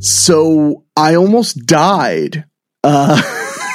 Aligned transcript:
So 0.00 0.84
I 0.96 1.14
almost 1.14 1.66
died 1.66 2.44
uh, 2.82 3.20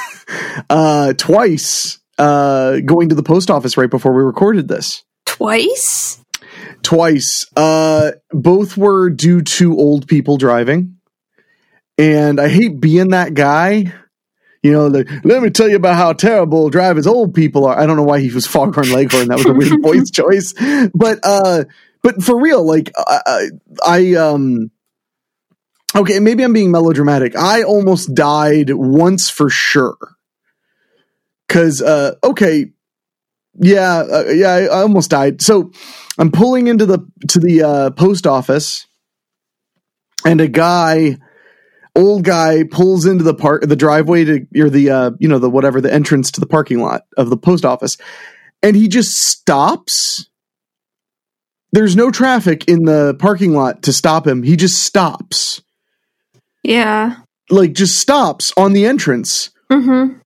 uh, 0.69 1.13
twice 1.13 1.99
uh, 2.17 2.79
going 2.79 3.09
to 3.09 3.15
the 3.15 3.23
post 3.23 3.51
office 3.51 3.77
right 3.77 3.89
before 3.89 4.13
we 4.13 4.23
recorded 4.23 4.67
this. 4.67 5.03
Twice? 5.25 6.19
Twice. 6.81 7.45
Uh, 7.55 8.11
both 8.31 8.75
were 8.77 9.09
due 9.09 9.41
to 9.41 9.77
old 9.77 10.07
people 10.07 10.37
driving. 10.37 10.97
And 11.97 12.39
I 12.39 12.49
hate 12.49 12.79
being 12.79 13.09
that 13.09 13.33
guy. 13.33 13.93
You 14.63 14.71
know, 14.71 14.87
like, 14.87 15.07
let 15.23 15.43
me 15.43 15.51
tell 15.51 15.69
you 15.69 15.75
about 15.75 15.95
how 15.95 16.13
terrible 16.13 16.71
drivers 16.71 17.05
old 17.05 17.35
people 17.35 17.65
are. 17.65 17.77
I 17.77 17.85
don't 17.85 17.97
know 17.97 18.03
why 18.03 18.19
he 18.19 18.31
was 18.33 18.47
Foghorn 18.47 18.91
Leghorn. 18.91 19.27
That 19.27 19.37
was 19.37 19.45
a 19.45 19.53
weird 19.53 19.79
voice 19.83 20.09
choice. 20.09 20.53
But 20.95 21.19
uh, 21.21 21.65
but 22.01 22.23
for 22.23 22.41
real, 22.41 22.65
like 22.65 22.91
I, 22.97 23.49
I 23.85 24.13
um 24.15 24.71
Okay, 25.95 26.19
maybe 26.19 26.43
I'm 26.43 26.51
being 26.51 26.71
melodramatic. 26.71 27.37
I 27.37 27.63
almost 27.63 28.13
died 28.13 28.69
once 28.71 29.29
for 29.29 29.49
sure. 29.49 29.97
Cause, 31.47 31.81
uh, 31.81 32.15
okay, 32.21 32.71
yeah, 33.57 33.99
uh, 33.99 34.25
yeah, 34.25 34.49
I, 34.49 34.61
I, 34.63 34.81
almost 34.81 35.11
died. 35.11 35.41
So 35.41 35.71
I'm 36.17 36.31
pulling 36.31 36.67
into 36.67 36.85
the 36.85 36.99
to 37.29 37.39
the 37.39 37.63
uh, 37.63 37.89
post 37.91 38.27
office, 38.27 38.85
and 40.25 40.41
a 40.41 40.47
guy, 40.49 41.17
old 41.95 42.25
guy, 42.25 42.63
pulls 42.63 43.05
into 43.05 43.23
the 43.23 43.33
park, 43.33 43.61
the 43.61 43.77
driveway 43.77 44.25
to 44.25 44.47
or 44.59 44.69
the 44.69 44.89
uh, 44.89 45.11
you 45.19 45.29
know 45.29 45.39
the 45.39 45.49
whatever 45.49 45.79
the 45.79 45.93
entrance 45.93 46.31
to 46.31 46.41
the 46.41 46.47
parking 46.47 46.81
lot 46.81 47.03
of 47.15 47.29
the 47.29 47.37
post 47.37 47.63
office, 47.63 47.95
and 48.61 48.75
he 48.75 48.89
just 48.89 49.15
stops. 49.15 50.27
There's 51.71 51.95
no 51.95 52.11
traffic 52.11 52.67
in 52.67 52.83
the 52.83 53.15
parking 53.19 53.53
lot 53.53 53.83
to 53.83 53.93
stop 53.93 54.27
him. 54.27 54.43
He 54.43 54.57
just 54.57 54.83
stops 54.83 55.61
yeah. 56.67 57.17
Like 57.49 57.73
just 57.73 57.99
stops 57.99 58.51
on 58.57 58.73
the 58.73 58.85
entrance. 58.85 59.51
Mm-hmm. 59.71 60.19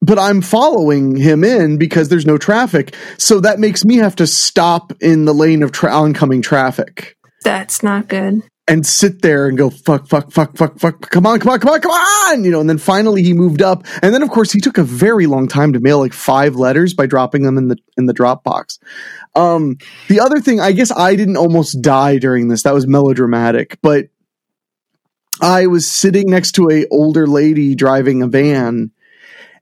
But 0.00 0.18
I'm 0.18 0.40
following 0.40 1.16
him 1.16 1.42
in 1.44 1.76
because 1.76 2.08
there's 2.08 2.26
no 2.26 2.38
traffic. 2.38 2.94
So 3.18 3.40
that 3.40 3.58
makes 3.58 3.84
me 3.84 3.96
have 3.96 4.16
to 4.16 4.26
stop 4.26 4.92
in 5.00 5.24
the 5.24 5.34
lane 5.34 5.62
of 5.62 5.72
tra- 5.72 5.92
oncoming 5.92 6.40
traffic. 6.40 7.16
That's 7.44 7.82
not 7.82 8.08
good. 8.08 8.42
And 8.68 8.86
sit 8.86 9.22
there 9.22 9.48
and 9.48 9.56
go, 9.56 9.70
fuck, 9.70 10.08
fuck, 10.08 10.30
fuck, 10.30 10.56
fuck, 10.56 10.78
fuck, 10.78 11.10
come 11.10 11.26
on, 11.26 11.40
come 11.40 11.52
on, 11.52 11.58
come 11.58 11.70
on, 11.70 11.80
come 11.80 11.90
on, 11.90 12.44
you 12.44 12.50
know, 12.50 12.60
and 12.60 12.68
then 12.68 12.76
finally 12.76 13.22
he 13.22 13.32
moved 13.32 13.62
up. 13.62 13.86
And 14.02 14.14
then 14.14 14.22
of 14.22 14.28
course 14.28 14.52
he 14.52 14.60
took 14.60 14.76
a 14.76 14.82
very 14.82 15.26
long 15.26 15.48
time 15.48 15.72
to 15.72 15.80
mail 15.80 15.98
like 15.98 16.12
five 16.12 16.54
letters 16.54 16.92
by 16.92 17.06
dropping 17.06 17.44
them 17.44 17.56
in 17.56 17.68
the, 17.68 17.76
in 17.96 18.04
the 18.04 18.12
drop 18.12 18.44
box. 18.44 18.78
Um, 19.34 19.78
the 20.08 20.20
other 20.20 20.40
thing, 20.40 20.60
I 20.60 20.72
guess 20.72 20.92
I 20.92 21.16
didn't 21.16 21.38
almost 21.38 21.80
die 21.80 22.18
during 22.18 22.48
this. 22.48 22.64
That 22.64 22.74
was 22.74 22.86
melodramatic, 22.86 23.78
but 23.82 24.08
I 25.40 25.66
was 25.66 25.90
sitting 25.90 26.30
next 26.30 26.52
to 26.52 26.70
a 26.70 26.86
older 26.90 27.26
lady 27.26 27.74
driving 27.74 28.22
a 28.22 28.26
van. 28.26 28.90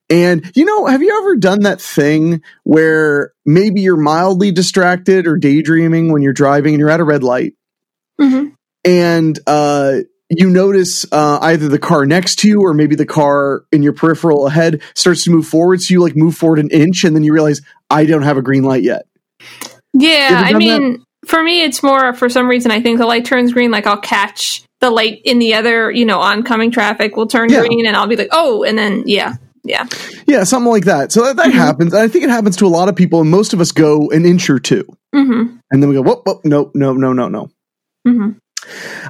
And 0.09 0.51
you 0.55 0.65
know, 0.65 0.87
have 0.87 1.03
you 1.03 1.19
ever 1.19 1.37
done 1.37 1.63
that 1.63 1.81
thing 1.81 2.43
where 2.63 3.33
maybe 3.45 3.81
you're 3.81 3.97
mildly 3.97 4.53
distracted 4.53 5.27
or 5.27 5.37
daydreaming 5.37 6.13
when 6.13 6.23
you're 6.23 6.33
driving 6.33 6.75
and 6.75 6.81
you're 6.81 6.91
at 6.91 7.01
a 7.01 7.05
red 7.05 7.25
light? 7.25 7.55
Mm-hmm. 8.21 8.51
And 8.85 9.39
uh, 9.49 9.99
you 10.31 10.51
notice 10.51 11.05
uh, 11.13 11.39
either 11.43 11.69
the 11.69 11.79
car 11.79 12.07
next 12.07 12.37
to 12.41 12.49
you 12.49 12.63
or 12.63 12.73
maybe 12.73 12.95
the 12.95 13.07
car 13.07 13.65
in 13.73 13.83
your 13.83 13.93
peripheral 13.93 14.47
ahead 14.47 14.83
starts 14.95 15.25
to 15.25 15.31
move 15.31 15.47
forward. 15.47 15.81
So 15.81 15.93
you 15.93 16.01
like 16.01 16.17
move 16.17 16.37
forward 16.37 16.59
an 16.59 16.71
inch 16.71 17.05
and 17.05 17.15
then 17.15 17.25
you 17.25 17.33
realize, 17.33 17.61
I 17.91 18.07
don't 18.07 18.23
have 18.23 18.37
a 18.37 18.43
green 18.43 18.63
light 18.65 18.83
yet. 18.83 19.07
Yeah. 19.93 20.43
I 20.45 20.53
mean, 20.53 20.93
that? 20.93 21.29
for 21.29 21.43
me, 21.43 21.65
it's 21.65 21.83
more 21.83 22.13
for 22.13 22.29
some 22.29 22.49
reason, 22.49 22.71
I 22.71 22.81
think 22.81 22.99
the 22.99 23.07
light 23.07 23.25
turns 23.25 23.53
green, 23.53 23.71
like 23.71 23.87
I'll 23.87 24.01
catch 24.01 24.63
the 24.81 24.91
light 24.91 25.21
in 25.25 25.39
the 25.39 25.55
other, 25.55 25.91
you 25.91 26.05
know, 26.05 26.21
oncoming 26.21 26.71
traffic 26.71 27.17
will 27.17 27.27
turn 27.27 27.51
yeah. 27.51 27.61
green 27.61 27.87
and 27.87 27.97
I'll 27.97 28.07
be 28.07 28.17
like, 28.17 28.29
oh, 28.33 28.63
and 28.63 28.77
then, 28.79 29.05
yeah. 29.07 29.35
Yeah. 29.65 29.87
Yeah, 30.29 30.45
something 30.45 30.71
like 30.71 30.85
that. 30.85 31.11
So 31.11 31.25
that, 31.25 31.37
that 31.37 31.47
mm-hmm. 31.49 31.59
happens. 31.59 31.95
I 31.95 32.07
think 32.07 32.25
it 32.25 32.31
happens 32.31 32.57
to 32.59 32.67
a 32.67 32.69
lot 32.69 32.89
of 32.89 32.95
people, 32.95 33.21
and 33.21 33.31
most 33.31 33.53
of 33.53 33.61
us 33.61 33.73
go 33.73 34.11
an 34.11 34.25
inch 34.25 34.49
or 34.49 34.61
2 34.61 34.85
mm-hmm. 35.13 35.57
And 35.71 35.83
then 35.83 35.89
we 35.89 35.97
go, 35.97 36.03
whoop, 36.03 36.23
whoop, 36.25 36.45
no, 36.45 36.71
no, 36.73 36.93
no, 36.93 37.13
no, 37.13 37.29
no. 37.29 37.51
Mm-hmm. 38.07 38.31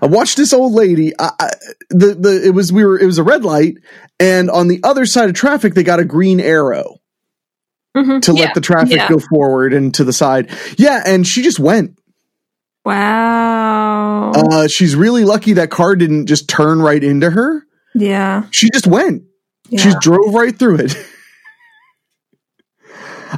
I 0.02 0.06
watched 0.06 0.36
this 0.36 0.52
old 0.52 0.72
lady. 0.72 1.12
I, 1.18 1.30
I, 1.38 1.50
the 1.90 2.14
the 2.14 2.46
it 2.46 2.50
was 2.50 2.72
we 2.72 2.84
were 2.84 2.98
it 2.98 3.06
was 3.06 3.18
a 3.18 3.22
red 3.22 3.44
light, 3.44 3.76
and 4.20 4.50
on 4.50 4.68
the 4.68 4.80
other 4.82 5.06
side 5.06 5.28
of 5.28 5.34
traffic 5.34 5.74
they 5.74 5.82
got 5.82 6.00
a 6.00 6.04
green 6.04 6.40
arrow 6.40 6.98
mm-hmm. 7.96 8.20
to 8.20 8.32
let 8.32 8.54
the 8.54 8.60
traffic 8.60 8.96
yeah. 8.96 9.08
go 9.08 9.18
forward 9.18 9.72
and 9.72 9.94
to 9.94 10.04
the 10.04 10.12
side. 10.12 10.50
Yeah, 10.76 11.02
and 11.04 11.26
she 11.26 11.42
just 11.42 11.58
went. 11.58 11.98
Wow. 12.86 14.30
Uh, 14.30 14.68
she's 14.68 14.94
really 14.94 15.24
lucky 15.24 15.54
that 15.54 15.70
car 15.70 15.96
didn't 15.96 16.26
just 16.26 16.48
turn 16.48 16.80
right 16.80 17.02
into 17.02 17.28
her. 17.28 17.66
Yeah. 17.96 18.44
She 18.52 18.70
just 18.70 18.86
went. 18.86 19.24
Yeah. 19.68 19.80
She 19.80 19.92
drove 20.00 20.32
right 20.32 20.56
through 20.56 20.76
it. 20.76 20.96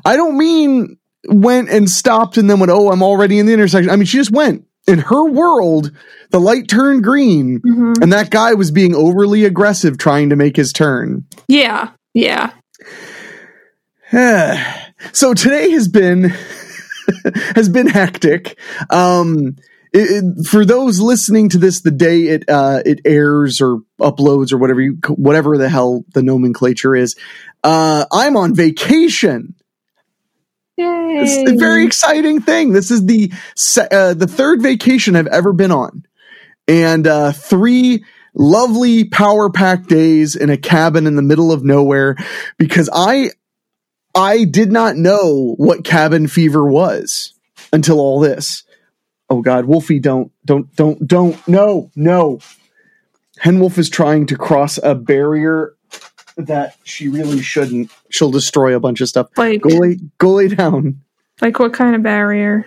I 0.04 0.16
don't 0.16 0.36
mean 0.36 0.98
went 1.26 1.70
and 1.70 1.88
stopped 1.88 2.36
and 2.36 2.50
then 2.50 2.60
went, 2.60 2.70
oh, 2.70 2.92
I'm 2.92 3.02
already 3.02 3.38
in 3.38 3.46
the 3.46 3.54
intersection. 3.54 3.90
I 3.90 3.96
mean, 3.96 4.04
she 4.04 4.18
just 4.18 4.30
went. 4.30 4.66
In 4.86 4.98
her 4.98 5.30
world, 5.30 5.92
the 6.28 6.40
light 6.40 6.68
turned 6.68 7.02
green 7.02 7.60
mm-hmm. 7.60 8.02
and 8.02 8.12
that 8.12 8.28
guy 8.30 8.52
was 8.52 8.70
being 8.70 8.94
overly 8.94 9.46
aggressive 9.46 9.96
trying 9.96 10.28
to 10.28 10.36
make 10.36 10.56
his 10.56 10.74
turn. 10.74 11.24
Yeah. 11.48 11.92
Yeah. 12.12 12.52
so 15.12 15.32
today 15.32 15.70
has 15.70 15.88
been 15.88 16.34
has 17.54 17.68
been 17.68 17.86
hectic. 17.86 18.58
Um, 18.90 19.56
it, 19.92 20.24
it, 20.24 20.46
for 20.46 20.64
those 20.64 21.00
listening 21.00 21.48
to 21.50 21.58
this 21.58 21.80
the 21.80 21.90
day 21.90 22.24
it 22.24 22.44
uh, 22.48 22.82
it 22.84 23.00
airs 23.04 23.60
or 23.60 23.78
uploads 24.00 24.52
or 24.52 24.58
whatever 24.58 24.80
you 24.80 24.98
whatever 25.08 25.56
the 25.56 25.68
hell 25.68 26.04
the 26.12 26.22
nomenclature 26.22 26.94
is, 26.94 27.16
uh, 27.64 28.04
I'm 28.12 28.36
on 28.36 28.54
vacation. 28.54 29.54
Yay. 30.76 31.18
It's 31.20 31.50
a 31.50 31.56
very 31.56 31.84
exciting 31.84 32.40
thing. 32.40 32.72
This 32.72 32.90
is 32.90 33.06
the 33.06 33.32
uh, 33.90 34.14
the 34.14 34.28
third 34.28 34.62
vacation 34.62 35.16
I've 35.16 35.26
ever 35.26 35.52
been 35.52 35.72
on, 35.72 36.04
and 36.68 37.06
uh, 37.06 37.32
three 37.32 38.04
lovely 38.34 39.04
power 39.04 39.50
packed 39.50 39.88
days 39.88 40.36
in 40.36 40.50
a 40.50 40.56
cabin 40.56 41.06
in 41.06 41.16
the 41.16 41.22
middle 41.22 41.50
of 41.50 41.64
nowhere 41.64 42.16
because 42.58 42.88
I 42.92 43.30
I 44.18 44.44
did 44.44 44.72
not 44.72 44.96
know 44.96 45.54
what 45.58 45.84
cabin 45.84 46.26
fever 46.26 46.66
was 46.66 47.34
until 47.72 48.00
all 48.00 48.18
this. 48.18 48.64
Oh 49.30 49.42
God, 49.42 49.66
Wolfie, 49.66 50.00
don't, 50.00 50.32
don't, 50.44 50.74
don't, 50.74 51.06
don't, 51.06 51.46
no, 51.46 51.92
no. 51.94 52.40
Henwolf 53.40 53.78
is 53.78 53.88
trying 53.88 54.26
to 54.26 54.36
cross 54.36 54.76
a 54.82 54.96
barrier 54.96 55.76
that 56.36 56.76
she 56.82 57.08
really 57.08 57.40
shouldn't. 57.40 57.92
She'll 58.10 58.32
destroy 58.32 58.74
a 58.74 58.80
bunch 58.80 59.00
of 59.00 59.08
stuff. 59.08 59.28
Like, 59.36 59.60
go 59.60 59.68
lay, 59.68 59.98
go 60.18 60.32
lay 60.32 60.48
down. 60.48 61.00
Like 61.40 61.60
what 61.60 61.72
kind 61.72 61.94
of 61.94 62.02
barrier? 62.02 62.66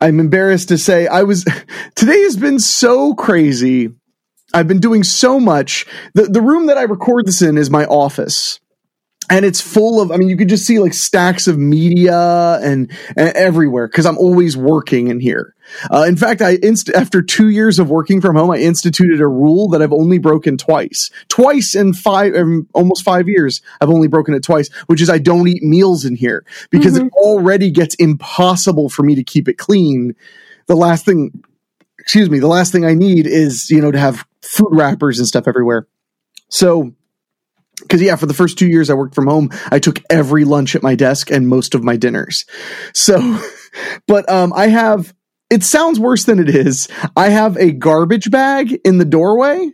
I'm 0.00 0.20
embarrassed 0.20 0.68
to 0.68 0.78
say 0.78 1.08
I 1.08 1.24
was. 1.24 1.44
Today 1.96 2.22
has 2.22 2.36
been 2.36 2.60
so 2.60 3.14
crazy. 3.14 3.90
I've 4.54 4.68
been 4.68 4.78
doing 4.78 5.02
so 5.02 5.40
much. 5.40 5.84
The 6.14 6.24
the 6.24 6.40
room 6.40 6.66
that 6.66 6.78
I 6.78 6.82
record 6.82 7.26
this 7.26 7.42
in 7.42 7.58
is 7.58 7.70
my 7.70 7.86
office 7.86 8.60
and 9.32 9.46
it's 9.46 9.62
full 9.62 10.00
of 10.00 10.12
i 10.12 10.16
mean 10.16 10.28
you 10.28 10.36
could 10.36 10.48
just 10.48 10.66
see 10.66 10.78
like 10.78 10.92
stacks 10.92 11.48
of 11.48 11.58
media 11.58 12.58
and, 12.62 12.90
and 13.16 13.28
everywhere 13.30 13.88
because 13.88 14.04
i'm 14.04 14.18
always 14.18 14.56
working 14.56 15.08
in 15.08 15.20
here. 15.20 15.54
Uh, 15.90 16.04
in 16.06 16.16
fact 16.16 16.42
i 16.42 16.58
inst- 16.62 16.90
after 16.90 17.22
two 17.22 17.48
years 17.48 17.78
of 17.78 17.88
working 17.88 18.20
from 18.20 18.36
home 18.36 18.50
i 18.50 18.58
instituted 18.58 19.20
a 19.20 19.26
rule 19.26 19.68
that 19.68 19.80
i've 19.80 19.92
only 19.92 20.18
broken 20.18 20.56
twice. 20.58 21.10
Twice 21.28 21.74
in 21.74 21.94
five 21.94 22.34
um, 22.34 22.68
almost 22.74 23.02
five 23.02 23.26
years 23.26 23.62
i've 23.80 23.90
only 23.90 24.06
broken 24.06 24.34
it 24.34 24.42
twice 24.42 24.70
which 24.86 25.00
is 25.00 25.08
i 25.08 25.18
don't 25.18 25.48
eat 25.48 25.62
meals 25.62 26.04
in 26.04 26.14
here 26.14 26.44
because 26.70 26.94
mm-hmm. 26.94 27.06
it 27.06 27.12
already 27.14 27.70
gets 27.70 27.94
impossible 27.94 28.88
for 28.90 29.02
me 29.02 29.14
to 29.14 29.24
keep 29.24 29.48
it 29.48 29.56
clean. 29.56 30.14
The 30.66 30.76
last 30.76 31.04
thing 31.06 31.42
excuse 31.98 32.28
me 32.28 32.38
the 32.38 32.48
last 32.48 32.70
thing 32.70 32.84
i 32.84 32.94
need 32.94 33.26
is 33.26 33.70
you 33.70 33.80
know 33.80 33.92
to 33.92 33.98
have 33.98 34.26
food 34.42 34.70
wrappers 34.72 35.18
and 35.18 35.26
stuff 35.26 35.48
everywhere. 35.48 35.86
So 36.48 36.92
because 37.82 38.02
yeah 38.02 38.16
for 38.16 38.26
the 38.26 38.34
first 38.34 38.58
two 38.58 38.66
years 38.66 38.90
i 38.90 38.94
worked 38.94 39.14
from 39.14 39.26
home 39.26 39.50
i 39.70 39.78
took 39.78 40.00
every 40.10 40.44
lunch 40.44 40.74
at 40.74 40.82
my 40.82 40.94
desk 40.94 41.30
and 41.30 41.48
most 41.48 41.74
of 41.74 41.84
my 41.84 41.96
dinners 41.96 42.44
so 42.94 43.40
but 44.06 44.28
um 44.30 44.52
i 44.54 44.68
have 44.68 45.14
it 45.50 45.62
sounds 45.62 46.00
worse 46.00 46.24
than 46.24 46.38
it 46.38 46.48
is 46.48 46.88
i 47.16 47.28
have 47.28 47.56
a 47.56 47.72
garbage 47.72 48.30
bag 48.30 48.78
in 48.84 48.98
the 48.98 49.04
doorway 49.04 49.70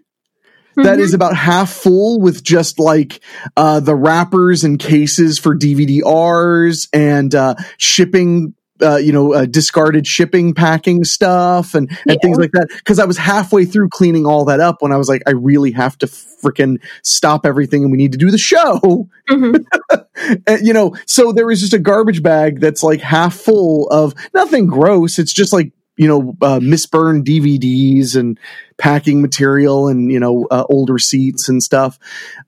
that 0.76 0.84
mm-hmm. 0.84 1.00
is 1.00 1.12
about 1.14 1.36
half 1.36 1.70
full 1.72 2.20
with 2.20 2.44
just 2.44 2.78
like 2.78 3.20
uh, 3.56 3.80
the 3.80 3.96
wrappers 3.96 4.62
and 4.62 4.78
cases 4.78 5.36
for 5.36 5.56
DVD-Rs 5.56 6.88
and 6.92 7.34
uh, 7.34 7.56
shipping 7.78 8.54
uh, 8.82 8.96
you 8.96 9.12
know, 9.12 9.32
uh, 9.34 9.46
discarded 9.46 10.06
shipping 10.06 10.54
packing 10.54 11.04
stuff 11.04 11.74
and, 11.74 11.90
and 11.90 11.98
yeah. 12.06 12.16
things 12.22 12.38
like 12.38 12.52
that. 12.52 12.68
Cause 12.84 12.98
I 12.98 13.04
was 13.04 13.16
halfway 13.16 13.64
through 13.64 13.88
cleaning 13.90 14.26
all 14.26 14.44
that 14.46 14.60
up 14.60 14.80
when 14.80 14.92
I 14.92 14.96
was 14.96 15.08
like, 15.08 15.22
I 15.26 15.32
really 15.32 15.72
have 15.72 15.98
to 15.98 16.06
freaking 16.06 16.80
stop 17.02 17.44
everything 17.44 17.82
and 17.82 17.90
we 17.90 17.98
need 17.98 18.12
to 18.12 18.18
do 18.18 18.30
the 18.30 18.38
show. 18.38 19.08
Mm-hmm. 19.30 20.36
and, 20.46 20.66
you 20.66 20.72
know, 20.72 20.96
so 21.06 21.32
there 21.32 21.46
was 21.46 21.60
just 21.60 21.74
a 21.74 21.78
garbage 21.78 22.22
bag 22.22 22.60
that's 22.60 22.82
like 22.82 23.00
half 23.00 23.34
full 23.34 23.88
of 23.88 24.14
nothing 24.34 24.66
gross. 24.66 25.18
It's 25.18 25.32
just 25.32 25.52
like, 25.52 25.72
you 25.96 26.06
know, 26.06 26.36
uh, 26.40 26.60
misburned 26.60 27.26
DVDs 27.26 28.14
and 28.14 28.38
packing 28.78 29.20
material 29.20 29.88
and, 29.88 30.12
you 30.12 30.20
know, 30.20 30.46
uh, 30.48 30.64
old 30.70 30.90
receipts 30.90 31.48
and 31.48 31.60
stuff. 31.60 31.98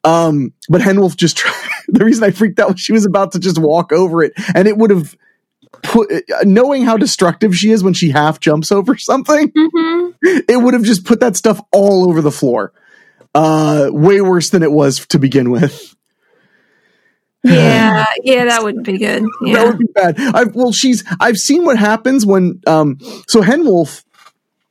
Um, 0.05 0.53
but 0.69 0.81
Henwolf 0.81 1.17
just, 1.17 1.37
tried, 1.39 1.55
the 1.89 2.05
reason 2.05 2.23
I 2.23 2.31
freaked 2.31 2.61
out 2.61 2.73
was 2.73 2.81
she 2.81 2.93
was 2.93 3.05
about 3.05 3.33
to 3.33 3.41
just 3.41 3.59
walk 3.59 3.93
over 3.93 4.23
it 4.23 4.33
and 4.55 4.69
it 4.69 4.77
would 4.77 4.91
have, 4.91 5.17
put 5.83 6.11
knowing 6.45 6.85
how 6.85 6.97
destructive 6.97 7.57
she 7.57 7.71
is 7.71 7.83
when 7.83 7.95
she 7.95 8.11
half 8.11 8.41
jumps 8.41 8.73
over 8.73 8.97
something, 8.99 9.51
mm-hmm. 9.51 10.39
it 10.49 10.63
would 10.63 10.75
have 10.75 10.83
just 10.83 11.05
put 11.05 11.21
that 11.21 11.37
stuff 11.37 11.61
all 11.73 12.09
over 12.09 12.21
the 12.21 12.31
floor. 12.31 12.73
Uh, 13.33 13.89
way 13.93 14.21
worse 14.21 14.51
than 14.51 14.65
it 14.65 14.73
was 14.73 15.07
to 15.07 15.19
begin 15.19 15.51
with. 15.51 15.95
Yeah, 17.45 18.05
yeah, 18.23 18.47
that 18.47 18.63
wouldn't 18.63 18.85
be 18.85 18.99
good. 18.99 19.25
Yeah. 19.43 19.55
That 19.55 19.67
would 19.67 19.79
be 19.79 19.87
bad. 19.95 20.19
I've, 20.19 20.55
well, 20.55 20.73
she's 20.73 21.05
I've 21.21 21.37
seen 21.37 21.65
what 21.65 21.79
happens 21.79 22.27
when 22.27 22.61
um 22.67 22.99
so 23.29 23.41
Henwolf 23.41 24.05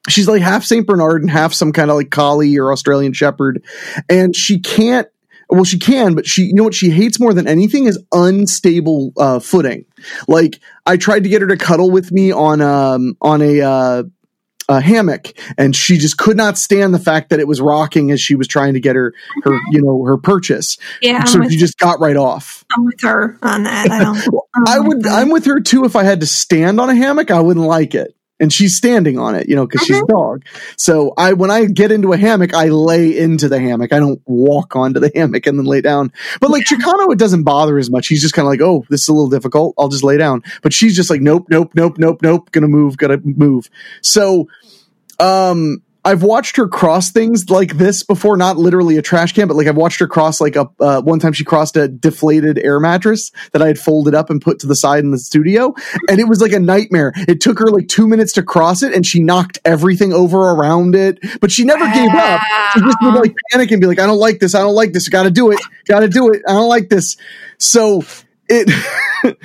she's 0.09 0.27
like 0.27 0.41
half 0.41 0.63
Saint 0.63 0.87
Bernard 0.87 1.21
and 1.21 1.31
half 1.31 1.53
some 1.53 1.71
kind 1.71 1.89
of 1.89 1.97
like 1.97 2.09
collie 2.09 2.57
or 2.57 2.71
Australian 2.71 3.13
Shepherd, 3.13 3.63
and 4.09 4.35
she 4.35 4.59
can't 4.59 5.07
well 5.49 5.63
she 5.63 5.79
can 5.79 6.15
but 6.15 6.25
she 6.27 6.43
you 6.43 6.53
know 6.53 6.63
what 6.63 6.73
she 6.73 6.89
hates 6.89 7.19
more 7.19 7.33
than 7.33 7.47
anything 7.47 7.85
is 7.85 8.01
unstable 8.11 9.11
uh, 9.17 9.39
footing. 9.39 9.85
Like 10.27 10.59
i 10.85 10.97
tried 10.97 11.23
to 11.23 11.29
get 11.29 11.41
her 11.41 11.47
to 11.47 11.57
cuddle 11.57 11.91
with 11.91 12.11
me 12.11 12.31
on 12.31 12.61
um 12.61 13.17
on 13.21 13.41
a 13.41 13.61
uh 13.61 14.03
a 14.69 14.79
hammock 14.79 15.33
and 15.57 15.75
she 15.75 15.97
just 15.97 16.19
could 16.19 16.37
not 16.37 16.55
stand 16.55 16.93
the 16.93 16.99
fact 16.99 17.31
that 17.31 17.39
it 17.39 17.47
was 17.47 17.59
rocking 17.59 18.11
as 18.11 18.21
she 18.21 18.35
was 18.35 18.47
trying 18.47 18.75
to 18.75 18.79
get 18.79 18.95
her 18.95 19.13
her 19.43 19.53
you 19.71 19.81
know 19.81 20.03
her 20.05 20.17
purchase. 20.17 20.77
Yeah 21.01 21.23
so 21.23 21.41
she 21.49 21.57
just 21.57 21.77
got 21.77 21.99
right 21.99 22.15
off. 22.15 22.63
I'm 22.77 22.85
with 22.85 23.01
her 23.01 23.37
on 23.41 23.63
that. 23.63 23.89
I 23.89 24.03
don't 24.03 24.19
i 24.67 24.79
would 24.79 25.05
i'm 25.05 25.29
with 25.29 25.45
her 25.45 25.59
too 25.59 25.85
if 25.85 25.95
i 25.95 26.03
had 26.03 26.19
to 26.21 26.25
stand 26.25 26.79
on 26.79 26.89
a 26.89 26.95
hammock 26.95 27.31
i 27.31 27.39
wouldn't 27.39 27.65
like 27.65 27.95
it 27.95 28.15
and 28.39 28.51
she's 28.53 28.77
standing 28.77 29.19
on 29.19 29.35
it, 29.35 29.49
you 29.49 29.55
know, 29.55 29.67
because 29.67 29.85
she's 29.85 29.97
a 29.97 30.01
mm-hmm. 30.01 30.13
dog. 30.13 30.45
So 30.77 31.13
I, 31.17 31.33
when 31.33 31.51
I 31.51 31.65
get 31.65 31.91
into 31.91 32.13
a 32.13 32.17
hammock, 32.17 32.53
I 32.53 32.69
lay 32.69 33.17
into 33.17 33.49
the 33.49 33.59
hammock. 33.59 33.91
I 33.91 33.99
don't 33.99 34.21
walk 34.25 34.75
onto 34.75 34.99
the 34.99 35.11
hammock 35.15 35.45
and 35.45 35.59
then 35.59 35.65
lay 35.65 35.81
down. 35.81 36.11
But 36.39 36.49
like 36.49 36.65
Chicano, 36.65 37.11
it 37.11 37.19
doesn't 37.19 37.43
bother 37.43 37.77
as 37.77 37.89
much. 37.89 38.07
He's 38.07 38.21
just 38.21 38.33
kind 38.33 38.45
of 38.45 38.51
like, 38.51 38.61
oh, 38.61 38.85
this 38.89 39.01
is 39.01 39.09
a 39.09 39.13
little 39.13 39.29
difficult. 39.29 39.75
I'll 39.77 39.89
just 39.89 40.03
lay 40.03 40.17
down. 40.17 40.43
But 40.61 40.73
she's 40.73 40.95
just 40.95 41.09
like, 41.09 41.21
nope, 41.21 41.47
nope, 41.49 41.71
nope, 41.75 41.97
nope, 41.97 42.21
nope. 42.21 42.51
Gonna 42.51 42.67
move, 42.67 42.97
gotta 42.97 43.19
move. 43.23 43.69
So, 44.01 44.47
um, 45.19 45.81
I've 46.09 46.23
watched 46.23 46.55
her 46.55 46.67
cross 46.67 47.11
things 47.11 47.51
like 47.51 47.77
this 47.77 48.01
before, 48.01 48.35
not 48.35 48.57
literally 48.57 48.97
a 48.97 49.01
trash 49.03 49.31
can, 49.33 49.47
but 49.47 49.55
like 49.55 49.67
I've 49.67 49.77
watched 49.77 49.99
her 49.99 50.07
cross 50.07 50.41
like 50.41 50.55
a 50.55 50.67
uh, 50.79 51.01
one 51.01 51.19
time 51.19 51.33
she 51.33 51.43
crossed 51.43 51.77
a 51.77 51.87
deflated 51.87 52.57
air 52.57 52.79
mattress 52.79 53.29
that 53.51 53.61
I 53.61 53.67
had 53.67 53.77
folded 53.77 54.15
up 54.15 54.31
and 54.31 54.41
put 54.41 54.57
to 54.61 54.67
the 54.67 54.75
side 54.75 55.03
in 55.03 55.11
the 55.11 55.19
studio, 55.19 55.75
and 56.09 56.19
it 56.19 56.27
was 56.27 56.41
like 56.41 56.51
a 56.51 56.59
nightmare. 56.59 57.13
It 57.15 57.41
took 57.41 57.59
her 57.59 57.67
like 57.67 57.89
two 57.89 58.07
minutes 58.07 58.33
to 58.33 58.41
cross 58.41 58.81
it, 58.81 58.91
and 58.91 59.05
she 59.05 59.21
knocked 59.21 59.59
everything 59.63 60.11
over 60.11 60.39
around 60.39 60.95
it, 60.95 61.19
but 61.41 61.51
she 61.51 61.63
never 61.63 61.85
gave 61.93 62.09
up. 62.09 62.41
She 62.73 62.79
just 62.79 62.97
would 63.03 63.13
like 63.13 63.35
panic 63.51 63.69
and 63.69 63.79
be 63.79 63.85
like, 63.85 63.99
"I 63.99 64.07
don't 64.07 64.17
like 64.17 64.39
this. 64.39 64.55
I 64.55 64.61
don't 64.61 64.73
like 64.73 64.93
this. 64.93 65.09
Got 65.09 65.23
to 65.23 65.31
do 65.31 65.51
it. 65.51 65.59
Got 65.87 65.99
to 65.99 66.07
do 66.07 66.31
it. 66.31 66.41
I 66.47 66.53
don't 66.53 66.69
like 66.69 66.89
this." 66.89 67.17
So 67.59 68.01
it 68.49 68.67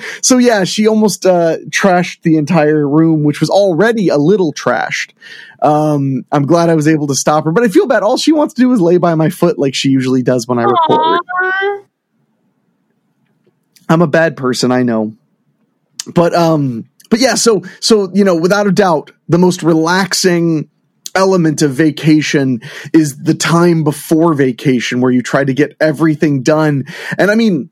so 0.22 0.38
yeah 0.38 0.64
she 0.64 0.88
almost 0.88 1.26
uh 1.26 1.58
trashed 1.68 2.22
the 2.22 2.36
entire 2.36 2.88
room 2.88 3.22
which 3.22 3.38
was 3.38 3.50
already 3.50 4.08
a 4.08 4.16
little 4.16 4.52
trashed 4.52 5.10
um 5.64 6.24
i'm 6.30 6.44
glad 6.44 6.68
i 6.68 6.74
was 6.74 6.86
able 6.86 7.06
to 7.06 7.14
stop 7.14 7.44
her 7.44 7.50
but 7.50 7.64
i 7.64 7.68
feel 7.68 7.86
bad. 7.86 8.02
All 8.02 8.18
she 8.18 8.32
wants 8.32 8.54
to 8.54 8.60
do 8.60 8.72
is 8.72 8.80
lay 8.80 8.98
by 8.98 9.14
my 9.14 9.30
foot 9.30 9.58
like 9.58 9.74
she 9.74 9.88
usually 9.88 10.22
does 10.22 10.46
when 10.46 10.58
i 10.58 10.62
record. 10.62 11.00
Aww. 11.00 11.84
i'm 13.88 14.02
a 14.02 14.06
bad 14.06 14.36
person 14.36 14.70
i 14.70 14.82
know. 14.82 15.16
But 16.14 16.34
um 16.34 16.84
but 17.08 17.18
yeah 17.18 17.34
so 17.34 17.62
so 17.80 18.10
you 18.12 18.24
know 18.24 18.36
without 18.36 18.66
a 18.66 18.72
doubt 18.72 19.10
the 19.28 19.38
most 19.38 19.62
relaxing 19.62 20.68
element 21.14 21.62
of 21.62 21.70
vacation 21.70 22.60
is 22.92 23.16
the 23.22 23.34
time 23.34 23.84
before 23.84 24.34
vacation 24.34 25.00
where 25.00 25.12
you 25.12 25.22
try 25.22 25.44
to 25.44 25.54
get 25.54 25.76
everything 25.80 26.42
done. 26.42 26.84
And 27.18 27.30
i 27.30 27.34
mean 27.36 27.70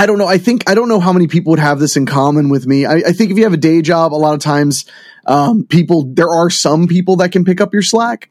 I 0.00 0.06
don't 0.06 0.16
know. 0.16 0.26
I 0.26 0.38
think 0.38 0.68
I 0.68 0.74
don't 0.74 0.88
know 0.88 0.98
how 0.98 1.12
many 1.12 1.26
people 1.26 1.50
would 1.50 1.58
have 1.58 1.78
this 1.78 1.94
in 1.94 2.06
common 2.06 2.48
with 2.48 2.66
me. 2.66 2.86
I, 2.86 3.02
I 3.08 3.12
think 3.12 3.30
if 3.30 3.36
you 3.36 3.44
have 3.44 3.52
a 3.52 3.58
day 3.58 3.82
job, 3.82 4.14
a 4.14 4.16
lot 4.16 4.32
of 4.32 4.40
times 4.40 4.86
um, 5.26 5.66
people 5.66 6.10
there 6.14 6.30
are 6.30 6.48
some 6.48 6.88
people 6.88 7.16
that 7.16 7.32
can 7.32 7.44
pick 7.44 7.60
up 7.60 7.74
your 7.74 7.82
slack. 7.82 8.30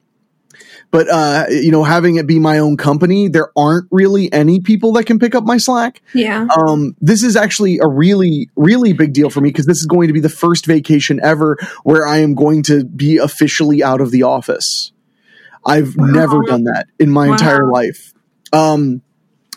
But 0.90 1.08
uh, 1.08 1.46
you 1.50 1.72
know, 1.72 1.84
having 1.84 2.16
it 2.16 2.26
be 2.26 2.40
my 2.40 2.58
own 2.58 2.76
company, 2.76 3.28
there 3.28 3.52
aren't 3.56 3.88
really 3.92 4.34
any 4.34 4.62
people 4.62 4.94
that 4.94 5.06
can 5.06 5.20
pick 5.20 5.36
up 5.36 5.44
my 5.44 5.58
slack. 5.58 6.02
Yeah. 6.16 6.48
Um, 6.58 6.96
this 7.02 7.22
is 7.22 7.36
actually 7.36 7.78
a 7.78 7.88
really, 7.88 8.50
really 8.56 8.94
big 8.94 9.14
deal 9.14 9.30
for 9.30 9.40
me 9.40 9.50
because 9.50 9.68
this 9.68 9.78
is 9.78 9.86
going 9.86 10.08
to 10.08 10.14
be 10.14 10.22
the 10.22 10.28
first 10.28 10.66
vacation 10.66 11.20
ever 11.22 11.56
where 11.84 12.08
I 12.08 12.18
am 12.18 12.34
going 12.34 12.64
to 12.64 12.84
be 12.84 13.18
officially 13.18 13.84
out 13.84 14.02
of 14.02 14.10
the 14.10 14.24
office. 14.24 14.92
I've 15.64 15.96
wow. 15.96 16.06
never 16.08 16.42
done 16.42 16.64
that 16.64 16.88
in 16.98 17.12
my 17.12 17.28
wow. 17.28 17.34
entire 17.34 17.72
life. 17.72 18.12
Um, 18.52 19.04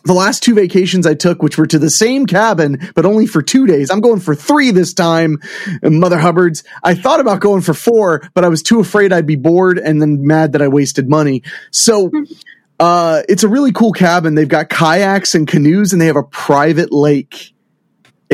the 0.04 0.12
last 0.12 0.42
two 0.42 0.54
vacations 0.54 1.06
I 1.06 1.14
took, 1.14 1.42
which 1.42 1.58
were 1.58 1.66
to 1.66 1.78
the 1.78 1.90
same 1.90 2.26
cabin, 2.26 2.90
but 2.94 3.06
only 3.06 3.26
for 3.26 3.42
two 3.42 3.66
days. 3.66 3.90
I'm 3.90 4.00
going 4.00 4.20
for 4.20 4.34
three 4.34 4.70
this 4.70 4.94
time, 4.94 5.38
Mother 5.82 6.18
Hubbard's. 6.18 6.64
I 6.82 6.94
thought 6.94 7.20
about 7.20 7.40
going 7.40 7.62
for 7.62 7.74
four, 7.74 8.28
but 8.34 8.44
I 8.44 8.48
was 8.48 8.62
too 8.62 8.80
afraid 8.80 9.12
I'd 9.12 9.26
be 9.26 9.36
bored 9.36 9.78
and 9.78 10.00
then 10.00 10.26
mad 10.26 10.52
that 10.52 10.62
I 10.62 10.68
wasted 10.68 11.08
money. 11.08 11.42
So, 11.70 12.10
uh, 12.80 13.22
it's 13.28 13.44
a 13.44 13.48
really 13.48 13.72
cool 13.72 13.92
cabin. 13.92 14.34
They've 14.34 14.48
got 14.48 14.68
kayaks 14.68 15.34
and 15.34 15.46
canoes 15.46 15.92
and 15.92 16.00
they 16.00 16.06
have 16.06 16.16
a 16.16 16.24
private 16.24 16.92
lake. 16.92 17.54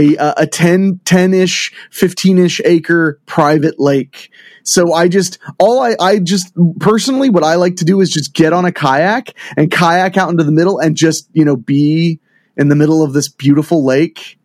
A, 0.00 0.15
a 0.37 0.47
10, 0.47 1.00
10-ish, 1.05 1.73
15-ish 1.91 2.61
acre 2.65 3.19
private 3.26 3.81
lake 3.81 4.31
so 4.69 4.93
I 4.93 5.09
just, 5.09 5.38
all 5.59 5.81
I, 5.81 5.97
I 5.99 6.19
just 6.19 6.53
personally, 6.79 7.31
what 7.31 7.43
I 7.43 7.55
like 7.55 7.76
to 7.76 7.87
do 7.87 8.03
is 8.03 8.11
just 8.11 8.35
get 8.35 8.53
on 8.53 8.67
a 8.67 8.73
kayak 8.73 9.35
and 9.56 9.70
kayak 9.70 10.19
out 10.19 10.29
into 10.29 10.44
the 10.44 10.53
middle 10.53 10.79
and 10.79 10.94
just, 10.94 11.29
you 11.32 11.44
know, 11.44 11.56
be 11.56 12.20
in 12.55 12.69
the 12.69 12.77
middle 12.77 13.03
of 13.03 13.15
this 13.15 13.29
beautiful 13.29 13.82
lake. 13.82 14.39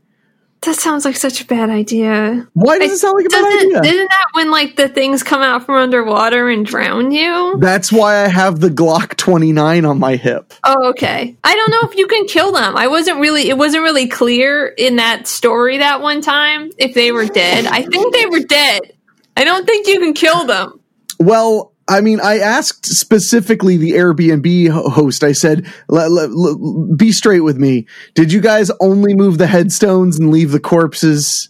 That 0.62 0.76
sounds 0.76 1.04
like 1.04 1.18
such 1.18 1.42
a 1.42 1.46
bad 1.46 1.70
idea. 1.70 2.48
Why 2.54 2.80
does 2.80 2.92
it, 2.92 2.94
it 2.94 2.98
sound 3.00 3.16
like 3.18 3.26
a 3.26 3.30
bad 3.30 3.66
idea? 3.66 3.82
Isn't 3.84 4.10
that 4.10 4.28
when 4.32 4.50
like 4.50 4.78
the 4.78 4.88
things 4.88 5.24
come 5.24 5.42
out 5.42 5.66
from 5.66 5.76
underwater 5.76 6.48
and 6.48 6.66
drown 6.66 7.12
you? 7.12 7.58
That's 7.60 7.92
why 7.92 8.24
I 8.24 8.30
have 8.30 8.62
the 8.62 8.70
Glock 8.70 9.18
29 9.18 9.84
on 9.84 10.00
my 10.00 10.16
hip. 10.16 10.54
Oh, 10.64 10.92
okay. 10.92 11.36
I 11.44 11.56
don't 11.56 11.70
know 11.70 11.90
if 11.92 11.98
you 11.98 12.08
can 12.08 12.28
kill 12.28 12.54
them. 12.54 12.78
I 12.78 12.88
wasn't 12.88 13.20
really 13.20 13.50
it 13.50 13.58
wasn't 13.58 13.84
really 13.84 14.08
clear 14.08 14.68
in 14.68 14.96
that 14.96 15.28
story 15.28 15.80
that 15.80 16.00
one 16.00 16.22
time 16.22 16.72
if 16.78 16.94
they 16.94 17.12
were 17.12 17.26
dead. 17.26 17.66
I 17.66 17.82
think 17.82 18.14
they 18.14 18.28
were 18.28 18.40
dead. 18.40 18.93
I 19.36 19.44
don't 19.44 19.66
think 19.66 19.88
you 19.88 20.00
can 20.00 20.14
kill 20.14 20.46
them. 20.46 20.80
Well, 21.20 21.74
I 21.88 22.02
mean, 22.02 22.20
I 22.22 22.40
asked 22.40 22.86
specifically 22.86 23.78
the 23.78 23.92
Airbnb 23.92 24.70
host. 24.70 25.24
I 25.24 25.34
said, 25.34 25.66
l- 25.92 26.00
l- 26.00 26.20
l- 26.20 26.96
"Be 26.96 27.12
straight 27.12 27.42
with 27.42 27.58
me. 27.58 27.88
Did 28.14 28.32
you 28.32 28.40
guys 28.40 28.72
only 28.80 29.14
move 29.14 29.38
the 29.38 29.48
headstones 29.48 30.18
and 30.18 30.32
leave 30.32 30.52
the 30.52 30.60
corpses?" 30.60 31.50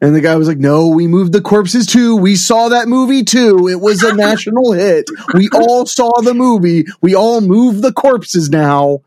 And 0.00 0.16
the 0.16 0.20
guy 0.20 0.36
was 0.36 0.48
like, 0.48 0.58
"No, 0.58 0.88
we 0.88 1.06
moved 1.06 1.32
the 1.32 1.40
corpses 1.42 1.86
too. 1.86 2.16
We 2.16 2.34
saw 2.34 2.70
that 2.70 2.88
movie 2.88 3.24
too. 3.24 3.68
It 3.68 3.80
was 3.80 4.02
a 4.02 4.14
national 4.14 4.72
hit. 4.72 5.04
We 5.34 5.48
all 5.54 5.86
saw 5.86 6.10
the 6.22 6.34
movie. 6.34 6.84
We 7.00 7.14
all 7.14 7.40
moved 7.40 7.82
the 7.82 7.92
corpses 7.92 8.48
now." 8.48 9.00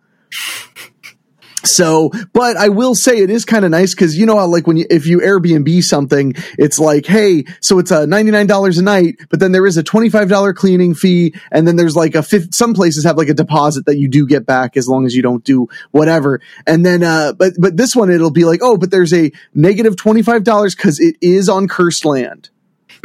So, 1.67 2.11
but 2.33 2.57
I 2.57 2.69
will 2.69 2.95
say 2.95 3.19
it 3.19 3.29
is 3.29 3.45
kind 3.45 3.65
of 3.65 3.71
nice 3.71 3.93
because 3.93 4.17
you 4.17 4.25
know 4.25 4.37
how 4.37 4.47
like 4.47 4.67
when 4.67 4.77
you 4.77 4.85
if 4.89 5.05
you 5.05 5.19
Airbnb 5.19 5.83
something, 5.83 6.33
it's 6.57 6.79
like, 6.79 7.05
hey, 7.05 7.45
so 7.61 7.79
it's 7.79 7.91
a 7.91 8.07
ninety 8.07 8.31
nine 8.31 8.47
dollars 8.47 8.77
a 8.77 8.83
night, 8.83 9.15
but 9.29 9.39
then 9.39 9.51
there 9.51 9.65
is 9.65 9.77
a 9.77 9.83
twenty 9.83 10.09
five 10.09 10.29
dollar 10.29 10.53
cleaning 10.53 10.95
fee, 10.95 11.33
and 11.51 11.67
then 11.67 11.75
there's 11.75 11.95
like 11.95 12.15
a 12.15 12.23
fifth. 12.23 12.53
Some 12.53 12.73
places 12.73 13.03
have 13.03 13.17
like 13.17 13.29
a 13.29 13.33
deposit 13.33 13.85
that 13.85 13.97
you 13.97 14.07
do 14.07 14.27
get 14.27 14.45
back 14.45 14.77
as 14.77 14.87
long 14.87 15.05
as 15.05 15.15
you 15.15 15.21
don't 15.21 15.43
do 15.43 15.67
whatever. 15.91 16.41
And 16.67 16.85
then, 16.85 17.03
uh, 17.03 17.33
but 17.33 17.53
but 17.59 17.77
this 17.77 17.95
one 17.95 18.09
it'll 18.09 18.31
be 18.31 18.45
like, 18.45 18.61
oh, 18.63 18.77
but 18.77 18.91
there's 18.91 19.13
a 19.13 19.31
negative 19.53 19.95
twenty 19.95 20.21
five 20.21 20.43
dollars 20.43 20.75
because 20.75 20.99
it 20.99 21.15
is 21.21 21.49
on 21.49 21.67
cursed 21.67 22.05
land. 22.05 22.49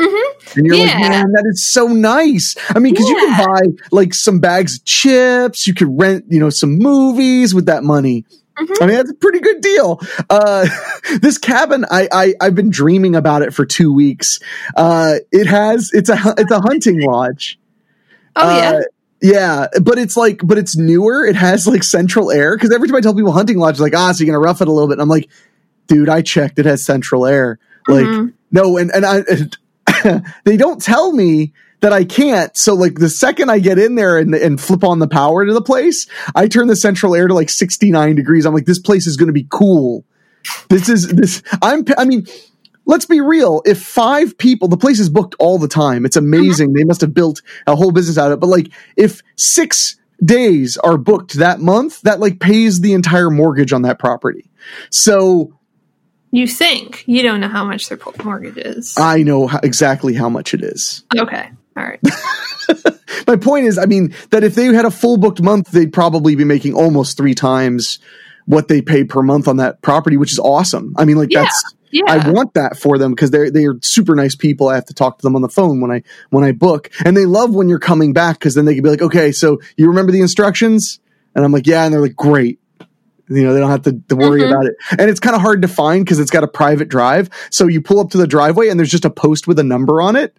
Mm-hmm. 0.01 0.59
And 0.59 0.67
you're 0.67 0.77
yeah. 0.77 0.85
like, 0.85 1.11
man, 1.11 1.33
that 1.33 1.45
is 1.53 1.71
so 1.71 1.89
nice. 1.89 2.57
I 2.71 2.79
mean, 2.79 2.95
because 2.95 3.09
yeah. 3.09 3.17
you 3.17 3.27
can 3.27 3.47
buy 3.47 3.85
like 3.91 4.15
some 4.15 4.41
bags 4.41 4.79
of 4.79 4.85
chips, 4.85 5.67
you 5.67 5.75
could 5.75 5.89
rent, 5.91 6.25
you 6.29 6.41
know, 6.41 6.51
some 6.51 6.79
movies 6.79 7.55
with 7.55 7.67
that 7.67 7.85
money. 7.85 8.25
Mm-hmm. 8.61 8.83
I 8.83 8.87
mean, 8.87 8.97
that's 8.97 9.11
a 9.11 9.15
pretty 9.15 9.41
good 9.41 9.61
deal. 9.61 10.01
Uh, 10.29 10.69
this 11.21 11.39
cabin, 11.39 11.85
I, 11.91 12.09
I, 12.13 12.35
I've 12.41 12.55
been 12.55 12.71
dreaming 12.71 13.17
about 13.17 13.43
it 13.43 13.55
for 13.55 13.65
two 13.65 13.93
weeks. 13.93 14.39
Uh, 14.77 15.17
it 15.33 15.47
has, 15.47 15.91
it's 15.93 16.09
a, 16.09 16.35
it's 16.39 16.51
a 16.51 16.61
hunting 16.61 17.01
lodge. 17.01 17.59
Oh, 18.37 18.57
yeah. 18.57 18.71
Uh, 18.71 18.83
Yeah, 19.23 19.67
but 19.83 19.99
it's 19.99 20.17
like, 20.17 20.41
but 20.43 20.57
it's 20.57 20.77
newer. 20.77 21.27
It 21.27 21.37
has 21.37 21.67
like 21.67 21.85
central 21.85 22.31
air 22.31 22.57
because 22.57 22.73
every 22.73 22.89
time 22.89 22.97
I 22.97 23.01
tell 23.01 23.15
people 23.15 23.33
hunting 23.33 23.59
lodge, 23.59 23.79
like, 23.79 23.95
ah, 23.95 24.13
so 24.13 24.25
you're 24.25 24.33
gonna 24.33 24.43
rough 24.43 24.63
it 24.63 24.69
a 24.69 24.73
little 24.73 24.89
bit. 24.89 24.95
And 24.95 25.03
I'm 25.03 25.09
like, 25.09 25.29
dude, 25.89 26.09
I 26.09 26.23
checked. 26.23 26.59
It 26.59 26.65
has 26.65 26.85
central 26.85 27.27
air. 27.27 27.59
Like, 27.87 28.07
mm-hmm. 28.07 28.29
no, 28.51 28.79
and 28.79 28.91
and 28.91 29.05
I, 29.05 29.23
and 29.29 30.25
they 30.45 30.57
don't 30.57 30.81
tell 30.81 31.13
me 31.13 31.53
that 31.81 31.93
I 31.93 32.05
can't. 32.05 32.57
So 32.57 32.75
like 32.75 32.95
the 32.95 33.09
second 33.09 33.51
I 33.51 33.59
get 33.59 33.79
in 33.79 33.95
there 33.95 34.19
and, 34.19 34.35
and 34.35 34.61
flip 34.61 34.85
on 34.85 34.99
the 34.99 35.09
power 35.09 35.45
to 35.45 35.53
the 35.53 35.63
place, 35.63 36.07
I 36.35 36.49
turn 36.49 36.69
the 36.69 36.77
central 36.77 37.15
air 37.15 37.29
to 37.29 37.35
like 37.35 37.51
69 37.51 38.15
degrees. 38.15 38.47
I'm 38.47 38.55
like, 38.55 38.67
this 38.67 38.79
place 38.79 39.07
is 39.07 39.17
going 39.17 39.29
to 39.29 39.33
be 39.33 39.47
cool. 39.51 40.05
This 40.69 40.89
is 40.89 41.09
this. 41.09 41.43
I'm. 41.61 41.85
I 41.99 42.05
mean, 42.05 42.27
let's 42.87 43.05
be 43.05 43.21
real. 43.21 43.63
If 43.67 43.83
five 43.83 44.39
people, 44.39 44.69
the 44.69 44.77
place 44.77 44.99
is 44.99 45.11
booked 45.11 45.35
all 45.39 45.59
the 45.59 45.69
time. 45.69 46.07
It's 46.07 46.17
amazing. 46.17 46.73
They 46.73 46.85
must 46.85 47.03
have 47.03 47.13
built 47.13 47.43
a 47.67 47.77
whole 47.77 47.93
business 47.93 48.17
out 48.17 48.29
of 48.29 48.39
it. 48.39 48.41
But 48.41 48.49
like, 48.49 48.71
if 48.97 49.21
six 49.37 49.99
days 50.25 50.79
are 50.79 50.97
booked 50.97 51.35
that 51.35 51.61
month, 51.61 52.01
that 52.03 52.21
like 52.21 52.41
pays 52.41 52.81
the 52.81 52.95
entire 52.95 53.31
mortgage 53.31 53.73
on 53.73 53.83
that 53.83 53.99
property. 53.99 54.51
So 54.91 55.59
you 56.31 56.47
think 56.47 57.05
you 57.07 57.23
don't 57.23 57.41
know 57.41 57.49
how 57.49 57.65
much 57.65 57.89
their 57.89 57.99
mortgage 58.25 58.57
is. 58.57 58.95
I 58.97 59.23
know 59.23 59.47
how, 59.47 59.61
exactly 59.63 60.15
how 60.15 60.29
much 60.29 60.55
it 60.55 60.63
is. 60.63 61.05
Okay. 61.17 61.51
All 61.77 61.85
right. 61.85 62.01
My 63.27 63.37
point 63.37 63.67
is, 63.67 63.79
I 63.79 63.87
mean, 63.87 64.15
that 64.31 64.45
if 64.45 64.55
they 64.55 64.67
had 64.67 64.85
a 64.85 64.91
full 64.91 65.17
booked 65.17 65.43
month, 65.43 65.71
they'd 65.71 65.93
probably 65.93 66.35
be 66.35 66.45
making 66.45 66.75
almost 66.75 67.17
three 67.17 67.35
times 67.35 67.99
what 68.47 68.69
they 68.69 68.83
pay 68.83 69.05
per 69.05 69.23
month 69.23 69.47
on 69.47 69.59
that 69.59 69.83
property, 69.83 70.17
which 70.17 70.33
is 70.33 70.39
awesome. 70.39 70.95
I 70.99 71.05
mean, 71.05 71.17
like 71.17 71.31
yeah. 71.31 71.43
that's 71.43 71.75
yeah. 71.93 72.05
I 72.07 72.31
want 72.31 72.55
that 72.55 72.79
for 72.79 72.99
them 72.99 73.13
because 73.13 73.31
they're 73.31 73.51
they're 73.51 73.77
super 73.83 74.15
nice 74.15 74.35
people. 74.35 74.69
I 74.69 74.77
have 74.77 74.87
to 74.87 74.95
talk 74.95 75.19
to 75.19 75.23
them 75.23 75.37
on 75.37 75.43
the 75.43 75.49
phone 75.49 75.81
when 75.81 75.91
I 75.91 76.03
when 76.31 76.45
I 76.45 76.53
book, 76.53 76.91
and 77.05 77.17
they 77.17 77.27
love 77.27 77.55
when 77.55 77.69
you're 77.69 77.79
coming 77.79 78.13
back 78.13 78.39
because 78.39 78.55
then 78.55 78.65
they 78.65 78.75
can 78.75 78.83
be 78.83 78.91
like, 78.91 79.03
okay, 79.03 79.33
so 79.33 79.61
you 79.77 79.89
remember 79.89 80.13
the 80.13 80.21
instructions, 80.21 81.01
and 81.35 81.45
I'm 81.45 81.53
like, 81.53 81.67
yeah, 81.67 81.85
and 81.85 81.93
they're 81.93 82.01
like, 82.01 82.17
great. 82.17 82.59
You 83.29 83.45
know, 83.45 83.55
they 83.55 83.61
don't 83.61 83.71
have 83.71 83.83
to, 83.83 83.93
to 84.09 84.17
worry 84.17 84.41
mm-hmm. 84.41 84.53
about 84.53 84.67
it. 84.67 84.75
And 84.99 85.09
it's 85.09 85.21
kind 85.21 85.37
of 85.37 85.41
hard 85.41 85.63
to 85.63 85.69
find 85.69 86.05
because 86.05 86.19
it's 86.19 86.33
got 86.33 86.43
a 86.43 86.49
private 86.49 86.89
drive. 86.89 87.31
So 87.51 87.69
you 87.69 87.81
pull 87.81 88.01
up 88.01 88.11
to 88.11 88.19
the 88.19 88.27
driveway 88.27 88.71
and 88.71 88.81
there's 88.81 88.91
just 88.91 89.05
a 89.05 89.11
post 89.11 89.47
with 89.47 89.61
a 89.61 89.63
number 89.63 90.03
on 90.03 90.17
it 90.17 90.37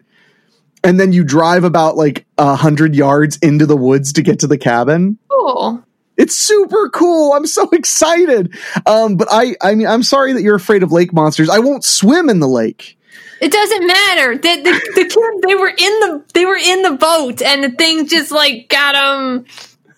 and 0.83 0.99
then 0.99 1.13
you 1.13 1.23
drive 1.23 1.63
about 1.63 1.95
like 1.95 2.25
a 2.37 2.55
hundred 2.55 2.95
yards 2.95 3.37
into 3.37 3.65
the 3.65 3.77
woods 3.77 4.13
to 4.13 4.21
get 4.21 4.39
to 4.39 4.47
the 4.47 4.57
cabin. 4.57 5.17
Cool. 5.29 5.83
It's 6.17 6.37
super 6.37 6.89
cool. 6.89 7.33
I'm 7.33 7.47
so 7.47 7.69
excited. 7.73 8.55
Um, 8.85 9.15
but 9.15 9.27
I, 9.31 9.55
I 9.61 9.75
mean, 9.75 9.87
I'm 9.87 10.03
sorry 10.03 10.33
that 10.33 10.41
you're 10.41 10.55
afraid 10.55 10.83
of 10.83 10.91
lake 10.91 11.13
monsters. 11.13 11.49
I 11.49 11.59
won't 11.59 11.83
swim 11.83 12.29
in 12.29 12.39
the 12.39 12.47
lake. 12.47 12.97
It 13.41 13.51
doesn't 13.51 13.87
matter. 13.87 14.37
The, 14.37 14.61
the, 14.61 14.91
the 14.95 15.01
kids, 15.01 15.15
they 15.47 15.55
were 15.55 15.69
in 15.69 15.75
the, 15.77 16.23
they 16.33 16.45
were 16.45 16.57
in 16.57 16.83
the 16.83 16.91
boat 16.91 17.41
and 17.41 17.63
the 17.63 17.71
thing 17.71 18.05
just 18.07 18.31
like 18.31 18.69
got 18.69 18.93
them. 18.93 19.45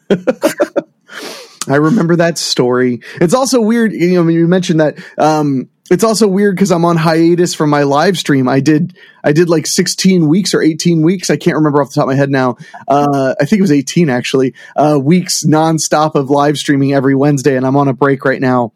I 1.68 1.76
remember 1.76 2.16
that 2.18 2.38
story. 2.38 3.02
It's 3.20 3.34
also 3.34 3.60
weird. 3.62 3.92
You 3.92 4.24
know, 4.24 4.30
you 4.30 4.48
mentioned 4.48 4.80
that, 4.80 4.98
um, 5.18 5.70
it's 5.92 6.04
also 6.04 6.28
weird 6.28 6.56
because 6.56 6.72
I'm 6.72 6.86
on 6.86 6.96
hiatus 6.96 7.54
from 7.54 7.70
my 7.70 7.84
live 7.84 8.18
stream. 8.18 8.48
I 8.48 8.60
did 8.60 8.98
I 9.24 9.34
did 9.34 9.50
like 9.50 9.68
16 9.68 10.28
weeks 10.28 10.54
or 10.54 10.62
18 10.62 11.02
weeks. 11.02 11.30
I 11.30 11.38
can't 11.38 11.58
remember 11.58 11.82
off 11.82 11.90
the 11.90 11.96
top 11.96 12.04
of 12.04 12.10
my 12.10 12.16
head 12.16 12.30
now. 12.30 12.58
Uh, 12.88 13.36
I 13.40 13.46
think 13.46 13.60
it 13.60 13.62
was 13.62 13.72
18 13.72 14.10
actually. 14.10 14.54
Uh, 14.76 14.98
weeks 15.02 15.44
nonstop 15.46 16.16
of 16.16 16.30
live 16.30 16.58
streaming 16.58 16.94
every 16.94 17.16
Wednesday, 17.16 17.58
and 17.58 17.66
I'm 17.66 17.76
on 17.76 17.88
a 17.88 17.94
break 17.94 18.24
right 18.26 18.42
now. 18.42 18.74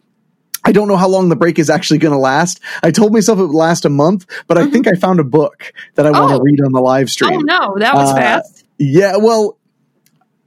I 0.63 0.73
don't 0.73 0.89
know 0.89 0.97
how 0.97 1.07
long 1.07 1.29
the 1.29 1.37
break 1.37 1.59
is 1.59 1.69
actually 1.69 1.99
going 1.99 2.11
to 2.11 2.19
last. 2.19 2.59
I 2.83 2.91
told 2.91 3.13
myself 3.13 3.39
it 3.39 3.43
would 3.43 3.55
last 3.55 3.85
a 3.85 3.89
month, 3.89 4.25
but 4.47 4.57
mm-hmm. 4.57 4.67
I 4.67 4.71
think 4.71 4.87
I 4.87 4.95
found 4.95 5.21
a 5.21 5.23
book 5.23 5.71
that 5.95 6.05
I 6.05 6.11
want 6.11 6.31
to 6.31 6.35
oh. 6.35 6.41
read 6.41 6.59
on 6.59 6.73
the 6.73 6.81
live 6.81 7.09
stream. 7.09 7.37
Oh 7.37 7.39
no, 7.39 7.75
that 7.79 7.95
was 7.95 8.11
uh, 8.11 8.15
fast. 8.15 8.65
Yeah, 8.77 9.15
well, 9.15 9.57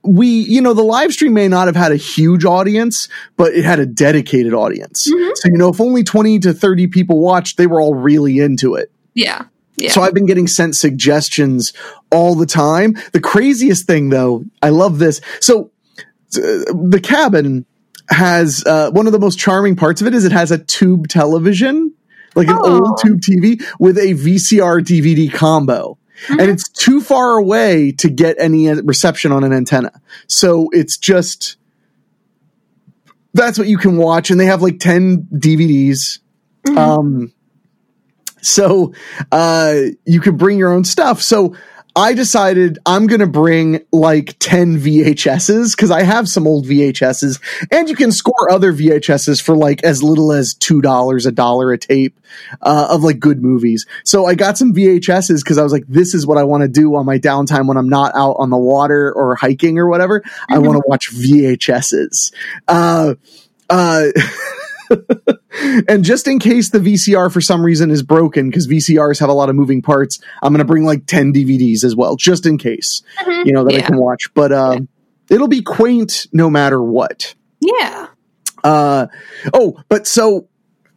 we, 0.02 0.28
you 0.28 0.60
know, 0.60 0.72
the 0.72 0.82
live 0.82 1.12
stream 1.12 1.34
may 1.34 1.48
not 1.48 1.66
have 1.66 1.76
had 1.76 1.92
a 1.92 1.96
huge 1.96 2.44
audience, 2.44 3.08
but 3.36 3.52
it 3.52 3.64
had 3.64 3.78
a 3.78 3.86
dedicated 3.86 4.54
audience. 4.54 5.08
Mm-hmm. 5.10 5.30
So, 5.34 5.48
you 5.48 5.58
know, 5.58 5.68
if 5.68 5.80
only 5.80 6.04
20 6.04 6.38
to 6.40 6.52
30 6.54 6.86
people 6.86 7.18
watched, 7.18 7.56
they 7.56 7.66
were 7.66 7.80
all 7.80 7.94
really 7.94 8.38
into 8.38 8.74
it. 8.74 8.90
Yeah. 9.14 9.44
Yeah. 9.76 9.90
So 9.90 10.02
I've 10.02 10.14
been 10.14 10.26
getting 10.26 10.46
sent 10.46 10.76
suggestions 10.76 11.72
all 12.10 12.34
the 12.34 12.46
time. 12.46 12.96
The 13.12 13.20
craziest 13.20 13.86
thing 13.86 14.10
though, 14.10 14.44
I 14.62 14.70
love 14.70 14.98
this. 14.98 15.20
So 15.40 15.70
uh, 16.36 16.64
the 16.72 17.00
cabin 17.02 17.66
has 18.08 18.64
uh, 18.66 18.90
one 18.90 19.06
of 19.06 19.12
the 19.12 19.18
most 19.18 19.38
charming 19.38 19.76
parts 19.76 20.00
of 20.00 20.06
it 20.06 20.14
is 20.14 20.24
it 20.24 20.32
has 20.32 20.50
a 20.50 20.58
tube 20.58 21.08
television, 21.08 21.94
like 22.34 22.48
an 22.48 22.58
oh. 22.58 22.84
old 22.84 23.00
tube 23.02 23.20
TV 23.20 23.62
with 23.78 23.96
a 23.96 24.14
VCR 24.14 24.80
DVD 24.80 25.32
combo 25.32 25.98
mm-hmm. 26.26 26.40
and 26.40 26.50
it's 26.50 26.68
too 26.68 27.00
far 27.00 27.36
away 27.36 27.92
to 27.92 28.08
get 28.08 28.36
any 28.38 28.72
reception 28.82 29.32
on 29.32 29.44
an 29.44 29.52
antenna. 29.52 29.92
So 30.26 30.68
it's 30.72 30.96
just 30.96 31.56
that's 33.32 33.58
what 33.58 33.68
you 33.68 33.78
can 33.78 33.96
watch, 33.96 34.30
and 34.30 34.40
they 34.40 34.46
have 34.46 34.62
like 34.62 34.78
ten 34.78 35.28
DVDs. 35.32 36.18
Mm-hmm. 36.66 36.78
Um, 36.78 37.32
so 38.42 38.92
uh, 39.30 39.74
you 40.04 40.20
can 40.20 40.36
bring 40.36 40.58
your 40.58 40.72
own 40.72 40.84
stuff. 40.84 41.22
So 41.22 41.54
I 41.96 42.14
decided 42.14 42.78
I'm 42.86 43.06
going 43.06 43.20
to 43.20 43.26
bring 43.26 43.84
like 43.92 44.36
10 44.38 44.78
VHSs 44.78 45.76
because 45.76 45.90
I 45.90 46.02
have 46.02 46.28
some 46.28 46.46
old 46.46 46.66
VHSs 46.66 47.40
and 47.70 47.88
you 47.88 47.96
can 47.96 48.12
score 48.12 48.50
other 48.50 48.72
VHSs 48.72 49.42
for 49.42 49.56
like 49.56 49.82
as 49.82 50.02
little 50.02 50.32
as 50.32 50.54
$2, 50.54 51.26
a 51.26 51.32
dollar 51.32 51.72
a 51.72 51.78
tape 51.78 52.18
uh, 52.62 52.88
of 52.90 53.02
like 53.02 53.18
good 53.18 53.42
movies. 53.42 53.86
So 54.04 54.26
I 54.26 54.34
got 54.34 54.56
some 54.56 54.72
VHSs 54.72 55.42
because 55.42 55.58
I 55.58 55.62
was 55.62 55.72
like, 55.72 55.84
this 55.88 56.14
is 56.14 56.26
what 56.26 56.38
I 56.38 56.44
want 56.44 56.62
to 56.62 56.68
do 56.68 56.94
on 56.94 57.06
my 57.06 57.18
downtime 57.18 57.66
when 57.66 57.76
I'm 57.76 57.88
not 57.88 58.14
out 58.14 58.36
on 58.38 58.50
the 58.50 58.58
water 58.58 59.12
or 59.12 59.34
hiking 59.34 59.78
or 59.78 59.88
whatever. 59.88 60.20
Mm-hmm. 60.20 60.54
I 60.54 60.58
want 60.58 60.76
to 60.76 60.84
watch 60.86 61.10
VHSs. 61.12 62.32
Uh, 62.68 63.14
uh, 63.68 64.06
and 65.88 66.04
just 66.04 66.26
in 66.26 66.38
case 66.38 66.70
the 66.70 66.78
VCR 66.78 67.32
for 67.32 67.40
some 67.40 67.62
reason 67.62 67.90
is 67.90 68.02
broken, 68.02 68.48
because 68.48 68.66
VCRs 68.66 69.20
have 69.20 69.28
a 69.28 69.32
lot 69.32 69.48
of 69.48 69.56
moving 69.56 69.82
parts, 69.82 70.20
I'm 70.42 70.52
going 70.52 70.58
to 70.58 70.64
bring 70.64 70.84
like 70.84 71.06
10 71.06 71.32
DVDs 71.32 71.84
as 71.84 71.96
well, 71.96 72.16
just 72.16 72.46
in 72.46 72.58
case, 72.58 73.02
mm-hmm. 73.18 73.46
you 73.46 73.52
know, 73.52 73.64
that 73.64 73.74
yeah. 73.74 73.80
I 73.80 73.82
can 73.82 73.96
watch. 73.96 74.32
But 74.34 74.52
uh, 74.52 74.72
yeah. 74.74 75.34
it'll 75.36 75.48
be 75.48 75.62
quaint 75.62 76.26
no 76.32 76.50
matter 76.50 76.82
what. 76.82 77.34
Yeah. 77.60 78.08
Uh, 78.62 79.06
oh, 79.54 79.82
but 79.88 80.06
so 80.06 80.48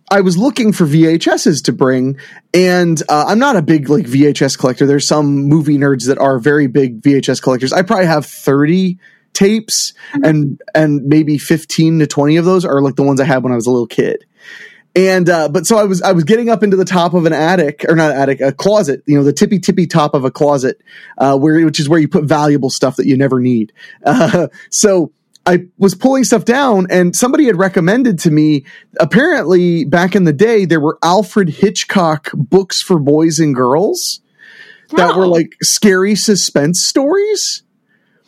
I 0.09 0.21
was 0.21 0.37
looking 0.37 0.73
for 0.73 0.85
VHSs 0.85 1.63
to 1.63 1.73
bring, 1.73 2.17
and 2.53 3.01
uh, 3.09 3.25
I'm 3.27 3.39
not 3.39 3.55
a 3.55 3.61
big 3.61 3.89
like 3.89 4.05
VHS 4.05 4.57
collector. 4.59 4.85
There's 4.85 5.07
some 5.07 5.45
movie 5.45 5.77
nerds 5.77 6.07
that 6.07 6.17
are 6.17 6.39
very 6.39 6.67
big 6.67 7.01
VHS 7.01 7.41
collectors. 7.41 7.73
I 7.73 7.81
probably 7.81 8.05
have 8.05 8.25
30 8.25 8.99
tapes 9.33 9.93
mm-hmm. 10.13 10.23
and 10.23 10.61
and 10.73 11.03
maybe 11.05 11.37
15 11.37 11.99
to 11.99 12.07
20 12.07 12.37
of 12.37 12.45
those 12.45 12.65
are 12.65 12.81
like 12.81 12.95
the 12.95 13.03
ones 13.03 13.19
I 13.19 13.25
had 13.25 13.43
when 13.43 13.51
I 13.51 13.55
was 13.55 13.67
a 13.67 13.71
little 13.71 13.87
kid. 13.87 14.25
And 14.95 15.27
uh, 15.27 15.49
but 15.49 15.65
so 15.65 15.77
I 15.77 15.85
was 15.85 16.01
I 16.03 16.11
was 16.11 16.23
getting 16.23 16.49
up 16.49 16.61
into 16.61 16.77
the 16.77 16.85
top 16.85 17.15
of 17.15 17.25
an 17.25 17.33
attic 17.33 17.83
or 17.89 17.95
not 17.95 18.11
attic 18.11 18.41
a 18.41 18.51
closet 18.51 19.01
you 19.07 19.17
know 19.17 19.23
the 19.23 19.33
tippy 19.33 19.57
tippy 19.57 19.87
top 19.87 20.13
of 20.13 20.23
a 20.23 20.29
closet 20.29 20.79
uh, 21.17 21.35
where 21.35 21.65
which 21.65 21.79
is 21.79 21.89
where 21.89 21.99
you 21.99 22.07
put 22.07 22.25
valuable 22.25 22.69
stuff 22.69 22.97
that 22.97 23.07
you 23.07 23.17
never 23.17 23.39
need. 23.39 23.73
Uh, 24.05 24.47
so 24.69 25.11
I 25.45 25.65
was 25.77 25.95
pulling 25.95 26.23
stuff 26.23 26.45
down 26.45 26.87
and 26.89 27.15
somebody 27.15 27.45
had 27.45 27.57
recommended 27.57 28.19
to 28.19 28.31
me 28.31 28.65
apparently 28.99 29.83
back 29.83 30.15
in 30.15 30.25
the 30.25 30.33
day 30.33 30.65
there 30.65 30.79
were 30.79 30.99
Alfred 31.03 31.49
Hitchcock 31.49 32.29
books 32.33 32.81
for 32.81 32.99
boys 32.99 33.39
and 33.39 33.53
girls 33.53 34.21
that 34.95 35.15
were 35.15 35.27
like 35.27 35.55
scary 35.61 36.15
suspense 36.15 36.83
stories. 36.83 37.63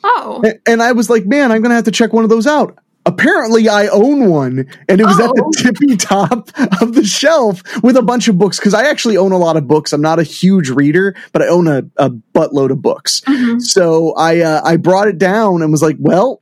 Oh. 0.07 0.43
And 0.67 0.83
I 0.83 0.91
was 0.91 1.09
like, 1.09 1.25
man, 1.25 1.51
I'm 1.51 1.61
going 1.61 1.71
to 1.71 1.75
have 1.75 1.85
to 1.85 1.91
check 1.91 2.13
one 2.13 2.23
of 2.23 2.29
those 2.29 2.45
out. 2.45 2.77
Apparently, 3.07 3.69
I 3.69 3.87
own 3.87 4.29
one, 4.29 4.67
and 4.89 5.01
it 5.01 5.05
was 5.05 5.19
oh. 5.19 5.29
at 5.29 5.35
the 5.35 5.43
oh. 5.45 5.63
tippy 5.63 5.95
top 5.95 6.49
of 6.81 6.93
the 6.95 7.03
shelf 7.03 7.61
with 7.83 7.97
a 7.97 8.01
bunch 8.01 8.27
of 8.27 8.37
books. 8.37 8.57
Because 8.57 8.73
I 8.73 8.89
actually 8.89 9.17
own 9.17 9.31
a 9.31 9.37
lot 9.37 9.57
of 9.57 9.67
books. 9.67 9.93
I'm 9.93 10.01
not 10.01 10.17
a 10.17 10.23
huge 10.23 10.69
reader, 10.69 11.15
but 11.31 11.43
I 11.43 11.47
own 11.47 11.67
a, 11.67 11.83
a 11.97 12.09
buttload 12.09 12.71
of 12.71 12.81
books. 12.81 13.21
Mm-hmm. 13.21 13.59
So 13.59 14.13
I 14.15 14.39
uh, 14.41 14.61
I 14.63 14.77
brought 14.77 15.07
it 15.07 15.19
down 15.19 15.61
and 15.61 15.71
was 15.71 15.83
like, 15.83 15.97
well, 15.99 16.41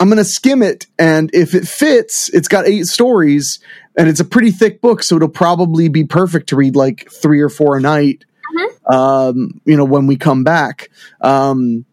I'm 0.00 0.08
going 0.08 0.18
to 0.18 0.24
skim 0.24 0.62
it, 0.62 0.86
and 0.98 1.30
if 1.32 1.54
it 1.54 1.66
fits, 1.66 2.28
it's 2.34 2.48
got 2.48 2.66
eight 2.66 2.86
stories, 2.86 3.60
and 3.96 4.06
it's 4.06 4.20
a 4.20 4.26
pretty 4.26 4.50
thick 4.50 4.82
book, 4.82 5.02
so 5.02 5.16
it'll 5.16 5.28
probably 5.28 5.88
be 5.88 6.04
perfect 6.04 6.50
to 6.50 6.56
read 6.56 6.76
like 6.76 7.10
three 7.10 7.40
or 7.40 7.48
four 7.48 7.78
a 7.78 7.80
night. 7.80 8.24
Mm-hmm. 8.54 8.92
Um, 8.92 9.60
you 9.64 9.78
know, 9.78 9.86
when 9.86 10.06
we 10.06 10.16
come 10.16 10.44
back. 10.44 10.90
Um, 11.22 11.86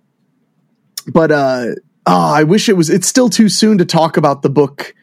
but 1.11 1.31
uh, 1.31 1.65
oh, 2.05 2.33
I 2.33 2.43
wish 2.43 2.69
it 2.69 2.73
was. 2.73 2.89
It's 2.89 3.07
still 3.07 3.29
too 3.29 3.49
soon 3.49 3.77
to 3.79 3.85
talk 3.85 4.17
about 4.17 4.41
the 4.41 4.49
book, 4.49 4.93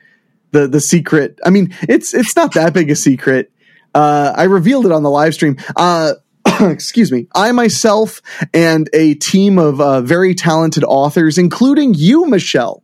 the 0.52 0.66
the 0.66 0.80
secret. 0.80 1.38
I 1.44 1.50
mean, 1.50 1.74
it's 1.82 2.14
it's 2.14 2.36
not 2.36 2.54
that 2.54 2.72
big 2.72 2.90
a 2.90 2.96
secret. 2.96 3.50
Uh, 3.94 4.32
I 4.36 4.44
revealed 4.44 4.86
it 4.86 4.92
on 4.92 5.02
the 5.02 5.10
live 5.10 5.34
stream. 5.34 5.56
Uh, 5.74 6.14
excuse 6.60 7.10
me. 7.10 7.28
I 7.34 7.52
myself 7.52 8.20
and 8.52 8.88
a 8.92 9.14
team 9.14 9.58
of 9.58 9.80
uh, 9.80 10.00
very 10.02 10.34
talented 10.34 10.84
authors, 10.84 11.38
including 11.38 11.94
you, 11.94 12.26
Michelle, 12.26 12.82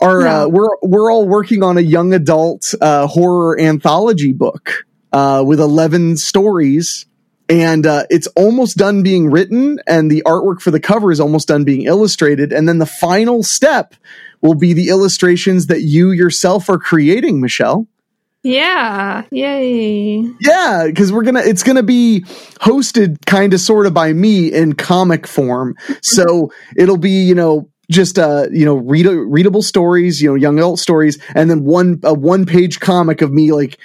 are 0.00 0.22
yeah. 0.22 0.42
uh, 0.42 0.48
we're 0.48 0.76
we're 0.82 1.12
all 1.12 1.26
working 1.26 1.62
on 1.62 1.78
a 1.78 1.82
young 1.82 2.12
adult 2.12 2.74
uh, 2.80 3.06
horror 3.06 3.60
anthology 3.60 4.32
book 4.32 4.86
uh, 5.12 5.42
with 5.46 5.60
eleven 5.60 6.16
stories 6.16 7.06
and 7.50 7.84
uh, 7.84 8.04
it's 8.08 8.28
almost 8.28 8.76
done 8.76 9.02
being 9.02 9.28
written, 9.28 9.80
and 9.86 10.08
the 10.08 10.22
artwork 10.24 10.60
for 10.60 10.70
the 10.70 10.80
cover 10.80 11.10
is 11.10 11.18
almost 11.18 11.48
done 11.48 11.64
being 11.64 11.82
illustrated, 11.82 12.52
and 12.52 12.68
then 12.68 12.78
the 12.78 12.86
final 12.86 13.42
step 13.42 13.94
will 14.40 14.54
be 14.54 14.72
the 14.72 14.88
illustrations 14.88 15.66
that 15.66 15.82
you 15.82 16.12
yourself 16.12 16.70
are 16.70 16.78
creating, 16.78 17.40
Michelle. 17.40 17.88
Yeah, 18.42 19.24
yay. 19.30 20.24
Yeah, 20.40 20.84
because 20.86 21.12
we're 21.12 21.24
gonna 21.24 21.40
it's 21.40 21.62
gonna 21.62 21.82
be 21.82 22.20
hosted 22.60 23.26
kind 23.26 23.52
of 23.52 23.60
sort 23.60 23.86
of 23.86 23.92
by 23.92 24.12
me 24.12 24.50
in 24.52 24.74
comic 24.74 25.26
form. 25.26 25.74
So 26.02 26.52
it'll 26.76 26.96
be, 26.96 27.10
you 27.10 27.34
know, 27.34 27.68
just 27.90 28.18
uh, 28.18 28.46
you 28.50 28.64
know, 28.64 28.76
read, 28.76 29.06
readable 29.06 29.62
stories, 29.62 30.22
you 30.22 30.28
know, 30.28 30.34
young 30.34 30.58
adult 30.58 30.78
stories, 30.78 31.18
and 31.34 31.50
then 31.50 31.64
one 31.64 32.00
a 32.04 32.14
one 32.14 32.46
page 32.46 32.80
comic 32.80 33.20
of 33.20 33.32
me 33.32 33.52
like, 33.52 33.78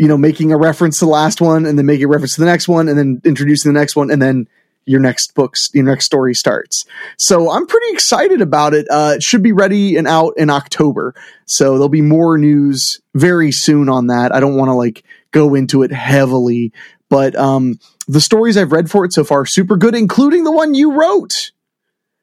you 0.00 0.08
know, 0.08 0.16
making 0.16 0.50
a 0.50 0.56
reference 0.56 0.98
to 0.98 1.04
the 1.04 1.10
last 1.10 1.42
one 1.42 1.66
and 1.66 1.76
then 1.76 1.84
making 1.84 2.06
a 2.06 2.08
reference 2.08 2.34
to 2.34 2.40
the 2.40 2.46
next 2.46 2.68
one 2.68 2.88
and 2.88 2.98
then 2.98 3.20
introducing 3.22 3.70
the 3.70 3.78
next 3.78 3.94
one 3.94 4.10
and 4.10 4.22
then 4.22 4.48
your 4.86 4.98
next 4.98 5.34
books, 5.34 5.68
your 5.74 5.84
next 5.84 6.06
story 6.06 6.34
starts. 6.34 6.86
So 7.18 7.50
I'm 7.50 7.66
pretty 7.66 7.92
excited 7.92 8.40
about 8.40 8.72
it. 8.72 8.86
Uh, 8.90 9.12
it 9.16 9.22
should 9.22 9.42
be 9.42 9.52
ready 9.52 9.98
and 9.98 10.08
out 10.08 10.32
in 10.38 10.48
October. 10.48 11.14
So 11.44 11.74
there'll 11.74 11.90
be 11.90 12.00
more 12.00 12.38
news 12.38 12.98
very 13.14 13.52
soon 13.52 13.90
on 13.90 14.06
that. 14.06 14.34
I 14.34 14.40
don't 14.40 14.56
want 14.56 14.70
to 14.70 14.72
like 14.72 15.04
go 15.32 15.54
into 15.54 15.82
it 15.82 15.92
heavily, 15.92 16.72
but 17.10 17.36
um, 17.36 17.78
the 18.08 18.22
stories 18.22 18.56
I've 18.56 18.72
read 18.72 18.90
for 18.90 19.04
it 19.04 19.12
so 19.12 19.22
far 19.22 19.44
super 19.44 19.76
good, 19.76 19.94
including 19.94 20.44
the 20.44 20.52
one 20.52 20.72
you 20.72 20.98
wrote. 20.98 21.52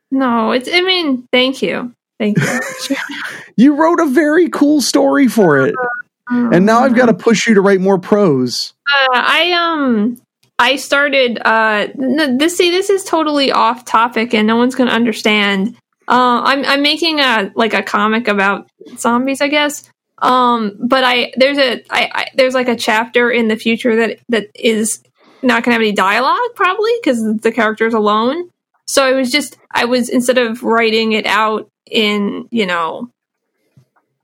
No, 0.09 0.49
it's. 0.49 0.67
I 0.67 0.81
mean, 0.81 1.27
thank 1.31 1.61
you, 1.61 1.93
thank 2.17 2.39
you. 2.39 2.95
you 3.55 3.75
wrote 3.75 3.99
a 3.99 4.07
very 4.07 4.49
cool 4.49 4.81
story 4.81 5.27
for 5.27 5.59
it, 5.59 5.75
and 6.29 6.65
now 6.65 6.81
I've 6.81 6.95
got 6.95 7.07
to 7.07 7.13
push 7.13 7.47
you 7.47 7.55
to 7.55 7.61
write 7.61 7.81
more 7.81 7.97
prose. 7.97 8.73
Uh, 8.91 9.09
I 9.13 9.51
um 9.51 10.21
I 10.59 10.75
started 10.75 11.39
uh 11.43 11.87
this 11.95 12.57
see 12.57 12.71
this 12.71 12.89
is 12.89 13.03
totally 13.03 13.51
off 13.51 13.85
topic 13.85 14.33
and 14.33 14.47
no 14.47 14.55
one's 14.55 14.75
going 14.75 14.89
to 14.89 14.95
understand. 14.95 15.75
Uh, 16.07 16.41
I'm 16.43 16.65
I'm 16.65 16.81
making 16.81 17.19
a 17.19 17.51
like 17.55 17.73
a 17.73 17.83
comic 17.83 18.27
about 18.27 18.69
zombies, 18.97 19.41
I 19.41 19.47
guess. 19.47 19.89
Um, 20.19 20.75
but 20.79 21.03
I 21.03 21.33
there's 21.37 21.57
a 21.57 21.83
I, 21.89 22.09
I 22.13 22.27
there's 22.35 22.53
like 22.53 22.69
a 22.69 22.75
chapter 22.75 23.29
in 23.29 23.47
the 23.49 23.55
future 23.55 23.95
that 23.97 24.19
that 24.29 24.47
is 24.55 25.03
not 25.43 25.63
going 25.63 25.71
to 25.71 25.73
have 25.73 25.81
any 25.81 25.91
dialogue 25.91 26.39
probably 26.55 26.91
because 27.01 27.21
the 27.37 27.51
character's 27.51 27.93
alone. 27.93 28.49
So 28.87 29.05
I 29.05 29.11
was 29.11 29.31
just 29.31 29.57
I 29.71 29.85
was 29.85 30.09
instead 30.09 30.37
of 30.37 30.63
writing 30.63 31.11
it 31.11 31.25
out 31.25 31.69
in 31.85 32.47
you 32.51 32.65
know 32.65 33.09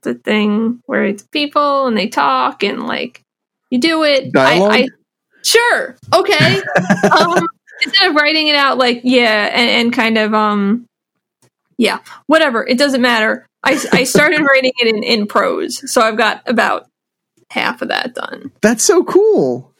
the 0.04 0.14
thing 0.14 0.80
where 0.86 1.04
it's 1.04 1.22
people 1.24 1.86
and 1.86 1.96
they 1.96 2.08
talk 2.08 2.62
and 2.62 2.86
like 2.86 3.22
you 3.70 3.78
do 3.78 4.04
it. 4.04 4.32
Dialogue? 4.32 4.72
I, 4.72 4.76
I 4.76 4.88
Sure. 5.44 5.96
Okay. 6.12 6.62
um, 7.12 7.46
instead 7.82 8.10
of 8.10 8.16
writing 8.16 8.48
it 8.48 8.56
out 8.56 8.78
like 8.78 9.00
yeah, 9.04 9.50
and, 9.52 9.68
and, 9.68 9.92
kind 9.92 10.16
of 10.16 10.32
um, 10.32 10.86
yeah, 11.76 11.98
whatever. 12.26 12.66
It 12.66 12.78
doesn't 12.78 13.02
matter. 13.02 13.46
I 13.62 13.72
I 13.92 14.04
started 14.04 14.40
writing 14.48 14.72
it 14.78 14.94
in 14.94 15.02
in 15.02 15.26
prose, 15.26 15.92
so 15.92 16.00
I've 16.00 16.16
got 16.16 16.42
about 16.46 16.88
half 17.50 17.82
of 17.82 17.88
that 17.88 18.14
done. 18.14 18.52
That's 18.62 18.84
so 18.84 19.04
cool. 19.04 19.72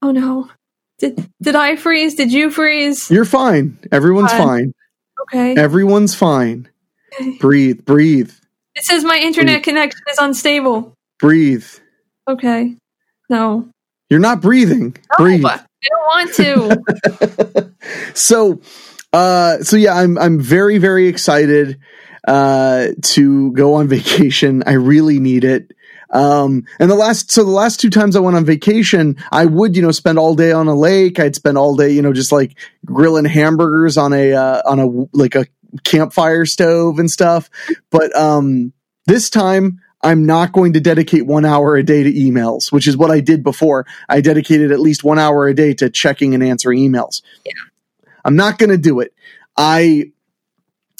Oh 0.00 0.12
no. 0.12 0.50
Did 0.98 1.28
did 1.42 1.56
I 1.56 1.74
freeze? 1.76 2.14
Did 2.14 2.32
you 2.32 2.50
freeze? 2.50 3.10
You're 3.10 3.24
fine. 3.24 3.78
Everyone's 3.90 4.30
fine. 4.30 4.38
fine. 4.38 4.74
Okay. 5.22 5.60
Everyone's 5.60 6.14
fine. 6.14 6.68
Breathe, 7.38 7.84
breathe. 7.84 8.32
It 8.74 8.84
says 8.84 9.04
my 9.04 9.18
internet 9.18 9.56
breathe. 9.56 9.64
connection 9.64 10.02
is 10.10 10.18
unstable. 10.18 10.94
Breathe. 11.18 11.66
Okay. 12.28 12.74
No. 13.28 13.68
You're 14.10 14.20
not 14.20 14.40
breathing. 14.40 14.96
No, 15.18 15.24
Breathe. 15.24 15.44
I 15.44 15.60
don't 15.88 16.06
want 16.06 16.34
to. 16.34 17.74
so, 18.14 18.60
uh, 19.12 19.58
so 19.58 19.76
yeah, 19.76 19.94
I'm 19.94 20.18
I'm 20.18 20.40
very 20.40 20.78
very 20.78 21.08
excited 21.08 21.78
uh, 22.26 22.88
to 23.02 23.52
go 23.52 23.74
on 23.74 23.88
vacation. 23.88 24.62
I 24.66 24.72
really 24.72 25.18
need 25.18 25.44
it. 25.44 25.72
Um, 26.10 26.64
and 26.78 26.88
the 26.88 26.94
last, 26.94 27.32
so 27.32 27.42
the 27.42 27.50
last 27.50 27.80
two 27.80 27.90
times 27.90 28.14
I 28.14 28.20
went 28.20 28.36
on 28.36 28.44
vacation, 28.44 29.16
I 29.32 29.46
would, 29.46 29.74
you 29.74 29.82
know, 29.82 29.90
spend 29.90 30.16
all 30.16 30.36
day 30.36 30.52
on 30.52 30.68
a 30.68 30.74
lake. 30.74 31.18
I'd 31.18 31.34
spend 31.34 31.58
all 31.58 31.74
day, 31.74 31.90
you 31.90 32.02
know, 32.02 32.12
just 32.12 32.30
like 32.30 32.56
grilling 32.84 33.24
hamburgers 33.24 33.96
on 33.96 34.12
a, 34.12 34.32
uh, 34.32 34.62
on 34.64 34.78
a, 34.78 34.86
like 35.12 35.34
a 35.34 35.46
campfire 35.82 36.46
stove 36.46 36.98
and 36.98 37.10
stuff. 37.10 37.50
But, 37.90 38.14
um, 38.16 38.72
this 39.06 39.28
time 39.28 39.80
I'm 40.02 40.26
not 40.26 40.52
going 40.52 40.74
to 40.74 40.80
dedicate 40.80 41.26
one 41.26 41.46
hour 41.46 41.76
a 41.76 41.82
day 41.82 42.02
to 42.02 42.12
emails, 42.12 42.70
which 42.70 42.86
is 42.86 42.96
what 42.96 43.10
I 43.10 43.20
did 43.20 43.42
before. 43.42 43.86
I 44.08 44.20
dedicated 44.20 44.70
at 44.70 44.78
least 44.78 45.02
one 45.02 45.18
hour 45.18 45.48
a 45.48 45.54
day 45.54 45.72
to 45.74 45.88
checking 45.88 46.34
and 46.34 46.44
answering 46.44 46.78
emails. 46.78 47.22
Yeah. 47.44 47.52
I'm 48.22 48.36
not 48.36 48.58
going 48.58 48.70
to 48.70 48.78
do 48.78 49.00
it. 49.00 49.14
I, 49.56 50.12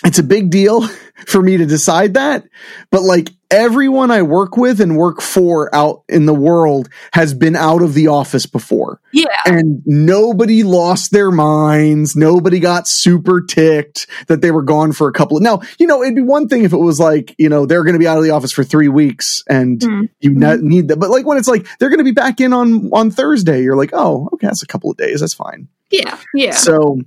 it's 0.04 0.18
a 0.18 0.22
big 0.22 0.50
deal 0.50 0.86
for 1.26 1.42
me 1.42 1.56
to 1.56 1.66
decide 1.66 2.14
that, 2.14 2.44
but 2.90 3.02
like 3.02 3.30
everyone 3.50 4.10
I 4.10 4.22
work 4.22 4.56
with 4.56 4.80
and 4.80 4.96
work 4.96 5.20
for 5.20 5.72
out 5.72 6.02
in 6.08 6.26
the 6.26 6.34
world 6.34 6.88
has 7.12 7.32
been 7.32 7.54
out 7.54 7.82
of 7.82 7.94
the 7.94 8.08
office 8.08 8.46
before. 8.46 9.00
Yeah. 9.12 9.26
And 9.46 9.80
nobody 9.86 10.64
lost 10.64 11.12
their 11.12 11.30
minds. 11.30 12.16
Nobody 12.16 12.58
got 12.58 12.88
super 12.88 13.40
ticked 13.40 14.08
that 14.26 14.40
they 14.40 14.50
were 14.50 14.62
gone 14.62 14.92
for 14.92 15.08
a 15.08 15.12
couple 15.12 15.36
of, 15.36 15.42
now, 15.42 15.60
you 15.78 15.86
know, 15.86 16.02
it'd 16.02 16.16
be 16.16 16.22
one 16.22 16.48
thing 16.48 16.64
if 16.64 16.72
it 16.72 16.78
was 16.78 16.98
like, 16.98 17.34
you 17.38 17.48
know, 17.48 17.64
they're 17.64 17.84
going 17.84 17.94
to 17.94 18.00
be 18.00 18.08
out 18.08 18.18
of 18.18 18.24
the 18.24 18.30
office 18.30 18.52
for 18.52 18.64
three 18.64 18.88
weeks 18.88 19.44
and 19.48 19.78
mm-hmm. 19.78 20.04
you 20.18 20.30
ne- 20.34 20.56
need 20.56 20.88
that. 20.88 20.98
But 20.98 21.10
like 21.10 21.24
when 21.24 21.38
it's 21.38 21.48
like, 21.48 21.66
they're 21.78 21.90
going 21.90 21.98
to 21.98 22.04
be 22.04 22.12
back 22.12 22.40
in 22.40 22.52
on, 22.52 22.90
on 22.92 23.12
Thursday, 23.12 23.62
you're 23.62 23.76
like, 23.76 23.90
oh, 23.92 24.28
okay, 24.32 24.48
that's 24.48 24.64
a 24.64 24.66
couple 24.66 24.90
of 24.90 24.96
days. 24.96 25.20
That's 25.20 25.34
fine. 25.34 25.68
Yeah. 25.90 26.18
Yeah. 26.34 26.52
So, 26.52 26.98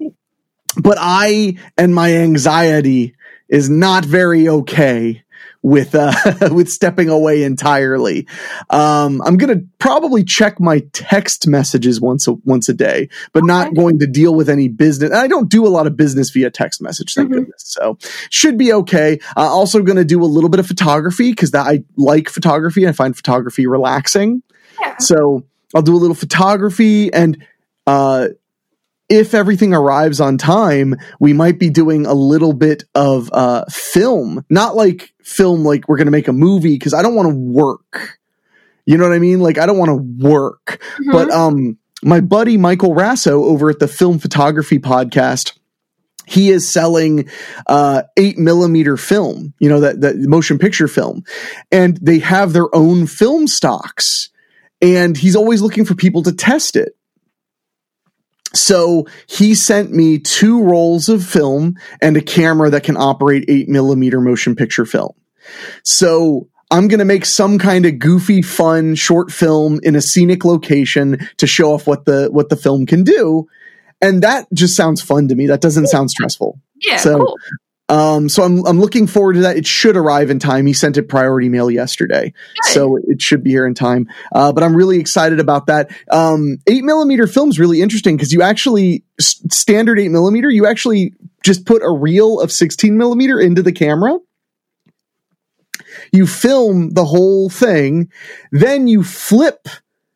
but 0.82 0.98
I 1.00 1.58
and 1.78 1.94
my 1.94 2.14
anxiety 2.16 3.16
is 3.50 3.70
not 3.70 4.06
very 4.06 4.48
okay 4.50 5.24
with 5.62 5.96
uh 5.96 6.14
with 6.52 6.70
stepping 6.70 7.10
away 7.10 7.44
entirely. 7.44 8.28
Um 8.70 9.22
I'm 9.22 9.38
going 9.38 9.58
to 9.58 9.66
probably 9.80 10.24
check 10.24 10.60
my 10.60 10.84
text 10.94 11.48
messages 11.48 12.00
once 12.00 12.28
a 12.28 12.34
once 12.46 12.70
a 12.70 12.74
day, 12.74 13.10
but 13.34 13.40
okay. 13.40 13.48
not 13.48 13.74
going 13.74 14.00
to 14.00 14.08
deal 14.08 14.34
with 14.34 14.50
any 14.50 14.68
business. 14.68 15.10
And 15.10 15.20
I 15.20 15.28
don't 15.28 15.50
do 15.50 15.66
a 15.66 15.70
lot 15.70 15.88
of 15.88 15.98
business 15.98 16.30
via 16.30 16.50
text 16.50 16.82
message, 16.82 17.14
thank 17.14 17.30
mm-hmm. 17.30 17.40
goodness. 17.40 17.64
So, 17.66 17.98
should 18.30 18.58
be 18.58 18.72
okay. 18.74 19.20
Uh, 19.36 19.42
also 19.42 19.82
going 19.82 19.98
to 19.98 20.06
do 20.06 20.22
a 20.22 20.26
little 20.26 20.50
bit 20.50 20.60
of 20.60 20.68
photography 20.68 21.34
cuz 21.34 21.54
I 21.54 21.84
like 21.96 22.30
photography. 22.30 22.84
And 22.84 22.90
I 22.90 22.94
find 22.94 23.16
photography 23.16 23.68
relaxing. 23.68 24.44
Yeah. 24.82 24.96
So, 25.00 25.44
I'll 25.76 25.82
do 25.82 25.96
a 25.96 25.98
little 25.98 26.16
photography 26.16 27.12
and 27.14 27.44
uh 27.86 28.30
if 29.10 29.34
everything 29.34 29.74
arrives 29.74 30.20
on 30.20 30.38
time, 30.38 30.96
we 31.20 31.34
might 31.34 31.60
be 31.60 31.70
doing 31.70 32.06
a 32.06 32.14
little 32.14 32.54
bit 32.54 32.84
of 32.94 33.30
uh, 33.32 33.66
film, 33.70 34.46
not 34.50 34.76
like 34.76 35.14
film 35.24 35.64
like 35.64 35.88
we're 35.88 35.98
going 35.98 36.08
to 36.08 36.12
make 36.12 36.28
a 36.28 36.34
movie 36.34 36.76
because 36.76 36.94
I 36.94 37.02
don't 37.02 37.16
want 37.16 37.30
to 37.30 37.36
work. 37.36 38.20
You 38.86 38.98
know 38.98 39.08
what 39.08 39.16
I 39.16 39.20
mean? 39.20 39.40
Like 39.40 39.58
I 39.58 39.66
don't 39.66 39.78
want 39.78 39.90
to 39.90 40.28
work. 40.28 40.82
Mm-hmm. 40.82 41.12
But 41.12 41.32
um, 41.32 41.78
my 42.04 42.20
buddy 42.20 42.58
Michael 42.58 42.94
Raso 42.94 43.44
over 43.44 43.70
at 43.70 43.80
the 43.80 43.88
Film 43.88 44.20
Photography 44.20 44.80
Podcast, 44.80 45.58
he 46.26 46.50
is 46.50 46.72
selling 46.72 47.30
uh, 47.68 48.04
eight 48.18 48.38
millimeter 48.38 48.98
film. 48.98 49.54
You 49.60 49.70
know 49.70 49.80
that 49.82 50.02
that 50.02 50.18
motion 50.18 50.60
picture 50.60 50.90
film, 50.90 51.24
and 51.72 51.98
they 51.98 52.20
have 52.20 52.52
their 52.52 52.74
own 52.76 53.08
film 53.08 53.48
stocks. 53.48 54.30
And 54.80 55.18
he's 55.18 55.36
always 55.36 55.62
looking 55.62 55.86
for 55.86 55.96
people 55.96 56.22
to 56.24 56.32
test 56.32 56.76
it. 56.76 56.97
So 58.58 59.08
he 59.28 59.56
sent 59.56 59.92
me 59.92 60.20
two 60.20 60.64
rolls 60.64 61.10
of 61.10 61.24
film 61.24 61.76
and 62.02 62.18
a 62.18 62.22
camera 62.22 62.70
that 62.72 62.84
can 62.84 62.98
operate 62.98 63.46
eight 63.48 63.70
millimeter 63.70 64.20
motion 64.20 64.56
picture 64.56 64.86
film. 64.86 65.14
So 65.84 66.50
I'm 66.70 66.88
going 66.88 67.00
to 67.00 67.06
make 67.06 67.26
some 67.26 67.60
kind 67.60 67.86
of 67.86 68.00
goofy, 68.00 68.42
fun 68.42 68.96
short 68.96 69.32
film 69.32 69.80
in 69.84 69.96
a 69.96 70.02
scenic 70.02 70.44
location 70.44 71.30
to 71.38 71.48
show 71.48 71.74
off 71.74 71.88
what 71.88 72.06
the, 72.06 72.28
what 72.32 72.50
the 72.50 72.58
film 72.58 72.86
can 72.86 73.04
do. 73.04 73.48
And 74.02 74.22
that 74.24 74.48
just 74.54 74.76
sounds 74.76 75.02
fun 75.02 75.28
to 75.30 75.36
me. 75.36 75.48
That 75.48 75.62
doesn't 75.62 75.88
sound 75.88 76.10
stressful. 76.12 76.60
Yeah. 76.82 76.98
So 76.98 77.18
cool. 77.20 77.36
Um, 77.90 78.28
so 78.28 78.44
I'm 78.44 78.66
I'm 78.66 78.80
looking 78.80 79.08
forward 79.08 79.34
to 79.34 79.40
that. 79.42 79.56
It 79.56 79.66
should 79.66 79.96
arrive 79.96 80.30
in 80.30 80.40
time. 80.40 80.66
He 80.66 80.74
sent 80.74 80.98
it 80.98 81.04
priority 81.04 81.48
mail 81.48 81.72
yesterday, 81.72 82.34
Good. 82.64 82.74
so 82.74 82.98
it 82.98 83.22
should 83.22 83.44
be 83.44 83.52
here 83.52 83.66
in 83.66 83.74
time. 83.74 84.08
Uh, 84.34 84.52
but 84.52 84.64
I'm 84.64 84.76
really 84.76 85.00
excited 85.00 85.40
about 85.40 85.68
that. 85.68 85.90
Um, 86.12 86.58
eight 86.68 86.84
millimeter 86.84 87.28
film 87.28 87.50
is 87.50 87.60
really 87.60 87.82
interesting 87.82 88.18
because 88.18 88.34
you 88.34 88.42
actually 88.42 89.04
standard 89.20 90.00
eight 90.00 90.12
millimeter. 90.12 90.50
You 90.50 90.68
actually 90.68 91.14
just 91.44 91.66
put 91.66 91.82
a 91.82 91.90
reel 91.92 92.42
of 92.42 92.52
16 92.52 92.98
millimeter 92.98 93.40
into 93.40 93.64
the 93.64 93.72
camera. 93.72 94.18
You 96.12 96.28
film 96.28 96.90
the 96.92 97.06
whole 97.06 97.50
thing, 97.50 98.12
then 98.52 98.88
you 98.88 99.04
flip 99.04 99.68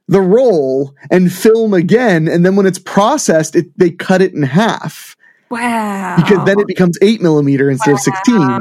the 0.07 0.21
roll 0.21 0.93
and 1.09 1.31
film 1.31 1.73
again, 1.73 2.27
and 2.27 2.45
then 2.45 2.57
when 2.57 2.65
it's 2.65 2.79
processed, 2.79 3.55
it, 3.55 3.67
they 3.77 3.91
cut 3.91 4.21
it 4.21 4.33
in 4.33 4.43
half. 4.43 5.15
Wow. 5.51 6.15
Because 6.17 6.45
then 6.45 6.59
it 6.59 6.67
becomes 6.67 6.97
eight 7.01 7.21
millimeter 7.21 7.69
instead 7.69 7.91
wow. 7.91 7.95
of 7.95 8.01
16. 8.01 8.59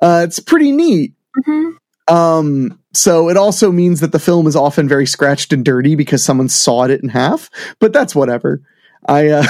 Uh, 0.00 0.22
it's 0.24 0.40
pretty 0.40 0.72
neat. 0.72 1.14
Mm-hmm. 1.38 2.14
Um, 2.14 2.78
so 2.94 3.28
it 3.28 3.36
also 3.36 3.72
means 3.72 4.00
that 4.00 4.12
the 4.12 4.18
film 4.18 4.46
is 4.46 4.56
often 4.56 4.88
very 4.88 5.06
scratched 5.06 5.52
and 5.52 5.64
dirty 5.64 5.94
because 5.94 6.24
someone 6.24 6.48
sawed 6.48 6.90
it 6.90 7.02
in 7.02 7.08
half, 7.08 7.50
but 7.78 7.92
that's 7.92 8.14
whatever. 8.14 8.62
I 9.06 9.28
uh, 9.28 9.44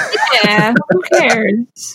Yeah, 0.44 0.74
who 0.90 1.02
cares? 1.18 1.94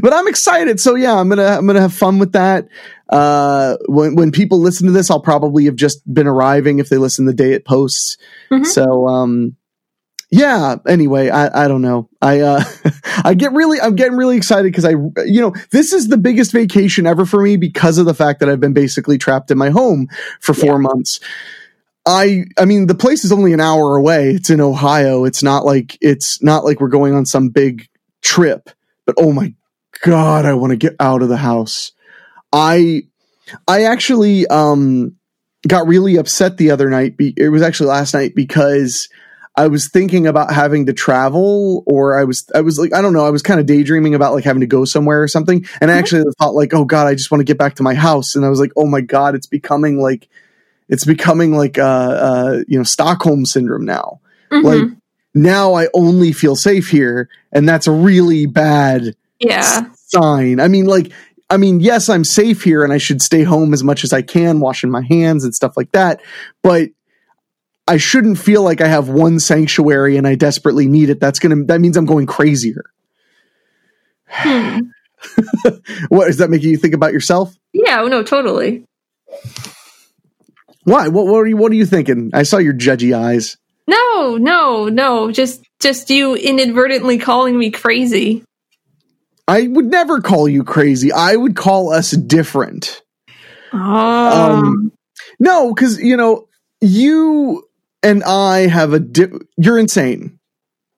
but 0.00 0.12
I'm 0.12 0.26
excited. 0.28 0.80
So 0.80 0.94
yeah, 0.94 1.14
I'm 1.14 1.28
gonna 1.28 1.46
I'm 1.46 1.66
gonna 1.66 1.80
have 1.80 1.94
fun 1.94 2.18
with 2.18 2.32
that. 2.32 2.68
Uh, 3.08 3.76
when 3.86 4.16
when 4.16 4.32
people 4.32 4.60
listen 4.60 4.86
to 4.86 4.92
this, 4.92 5.10
I'll 5.10 5.20
probably 5.20 5.66
have 5.66 5.76
just 5.76 6.02
been 6.12 6.26
arriving 6.26 6.78
if 6.78 6.88
they 6.88 6.96
listen 6.96 7.26
the 7.26 7.34
day 7.34 7.52
it 7.52 7.64
posts. 7.64 8.16
Mhm. 8.50 8.66
So 8.66 9.06
um, 9.06 9.56
yeah. 10.30 10.76
Anyway, 10.88 11.28
I 11.28 11.64
I 11.64 11.68
don't 11.68 11.82
know. 11.82 12.08
I 12.20 12.40
uh, 12.40 12.64
I 13.24 13.34
get 13.34 13.52
really 13.52 13.80
I'm 13.80 13.94
getting 13.94 14.16
really 14.16 14.36
excited 14.36 14.64
because 14.64 14.84
I 14.84 14.90
you 15.24 15.40
know 15.40 15.54
this 15.70 15.92
is 15.92 16.08
the 16.08 16.18
biggest 16.18 16.52
vacation 16.52 17.06
ever 17.06 17.24
for 17.24 17.42
me 17.42 17.56
because 17.56 17.98
of 17.98 18.06
the 18.06 18.14
fact 18.14 18.40
that 18.40 18.48
I've 18.48 18.60
been 18.60 18.72
basically 18.72 19.18
trapped 19.18 19.50
in 19.50 19.58
my 19.58 19.70
home 19.70 20.08
for 20.40 20.54
four 20.54 20.78
months. 20.78 21.20
I 22.06 22.44
I 22.58 22.64
mean 22.64 22.86
the 22.86 22.94
place 22.94 23.24
is 23.24 23.32
only 23.32 23.52
an 23.52 23.60
hour 23.60 23.96
away. 23.96 24.30
It's 24.30 24.50
in 24.50 24.60
Ohio. 24.60 25.24
It's 25.24 25.42
not 25.42 25.64
like 25.64 25.96
it's 26.00 26.42
not 26.42 26.64
like 26.64 26.80
we're 26.80 26.88
going 26.88 27.14
on 27.14 27.26
some 27.26 27.48
big 27.48 27.88
trip. 28.22 28.70
But 29.04 29.16
oh 29.18 29.32
my 29.32 29.54
god, 30.02 30.44
I 30.44 30.54
want 30.54 30.72
to 30.72 30.76
get 30.76 30.96
out 30.98 31.22
of 31.22 31.28
the 31.28 31.36
house. 31.36 31.92
I 32.52 33.02
I 33.68 33.84
actually 33.84 34.46
um 34.48 35.16
got 35.68 35.86
really 35.86 36.16
upset 36.16 36.56
the 36.56 36.70
other 36.70 36.90
night. 36.90 37.16
Be, 37.16 37.32
it 37.36 37.48
was 37.48 37.62
actually 37.62 37.88
last 37.88 38.14
night 38.14 38.34
because 38.34 39.08
I 39.56 39.68
was 39.68 39.88
thinking 39.90 40.26
about 40.26 40.52
having 40.52 40.86
to 40.86 40.92
travel 40.92 41.82
or 41.86 42.18
I 42.18 42.24
was 42.24 42.48
I 42.54 42.60
was 42.60 42.78
like 42.78 42.92
I 42.92 43.00
don't 43.00 43.12
know, 43.12 43.26
I 43.26 43.30
was 43.30 43.42
kind 43.42 43.58
of 43.58 43.66
daydreaming 43.66 44.14
about 44.14 44.34
like 44.34 44.44
having 44.44 44.60
to 44.60 44.66
go 44.66 44.84
somewhere 44.84 45.22
or 45.22 45.28
something. 45.28 45.64
And 45.80 45.90
I 45.90 45.96
actually 45.96 46.24
thought 46.38 46.54
like, 46.54 46.74
"Oh 46.74 46.84
god, 46.84 47.06
I 47.06 47.14
just 47.14 47.30
want 47.30 47.40
to 47.40 47.44
get 47.44 47.58
back 47.58 47.76
to 47.76 47.82
my 47.82 47.94
house." 47.94 48.34
And 48.34 48.44
I 48.44 48.48
was 48.48 48.60
like, 48.60 48.72
"Oh 48.76 48.86
my 48.86 49.00
god, 49.00 49.34
it's 49.34 49.46
becoming 49.46 49.98
like 50.00 50.28
it's 50.88 51.04
becoming 51.04 51.56
like 51.56 51.78
uh 51.78 51.82
uh 51.82 52.62
you 52.68 52.78
know, 52.78 52.84
Stockholm 52.84 53.46
syndrome 53.46 53.84
now." 53.84 54.20
Mhm. 54.50 54.62
Like 54.62 54.98
now 55.34 55.74
I 55.74 55.88
only 55.94 56.32
feel 56.32 56.56
safe 56.56 56.88
here 56.88 57.28
and 57.52 57.68
that's 57.68 57.86
a 57.86 57.92
really 57.92 58.46
bad 58.46 59.14
yeah. 59.38 59.86
sign. 59.94 60.60
I 60.60 60.68
mean, 60.68 60.86
like, 60.86 61.12
I 61.50 61.56
mean, 61.58 61.80
yes, 61.80 62.08
I'm 62.08 62.24
safe 62.24 62.62
here 62.62 62.82
and 62.82 62.92
I 62.92 62.98
should 62.98 63.22
stay 63.22 63.42
home 63.42 63.72
as 63.72 63.84
much 63.84 64.02
as 64.02 64.12
I 64.12 64.22
can, 64.22 64.60
washing 64.60 64.90
my 64.90 65.02
hands 65.02 65.44
and 65.44 65.54
stuff 65.54 65.76
like 65.76 65.92
that. 65.92 66.20
But 66.62 66.90
I 67.88 67.98
shouldn't 67.98 68.38
feel 68.38 68.62
like 68.62 68.80
I 68.80 68.88
have 68.88 69.08
one 69.08 69.38
sanctuary 69.38 70.16
and 70.16 70.26
I 70.26 70.34
desperately 70.34 70.88
need 70.88 71.10
it. 71.10 71.20
That's 71.20 71.38
gonna 71.38 71.64
that 71.64 71.80
means 71.80 71.96
I'm 71.96 72.06
going 72.06 72.26
crazier. 72.26 72.84
Hmm. 74.26 74.78
What 76.08 76.28
is 76.28 76.36
that 76.38 76.50
making 76.50 76.70
you 76.70 76.76
think 76.76 76.94
about 76.94 77.12
yourself? 77.12 77.54
Yeah, 77.72 78.02
oh, 78.02 78.06
no, 78.06 78.22
totally. 78.22 78.84
Why? 80.84 81.08
What, 81.08 81.26
what 81.26 81.38
are 81.38 81.46
you 81.46 81.56
What 81.56 81.72
are 81.72 81.76
you 81.76 81.86
thinking? 81.86 82.30
I 82.32 82.44
saw 82.44 82.58
your 82.58 82.74
judgy 82.74 83.16
eyes. 83.16 83.56
No, 83.88 84.36
no, 84.36 84.88
no. 84.88 85.32
Just 85.32 85.64
just 85.80 86.10
you 86.10 86.34
inadvertently 86.36 87.18
calling 87.18 87.58
me 87.58 87.70
crazy. 87.70 88.44
I 89.48 89.66
would 89.66 89.86
never 89.86 90.20
call 90.20 90.48
you 90.48 90.64
crazy. 90.64 91.12
I 91.12 91.34
would 91.36 91.56
call 91.56 91.92
us 91.92 92.10
different. 92.12 93.02
Oh. 93.72 93.78
Um, 93.78 94.92
No, 95.38 95.74
because 95.74 95.98
you 95.98 96.16
know 96.16 96.48
you 96.80 97.65
and 98.06 98.24
I 98.24 98.66
have 98.66 98.92
a. 98.92 99.00
Di- 99.00 99.32
you're 99.56 99.78
insane, 99.78 100.38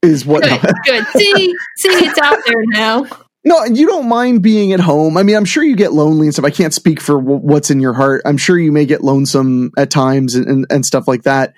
is 0.03 0.25
what. 0.27 0.43
good, 0.43 0.61
good. 0.87 1.07
See, 1.09 1.55
see, 1.77 1.89
it's 1.89 2.19
out 2.19 2.39
there 2.47 2.63
now. 2.67 3.07
No, 3.45 3.63
and 3.63 3.79
you 3.79 3.87
don't 3.87 4.09
mind 4.09 4.43
being 4.43 4.73
at 4.73 4.81
home. 4.81 5.17
I 5.17 5.23
mean, 5.23 5.37
I'm 5.37 5.45
sure 5.47 5.63
you 5.63 5.77
get 5.77 5.93
lonely 5.93 6.27
and 6.27 6.35
stuff. 6.35 6.45
I 6.45 6.51
can't 6.51 6.75
speak 6.75 7.01
for 7.01 7.19
w- 7.21 7.41
what's 7.41 7.71
in 7.71 7.81
your 7.81 7.95
heart. 7.95 8.23
I'm 8.27 8.37
sure 8.37 8.59
you 8.59 8.73
may 8.73 8.85
get 8.85 9.03
lonesome 9.03 9.71
at 9.79 9.91
times 9.91 10.35
and, 10.35 10.47
and, 10.47 10.67
and 10.71 10.85
stuff 10.85 11.09
like 11.09 11.23
that. 11.23 11.55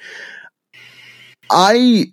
I, 1.51 2.07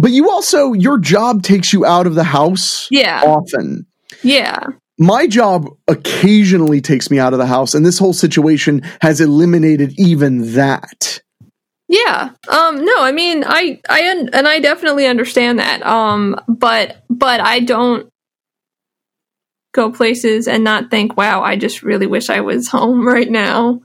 but 0.00 0.10
you 0.10 0.30
also, 0.30 0.72
your 0.72 0.98
job 0.98 1.42
takes 1.42 1.72
you 1.72 1.86
out 1.86 2.06
of 2.06 2.14
the 2.14 2.24
house 2.24 2.88
Yeah, 2.90 3.22
often. 3.24 3.86
yeah. 4.22 4.58
My 4.98 5.26
job 5.26 5.66
occasionally 5.88 6.80
takes 6.80 7.10
me 7.10 7.18
out 7.18 7.32
of 7.32 7.38
the 7.38 7.46
house, 7.46 7.74
and 7.74 7.84
this 7.84 7.98
whole 7.98 8.12
situation 8.12 8.82
has 9.00 9.20
eliminated 9.20 9.94
even 9.98 10.54
that. 10.54 11.20
Yeah. 11.88 12.30
Um 12.48 12.84
no, 12.84 12.94
I 13.02 13.12
mean 13.12 13.44
I 13.46 13.80
I 13.88 14.10
un- 14.10 14.30
and 14.32 14.48
I 14.48 14.60
definitely 14.60 15.06
understand 15.06 15.58
that. 15.58 15.84
Um 15.84 16.40
but 16.48 17.02
but 17.10 17.40
I 17.40 17.60
don't 17.60 18.08
go 19.74 19.90
places 19.90 20.46
and 20.48 20.62
not 20.64 20.90
think, 20.90 21.16
"Wow, 21.16 21.42
I 21.42 21.56
just 21.56 21.82
really 21.82 22.06
wish 22.06 22.30
I 22.30 22.40
was 22.40 22.68
home 22.76 23.06
right 23.06 23.30
now." 23.30 23.80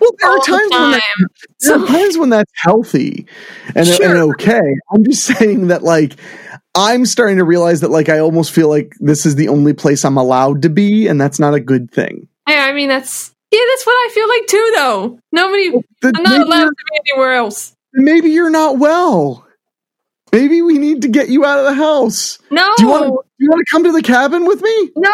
Well, 0.00 0.10
there 0.18 0.30
All 0.30 0.36
are 0.36 0.40
the 0.40 0.46
times 0.46 0.70
when 0.70 0.90
that 0.92 1.02
sometimes 1.60 2.18
when 2.18 2.28
that's 2.30 2.52
healthy 2.56 3.26
and, 3.74 3.86
Sure. 3.86 4.06
and 4.06 4.18
okay 4.32 4.62
i'm 4.90 5.04
just 5.04 5.26
saying 5.38 5.66
that 5.66 5.82
like 5.82 6.16
i'm 6.74 7.04
starting 7.04 7.36
to 7.36 7.44
realize 7.44 7.82
that 7.82 7.90
like 7.90 8.08
i 8.08 8.18
almost 8.18 8.50
feel 8.50 8.70
like 8.70 8.94
this 8.98 9.26
is 9.26 9.34
the 9.34 9.48
only 9.48 9.74
place 9.74 10.06
i'm 10.06 10.16
allowed 10.16 10.62
to 10.62 10.70
be 10.70 11.06
and 11.06 11.20
that's 11.20 11.38
not 11.38 11.52
a 11.52 11.60
good 11.60 11.90
thing 11.90 12.28
Yeah, 12.48 12.64
I 12.66 12.72
mean 12.72 12.88
that's 12.88 13.34
yeah, 13.50 13.60
that's 13.70 13.86
what 13.86 13.92
I 13.92 14.10
feel 14.12 14.28
like 14.28 14.46
too 14.46 14.72
though. 14.76 15.20
Nobody 15.32 15.70
That 16.02 16.14
I'm 16.16 16.22
not 16.22 16.40
allowed 16.40 16.64
to 16.68 16.74
be 16.92 17.00
anywhere 17.10 17.32
else. 17.34 17.74
maybe 17.92 18.30
you're 18.30 18.50
not 18.50 18.78
well 18.78 19.44
maybe 20.32 20.60
we 20.60 20.76
need 20.76 21.00
to 21.02 21.08
get 21.08 21.30
you 21.30 21.44
out 21.46 21.58
of 21.58 21.64
the 21.64 21.72
house 21.74 22.38
No. 22.50 22.74
do 22.76 22.82
you 22.84 22.88
want 22.90 23.04
to 23.04 23.18
you 23.38 23.48
want 23.48 23.60
to 23.66 23.70
come 23.70 23.84
to 23.84 23.92
the 23.92 24.02
cabin 24.02 24.44
with 24.46 24.60
me 24.62 24.90
no, 24.96 25.10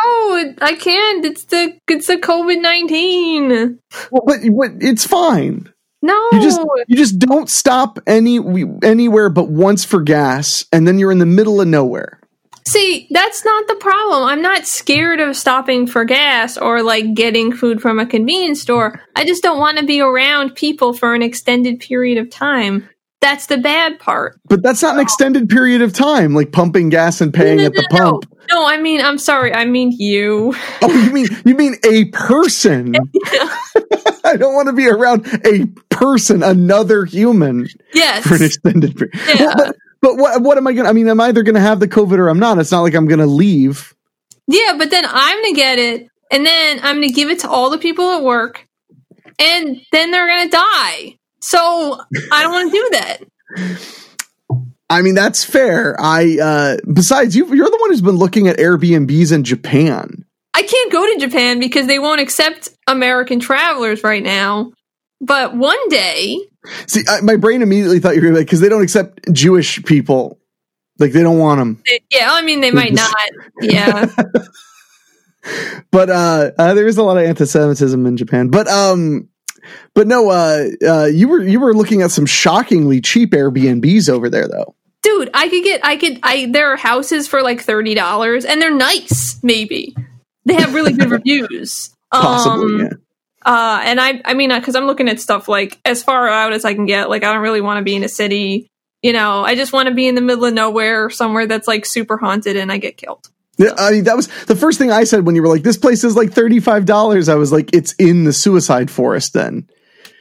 I 0.60 0.74
can't. 0.80 1.24
It's 1.24 1.44
the 1.44 1.78
it's 1.88 2.06
the 2.08 2.16
COVID-19. 2.16 3.78
well, 4.10 4.22
but, 4.26 4.38
but 4.56 4.70
it's 4.80 5.06
fine 5.06 5.72
No. 6.02 6.14
you 6.32 6.42
just 6.42 6.60
you 6.88 6.96
just 6.96 7.18
don't 7.18 7.48
stop 7.48 7.98
any 8.06 8.38
anywhere 8.82 9.28
but 9.30 9.48
once 9.50 9.84
for 9.84 10.00
gas 10.02 10.64
and 10.72 10.86
then 10.88 10.98
you're 10.98 11.12
in 11.12 11.18
the 11.18 11.26
middle 11.26 11.60
of 11.60 11.68
nowhere 11.68 12.18
See, 12.66 13.06
that's 13.10 13.44
not 13.44 13.68
the 13.68 13.74
problem. 13.76 14.24
I'm 14.24 14.40
not 14.40 14.66
scared 14.66 15.20
of 15.20 15.36
stopping 15.36 15.86
for 15.86 16.04
gas 16.04 16.56
or 16.56 16.82
like 16.82 17.14
getting 17.14 17.52
food 17.52 17.82
from 17.82 17.98
a 17.98 18.06
convenience 18.06 18.62
store. 18.62 19.00
I 19.14 19.24
just 19.26 19.42
don't 19.42 19.58
want 19.58 19.78
to 19.78 19.84
be 19.84 20.00
around 20.00 20.54
people 20.54 20.94
for 20.94 21.14
an 21.14 21.22
extended 21.22 21.78
period 21.80 22.16
of 22.18 22.30
time. 22.30 22.88
That's 23.20 23.46
the 23.46 23.56
bad 23.58 23.98
part. 23.98 24.38
but 24.48 24.62
that's 24.62 24.82
not 24.82 24.94
an 24.96 25.00
extended 25.00 25.48
period 25.48 25.80
of 25.80 25.94
time 25.94 26.34
like 26.34 26.52
pumping 26.52 26.90
gas 26.90 27.22
and 27.22 27.32
paying 27.32 27.56
no, 27.58 27.64
at 27.66 27.72
the 27.72 27.86
no, 27.90 27.96
no. 27.98 28.10
pump 28.10 28.24
No, 28.50 28.66
I 28.66 28.76
mean, 28.76 29.00
I'm 29.00 29.16
sorry. 29.16 29.54
I 29.54 29.64
mean 29.64 29.92
you. 29.96 30.54
Oh, 30.82 30.92
you 30.92 31.10
mean 31.10 31.26
you 31.44 31.54
mean 31.54 31.74
a 31.84 32.04
person? 32.06 32.94
I 34.24 34.36
don't 34.36 34.54
want 34.54 34.66
to 34.68 34.74
be 34.74 34.88
around 34.88 35.26
a 35.46 35.66
person, 35.88 36.42
another 36.42 37.04
human, 37.06 37.68
Yes. 37.94 38.26
for 38.26 38.34
an 38.34 38.42
extended 38.42 38.94
period. 38.96 39.14
Yeah. 39.28 39.46
Well, 39.46 39.54
but 39.56 39.76
but 40.04 40.18
what 40.18 40.42
what 40.42 40.58
am 40.58 40.66
I 40.66 40.74
gonna? 40.74 40.88
I 40.88 40.92
mean, 40.92 41.08
I'm 41.08 41.20
either 41.20 41.42
gonna 41.42 41.60
have 41.60 41.80
the 41.80 41.88
COVID 41.88 42.18
or 42.18 42.28
I'm 42.28 42.38
not. 42.38 42.58
It's 42.58 42.70
not 42.70 42.82
like 42.82 42.94
I'm 42.94 43.08
gonna 43.08 43.26
leave. 43.26 43.94
Yeah, 44.46 44.74
but 44.76 44.90
then 44.90 45.04
I'm 45.06 45.42
going 45.42 45.54
to 45.54 45.60
get 45.60 45.78
it 45.78 46.08
and 46.30 46.44
then 46.44 46.80
I'm 46.82 46.96
going 46.96 47.08
to 47.08 47.14
give 47.14 47.30
it 47.30 47.40
to 47.40 47.48
all 47.48 47.70
the 47.70 47.78
people 47.78 48.10
at 48.10 48.22
work 48.22 48.66
and 49.38 49.80
then 49.92 50.10
they're 50.10 50.26
going 50.26 50.50
to 50.50 50.56
die. 50.56 51.18
So 51.40 52.00
I 52.32 52.42
don't 52.42 52.52
want 52.52 52.72
to 52.72 52.78
do 52.78 52.88
that. 52.92 53.18
I 54.90 55.02
mean, 55.02 55.14
that's 55.14 55.44
fair. 55.44 55.96
I 55.98 56.38
uh 56.40 56.76
besides 56.92 57.34
you, 57.34 57.46
you're 57.54 57.70
the 57.70 57.78
one 57.80 57.90
who's 57.90 58.02
been 58.02 58.16
looking 58.16 58.48
at 58.48 58.58
Airbnbs 58.58 59.32
in 59.32 59.42
Japan. 59.42 60.24
I 60.52 60.62
can't 60.62 60.92
go 60.92 61.04
to 61.12 61.18
Japan 61.18 61.58
because 61.58 61.86
they 61.86 61.98
won't 61.98 62.20
accept 62.20 62.68
American 62.86 63.40
travelers 63.40 64.04
right 64.04 64.22
now. 64.22 64.72
But 65.20 65.56
one 65.56 65.88
day, 65.88 66.38
See, 66.86 67.02
I, 67.08 67.20
my 67.20 67.36
brain 67.36 67.62
immediately 67.62 68.00
thought 68.00 68.16
you 68.16 68.22
were 68.22 68.32
like 68.32 68.46
because 68.46 68.60
they 68.60 68.68
don't 68.68 68.82
accept 68.82 69.32
Jewish 69.32 69.82
people. 69.84 70.38
Like 70.98 71.12
they 71.12 71.22
don't 71.22 71.38
want 71.38 71.58
them. 71.58 71.82
yeah, 72.10 72.28
I 72.30 72.42
mean, 72.42 72.60
they 72.60 72.70
might 72.70 72.92
not. 72.92 73.14
Yeah. 73.60 74.06
but 75.90 76.08
uh, 76.08 76.52
uh 76.58 76.74
there 76.74 76.86
is 76.86 76.96
a 76.96 77.02
lot 77.02 77.18
of 77.18 77.22
anti-semitism 77.22 78.06
in 78.06 78.16
japan 78.16 78.48
but 78.48 78.66
um 78.66 79.28
but 79.92 80.06
no 80.06 80.30
uh 80.30 80.64
uh 80.86 81.04
you 81.04 81.28
were 81.28 81.42
you 81.42 81.60
were 81.60 81.74
looking 81.74 82.00
at 82.00 82.10
some 82.10 82.24
shockingly 82.24 82.98
cheap 82.98 83.32
airbnbs 83.32 84.08
over 84.08 84.30
there 84.30 84.48
though 84.48 84.74
Dude, 85.02 85.28
I 85.34 85.50
could 85.50 85.62
get, 85.62 85.84
I 85.84 85.96
could, 85.98 86.18
I, 86.22 86.48
there 86.50 86.72
are 86.72 86.76
houses 86.76 87.28
for 87.28 87.42
like 87.42 87.62
$30 87.62 88.46
and 88.48 88.62
they're 88.62 88.74
nice, 88.74 89.38
maybe. 89.42 89.94
They 90.46 90.54
have 90.54 90.72
really 90.72 90.94
good 90.94 91.10
reviews. 91.10 91.94
possibly 92.10 92.74
Um, 92.74 92.80
yeah 92.80 92.96
Uh, 93.44 93.80
and 93.84 94.00
I, 94.00 94.22
I 94.24 94.34
mean, 94.34 94.50
because 94.50 94.74
I'm 94.74 94.86
looking 94.86 95.08
at 95.08 95.20
stuff 95.20 95.48
like 95.48 95.78
as 95.84 96.02
far 96.02 96.28
out 96.28 96.52
as 96.52 96.64
I 96.64 96.74
can 96.74 96.86
get. 96.86 97.10
Like, 97.10 97.24
I 97.24 97.32
don't 97.32 97.42
really 97.42 97.60
want 97.60 97.78
to 97.78 97.84
be 97.84 97.94
in 97.94 98.02
a 98.02 98.08
city. 98.08 98.68
You 99.02 99.12
know, 99.12 99.44
I 99.44 99.54
just 99.54 99.72
want 99.72 99.88
to 99.88 99.94
be 99.94 100.06
in 100.06 100.14
the 100.14 100.22
middle 100.22 100.46
of 100.46 100.54
nowhere, 100.54 101.10
somewhere 101.10 101.46
that's 101.46 101.68
like 101.68 101.84
super 101.84 102.16
haunted, 102.16 102.56
and 102.56 102.72
I 102.72 102.78
get 102.78 102.96
killed. 102.96 103.28
Yeah, 103.56 103.74
I 103.76 103.92
mean, 103.92 104.04
that 104.04 104.16
was 104.16 104.28
the 104.46 104.56
first 104.56 104.78
thing 104.78 104.90
I 104.90 105.04
said 105.04 105.26
when 105.26 105.34
you 105.34 105.42
were 105.42 105.48
like, 105.48 105.62
"This 105.62 105.76
place 105.76 106.04
is 106.04 106.16
like 106.16 106.32
thirty 106.32 106.58
five 106.58 106.86
dollars." 106.86 107.28
I 107.28 107.34
was 107.36 107.52
like, 107.52 107.70
"It's 107.74 107.92
in 107.98 108.24
the 108.24 108.32
suicide 108.32 108.90
forest." 108.90 109.32
Then, 109.32 109.68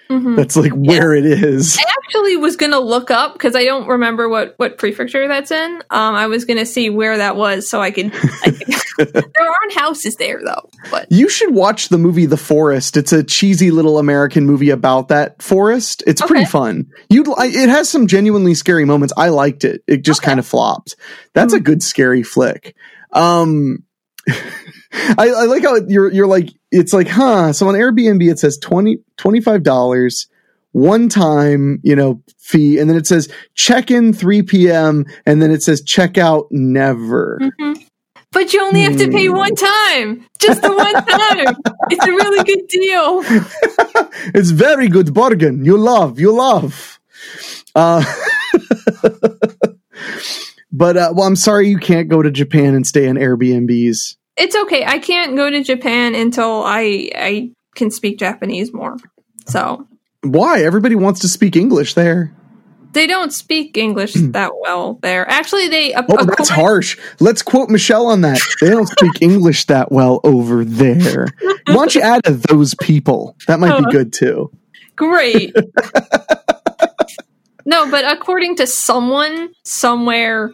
Mhm. 0.09 0.35
That's 0.35 0.55
like 0.55 0.73
where 0.73 1.13
it 1.13 1.25
is. 1.25 1.77
I 1.79 1.83
actually 2.03 2.35
was 2.37 2.55
gonna 2.57 2.79
look 2.79 3.09
up 3.09 3.33
because 3.33 3.55
I 3.55 3.63
don't 3.63 3.87
remember 3.87 4.27
what 4.29 4.53
what 4.57 4.77
prefecture 4.77 5.27
that's 5.27 5.49
in. 5.51 5.75
Um, 5.89 6.15
I 6.15 6.27
was 6.27 6.45
gonna 6.45 6.65
see 6.65 6.89
where 6.89 7.17
that 7.17 7.35
was 7.35 7.69
so 7.69 7.81
I 7.81 7.91
could. 7.91 8.11
I 8.43 8.51
could 8.51 8.67
there 9.13 9.23
aren't 9.47 9.73
houses 9.75 10.15
there 10.17 10.39
though, 10.43 10.69
but 10.91 11.07
You 11.09 11.27
should 11.29 11.53
watch 11.53 11.89
the 11.89 11.97
movie 11.97 12.25
The 12.27 12.37
Forest. 12.37 12.95
It's 12.97 13.11
a 13.13 13.23
cheesy 13.23 13.71
little 13.71 13.97
American 13.97 14.45
movie 14.45 14.69
about 14.69 15.07
that 15.07 15.41
forest. 15.41 16.03
It's 16.05 16.21
pretty 16.21 16.45
fun. 16.45 16.87
You 17.09 17.23
it 17.39 17.69
has 17.69 17.89
some 17.89 18.05
genuinely 18.07 18.53
scary 18.53 18.85
moments. 18.85 19.13
I 19.17 19.29
liked 19.29 19.63
it. 19.63 19.81
It 19.87 20.03
just 20.03 20.19
Okay. 20.21 20.27
kind 20.27 20.39
of 20.39 20.45
flopped. 20.45 20.95
That's 21.33 21.53
a 21.53 21.59
good 21.59 21.81
scary 21.81 22.21
flick. 22.23 22.75
Um 23.13 23.79
I, 24.93 25.29
I 25.29 25.45
like 25.45 25.63
how 25.63 25.75
you're 25.87 26.11
you're 26.11 26.27
like 26.27 26.49
it's 26.71 26.93
like, 26.93 27.07
huh? 27.07 27.51
So 27.53 27.67
on 27.67 27.75
Airbnb 27.75 28.29
it 28.31 28.39
says 28.39 28.57
20 28.59 28.99
$25 29.17 30.27
one 30.71 31.09
time, 31.09 31.79
you 31.83 31.95
know, 31.95 32.21
fee 32.39 32.79
and 32.79 32.89
then 32.89 32.97
it 32.97 33.07
says 33.07 33.31
check 33.55 33.89
in 33.91 34.13
3 34.13 34.43
p.m. 34.43 35.05
and 35.25 35.41
then 35.41 35.51
it 35.51 35.61
says 35.63 35.81
check 35.83 36.17
out 36.17 36.47
never. 36.51 37.39
Mhm. 37.59 37.83
but 38.31 38.53
you 38.53 38.61
only 38.63 38.81
have 38.81 38.97
to 38.97 39.07
pay 39.09 39.27
Hmm. 39.27 39.35
one 39.37 39.55
time, 39.55 40.25
just 40.39 40.61
the 40.61 40.71
one 40.73 40.93
time. 41.05 41.55
it's 41.91 42.05
a 42.05 42.11
really 42.11 42.43
good 42.43 42.67
deal. 42.67 43.21
it's 44.33 44.49
very 44.51 44.87
good 44.89 45.13
bargain. 45.13 45.63
You 45.65 45.77
love, 45.77 46.19
you 46.19 46.31
love. 46.31 46.99
Uh, 47.75 48.03
but 50.71 50.97
uh, 50.97 51.13
well, 51.15 51.27
I'm 51.27 51.35
sorry 51.35 51.67
you 51.69 51.77
can't 51.77 52.09
go 52.09 52.21
to 52.21 52.31
Japan 52.31 52.73
and 52.75 52.85
stay 52.85 53.07
in 53.07 53.17
Airbnbs. 53.17 54.17
It's 54.37 54.55
okay. 54.55 54.83
I 54.85 54.99
can't 54.99 55.35
go 55.35 55.49
to 55.49 55.63
Japan 55.63 56.15
until 56.15 56.63
I 56.63 57.09
I 57.15 57.51
can 57.75 57.91
speak 57.91 58.19
Japanese 58.19 58.73
more. 58.73 58.97
So 59.47 59.87
Why? 60.21 60.63
Everybody 60.63 60.95
wants 60.95 61.19
to 61.21 61.27
speak 61.27 61.55
English 61.55 61.93
there. 61.93 62.33
they 62.93 63.07
don't 63.07 63.33
speak 63.33 63.75
English 63.77 64.13
that 64.13 64.51
well 64.61 64.99
there. 65.01 65.27
Actually, 65.29 65.67
they 65.67 65.91
Hmm. 65.93 66.01
Oh, 66.09 66.25
that's 66.25 66.49
harsh. 66.49 66.97
Let's 67.19 67.41
quote 67.41 67.69
Michelle 67.69 68.07
on 68.07 68.21
that. 68.21 68.39
They 68.61 68.69
don't 68.69 68.87
speak 68.87 69.13
English 69.21 69.65
that 69.65 69.91
well 69.91 70.19
over 70.23 70.63
there. 70.63 71.27
Why 71.67 71.73
don't 71.73 71.95
you 71.95 72.01
add 72.01 72.21
those 72.23 72.75
people? 72.75 73.35
That 73.47 73.59
might 73.59 73.77
be 73.79 73.85
Uh. 73.85 73.89
good 73.89 74.13
too. 74.13 74.51
Great. 74.95 75.55
no, 77.65 77.89
but 77.89 78.05
according 78.05 78.57
to 78.57 78.67
someone 78.67 79.49
somewhere, 79.63 80.51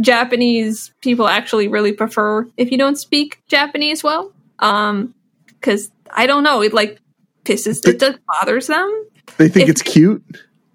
Japanese 0.00 0.92
people 1.00 1.26
actually 1.28 1.68
really 1.68 1.92
prefer 1.92 2.46
if 2.56 2.70
you 2.70 2.78
don't 2.78 2.96
speak 2.96 3.42
Japanese 3.48 4.02
well. 4.04 4.32
Um, 4.58 5.14
because 5.48 5.90
I 6.10 6.26
don't 6.26 6.44
know, 6.44 6.62
it 6.62 6.72
like 6.72 7.00
pisses, 7.44 7.86
it 7.88 7.98
just 8.00 8.18
bothers 8.26 8.66
them. 8.68 9.06
They 9.38 9.48
think 9.48 9.64
If- 9.64 9.70
it's 9.70 9.82
cute. 9.82 10.22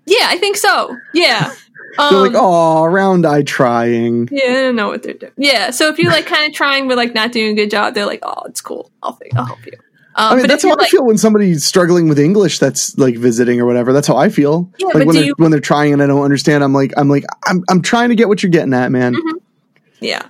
Yeah, 0.05 0.25
I 0.27 0.37
think 0.39 0.57
so. 0.57 0.97
Yeah. 1.13 1.53
Um, 1.99 2.09
They're 2.11 2.19
like, 2.21 2.31
oh, 2.35 2.85
round 2.85 3.25
eye 3.27 3.43
trying. 3.43 4.27
Yeah, 4.31 4.45
I 4.45 4.53
don't 4.61 4.75
know 4.75 4.87
what 4.87 5.03
they're 5.03 5.13
doing. 5.13 5.31
Yeah, 5.37 5.69
so 5.69 5.87
if 5.89 5.99
you're 5.99 6.11
like 6.11 6.25
kind 6.25 6.47
of 6.49 6.53
trying 6.55 6.87
but 6.87 6.97
like 6.97 7.13
not 7.13 7.31
doing 7.31 7.51
a 7.51 7.53
good 7.53 7.69
job, 7.69 7.93
they're 7.93 8.07
like, 8.07 8.21
"Oh, 8.23 8.41
it's 8.45 8.59
cool. 8.61 8.91
I'll 9.03 9.13
think 9.13 9.35
I'll 9.35 9.45
help 9.45 9.63
you." 9.67 9.73
Um, 10.19 10.33
I 10.33 10.35
mean, 10.35 10.47
that's 10.47 10.63
how 10.63 10.69
you're 10.69 10.81
I 10.81 10.87
feel 10.87 11.05
when 11.05 11.17
somebody's 11.17 11.65
struggling 11.65 12.09
with 12.09 12.19
English 12.19 12.59
that's 12.59 12.97
like 12.97 13.15
visiting 13.17 13.59
or 13.61 13.65
whatever. 13.65 13.93
That's 13.93 14.07
how 14.07 14.17
I 14.17 14.29
feel. 14.29 14.71
Yeah, 14.77 14.87
like 14.87 15.05
when 15.05 15.15
they're 15.15 15.23
you- 15.25 15.35
when 15.37 15.51
they're 15.51 15.59
trying 15.59 15.93
and 15.93 16.03
I 16.03 16.07
don't 16.07 16.21
understand, 16.23 16.63
I'm 16.63 16.73
like 16.73 16.91
I'm 16.97 17.09
like 17.09 17.23
I'm 17.45 17.63
I'm 17.69 17.81
trying 17.81 18.09
to 18.09 18.15
get 18.15 18.27
what 18.27 18.43
you're 18.43 18.49
getting 18.51 18.73
at, 18.73 18.91
man. 18.91 19.15
yeah, 20.01 20.23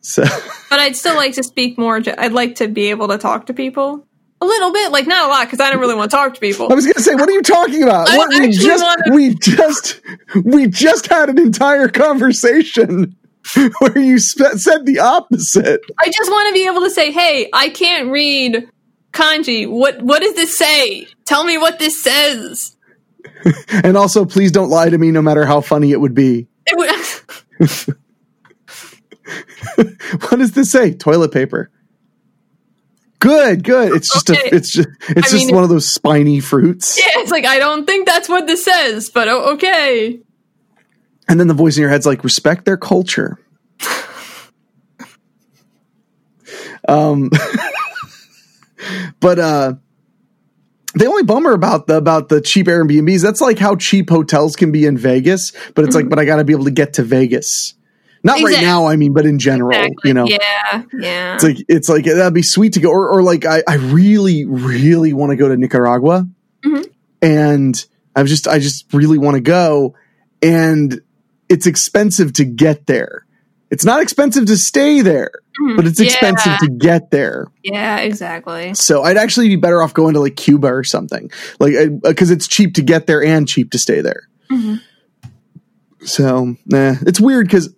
So 0.00 0.22
but 0.70 0.78
I'd 0.78 0.96
still 0.96 1.16
like 1.16 1.34
to 1.34 1.42
speak 1.42 1.76
more. 1.78 1.98
Ja- 1.98 2.14
I'd 2.18 2.32
like 2.32 2.54
to 2.56 2.68
be 2.68 2.90
able 2.90 3.08
to 3.08 3.18
talk 3.18 3.46
to 3.46 3.54
people 3.54 4.06
a 4.42 4.46
little 4.46 4.72
bit, 4.72 4.90
like 4.90 5.06
not 5.06 5.26
a 5.26 5.28
lot, 5.28 5.46
because 5.46 5.60
I 5.60 5.70
don't 5.70 5.80
really 5.80 5.94
want 5.96 6.10
to 6.10 6.16
talk 6.16 6.32
to 6.34 6.40
people. 6.40 6.70
I 6.70 6.74
was 6.74 6.86
gonna 6.86 7.00
say, 7.04 7.14
what 7.14 7.28
are 7.28 7.32
you 7.32 7.42
talking 7.42 7.82
about? 7.82 8.08
I 8.08 8.16
What, 8.16 8.30
we 8.30 8.50
just 8.52 8.82
wanna- 8.82 9.14
we 9.14 9.34
just 9.34 10.00
we 10.44 10.66
just 10.68 11.08
had 11.08 11.28
an 11.28 11.38
entire 11.38 11.88
conversation 11.88 13.16
where 13.80 13.98
you 13.98 14.18
sp- 14.20 14.56
said 14.56 14.86
the 14.86 14.98
opposite. 15.00 15.80
I 15.98 16.06
just 16.06 16.30
want 16.30 16.48
to 16.48 16.52
be 16.54 16.66
able 16.66 16.82
to 16.82 16.90
say, 16.90 17.10
"Hey, 17.10 17.48
I 17.52 17.68
can't 17.70 18.10
read 18.10 18.68
kanji. 19.12 19.68
What 19.68 20.02
what 20.02 20.22
does 20.22 20.34
this 20.34 20.56
say? 20.56 21.06
Tell 21.24 21.44
me 21.44 21.58
what 21.58 21.78
this 21.78 22.02
says." 22.02 22.76
And 23.72 23.96
also, 23.96 24.24
please 24.26 24.52
don't 24.52 24.68
lie 24.68 24.90
to 24.90 24.98
me, 24.98 25.10
no 25.10 25.22
matter 25.22 25.46
how 25.46 25.60
funny 25.62 25.92
it 25.92 26.00
would 26.00 26.14
be. 26.14 26.46
It 26.66 26.76
would- 27.88 27.96
What 30.28 30.38
does 30.38 30.52
this 30.52 30.70
say? 30.70 30.92
Toilet 30.92 31.32
paper. 31.32 31.70
Good, 33.20 33.64
good. 33.64 33.92
It's 33.94 34.12
just 34.12 34.30
Okay. 34.30 34.50
a, 34.50 34.54
it's 34.54 34.70
just, 34.72 34.88
it's 35.08 35.28
I 35.28 35.36
just 35.36 35.46
mean- 35.46 35.54
one 35.54 35.62
of 35.64 35.70
those 35.70 35.86
spiny 35.86 36.40
fruits. 36.40 36.98
yeah, 36.98 37.20
it's 37.22 37.30
like 37.30 37.46
I 37.46 37.58
don't 37.58 37.86
think 37.86 38.06
that's 38.06 38.28
what 38.28 38.46
this 38.46 38.64
says, 38.64 39.08
but 39.10 39.28
okay. 39.28 40.20
And 41.28 41.38
then 41.40 41.46
the 41.46 41.54
voice 41.54 41.76
in 41.76 41.82
your 41.82 41.90
head's 41.90 42.06
like, 42.06 42.24
respect 42.24 42.64
their 42.64 42.76
culture. 42.76 43.38
um, 46.88 47.30
but 49.20 49.38
uh, 49.38 49.74
the 50.94 51.06
only 51.06 51.22
bummer 51.22 51.52
about 51.52 51.86
the 51.86 51.96
about 51.96 52.28
the 52.28 52.40
cheap 52.40 52.66
Airbnbs, 52.66 53.22
that's 53.22 53.40
like 53.40 53.58
how 53.58 53.76
cheap 53.76 54.10
hotels 54.10 54.56
can 54.56 54.72
be 54.72 54.86
in 54.86 54.96
Vegas. 54.98 55.52
But 55.74 55.84
it's 55.84 55.94
like, 55.94 56.08
but 56.08 56.18
I 56.18 56.24
got 56.24 56.36
to 56.36 56.44
be 56.44 56.52
able 56.52 56.64
to 56.64 56.70
get 56.70 56.94
to 56.94 57.02
Vegas. 57.02 57.74
Not 58.22 58.42
right 58.42 58.60
now. 58.60 58.86
I 58.86 58.96
mean, 58.96 59.14
but 59.14 59.24
in 59.24 59.38
general, 59.38 59.70
Exactly. 59.70 60.08
you 60.08 60.12
know. 60.14 60.26
Yeah, 60.26 60.82
yeah. 60.92 61.34
It's 61.36 61.44
like 61.44 61.56
it's 61.68 61.88
like 61.88 62.04
that'd 62.04 62.34
be 62.34 62.42
sweet 62.42 62.74
to 62.74 62.80
go, 62.80 62.90
or, 62.90 63.08
or 63.08 63.22
like 63.22 63.46
I, 63.46 63.62
I 63.66 63.76
really, 63.76 64.44
really 64.44 65.12
want 65.14 65.30
to 65.30 65.36
go 65.36 65.48
to 65.48 65.56
Nicaragua, 65.56 66.28
Mhm. 66.62 66.86
and 67.22 67.86
I've 68.14 68.26
just 68.26 68.46
I 68.46 68.58
just 68.58 68.92
really 68.92 69.16
want 69.16 69.36
to 69.36 69.40
go, 69.40 69.94
and 70.42 71.00
it's 71.48 71.66
expensive 71.66 72.34
to 72.34 72.44
get 72.44 72.86
there. 72.86 73.24
It's 73.70 73.84
not 73.84 74.02
expensive 74.02 74.46
to 74.46 74.56
stay 74.56 75.00
there, 75.00 75.30
Mhm. 75.60 75.76
but 75.76 75.86
it's 75.86 76.00
Yeah. 76.00 76.06
expensive 76.06 76.58
to 76.58 76.68
get 76.68 77.10
there. 77.10 77.46
Yeah, 77.62 77.98
exactly. 77.98 78.74
So 78.74 79.02
I'd 79.02 79.16
actually 79.16 79.48
be 79.48 79.56
better 79.56 79.80
off 79.82 79.94
going 79.94 80.14
to 80.14 80.20
like 80.20 80.34
Cuba 80.36 80.66
or 80.68 80.82
something, 80.84 81.30
like 81.60 81.74
because 82.02 82.30
it's 82.32 82.48
cheap 82.48 82.74
to 82.74 82.82
get 82.82 83.06
there 83.06 83.22
and 83.22 83.46
cheap 83.46 83.70
to 83.70 83.78
stay 83.78 84.00
there. 84.00 84.22
Mhm. 84.50 84.80
So 86.04 86.56
nah, 86.66 86.96
it's 87.02 87.20
weird 87.20 87.46
because 87.46 87.68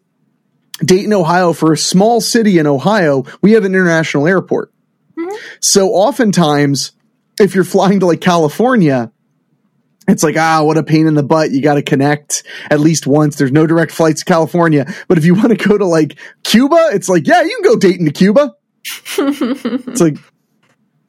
Dayton, 0.84 1.12
Ohio, 1.12 1.52
for 1.52 1.72
a 1.72 1.76
small 1.78 2.20
city 2.20 2.58
in 2.58 2.66
Ohio, 2.66 3.24
we 3.42 3.52
have 3.52 3.64
an 3.64 3.72
international 3.74 4.26
airport. 4.26 4.72
Mhm. 5.18 5.36
So 5.60 5.90
oftentimes, 5.90 6.92
if 7.38 7.54
you're 7.54 7.64
flying 7.64 8.00
to 8.00 8.06
like 8.06 8.20
California, 8.20 9.10
it's 10.08 10.22
like 10.22 10.36
ah, 10.36 10.62
what 10.64 10.76
a 10.78 10.82
pain 10.82 11.06
in 11.06 11.14
the 11.14 11.22
butt. 11.22 11.50
You 11.52 11.62
got 11.62 11.74
to 11.74 11.82
connect 11.82 12.42
at 12.70 12.80
least 12.80 13.06
once. 13.06 13.36
There's 13.36 13.52
no 13.52 13.66
direct 13.66 13.92
flights 13.92 14.20
to 14.20 14.24
California, 14.24 14.92
but 15.08 15.18
if 15.18 15.24
you 15.24 15.34
want 15.36 15.48
to 15.50 15.56
go 15.68 15.78
to 15.78 15.86
like 15.86 16.18
Cuba, 16.42 16.90
it's 16.92 17.08
like 17.08 17.26
yeah, 17.26 17.42
you 17.42 17.60
can 17.62 17.72
go 17.72 17.76
Dayton 17.78 18.06
to 18.06 18.12
Cuba. 18.12 18.54
It's 19.18 20.00
like, 20.00 20.16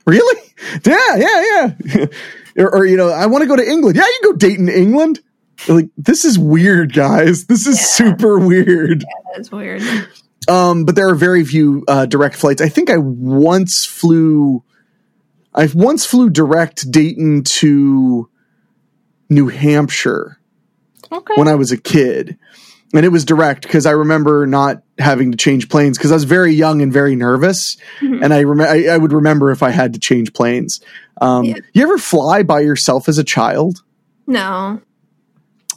really? 0.06 0.54
Yeah, 0.86 1.16
yeah, 1.16 1.76
yeah. 1.96 2.06
or, 2.64 2.76
or, 2.76 2.86
you 2.86 2.98
know, 2.98 3.10
I 3.10 3.26
want 3.26 3.42
to 3.42 3.48
go 3.48 3.56
to 3.56 3.68
England. 3.68 3.96
Yeah, 3.96 4.04
you 4.04 4.20
can 4.22 4.32
go 4.32 4.38
Dayton, 4.38 4.66
to 4.68 4.78
England. 4.78 5.20
You're 5.66 5.78
like, 5.78 5.90
this 5.98 6.26
is 6.26 6.38
weird, 6.38 6.94
guys. 6.94 7.46
This 7.46 7.66
is 7.68 7.78
Yeah. 7.78 7.86
super 8.12 8.38
weird. 8.40 9.04
That's 9.36 9.52
weird. 9.52 9.82
Um, 10.48 10.86
but 10.86 10.96
there 10.96 11.08
are 11.10 11.16
very 11.16 11.44
few 11.46 11.84
uh, 11.88 12.06
direct 12.06 12.36
flights. 12.36 12.62
I 12.62 12.70
think 12.70 12.90
I 12.90 12.98
once 12.98 13.86
flew. 13.86 14.64
I 15.56 15.70
once 15.74 16.06
flew 16.06 16.30
direct 16.30 16.92
Dayton 16.92 17.44
to 17.44 18.30
New 19.34 19.48
Hampshire 19.48 20.38
Okay. 21.12 21.34
when 21.36 21.48
I 21.48 21.56
was 21.56 21.72
a 21.72 21.78
kid. 21.78 22.38
And 22.96 23.04
it 23.06 23.10
was 23.10 23.26
direct 23.26 23.64
because 23.64 23.88
I 23.88 23.92
remember 23.92 24.46
not 24.46 24.84
having 25.00 25.32
to 25.32 25.38
change 25.38 25.68
planes 25.68 25.98
because 25.98 26.12
I 26.12 26.16
was 26.16 26.26
very 26.26 26.54
young 26.54 26.82
and 26.84 26.94
very 26.94 27.16
nervous. 27.16 27.76
Mhm. 28.02 28.24
And 28.24 28.32
I, 28.34 28.44
rem- 28.44 28.62
I 28.62 28.88
I 28.94 28.98
would 28.98 29.12
remember 29.14 29.50
if 29.50 29.64
I 29.64 29.72
had 29.72 29.94
to 29.94 30.00
change 30.00 30.32
planes. 30.34 30.80
Um, 31.20 31.44
Yeah. 31.46 31.56
You 31.74 31.82
ever 31.84 31.98
fly 31.98 32.44
by 32.44 32.60
yourself 32.62 33.10
as 33.10 33.18
a 33.18 33.24
child? 33.24 33.82
no. 34.28 34.80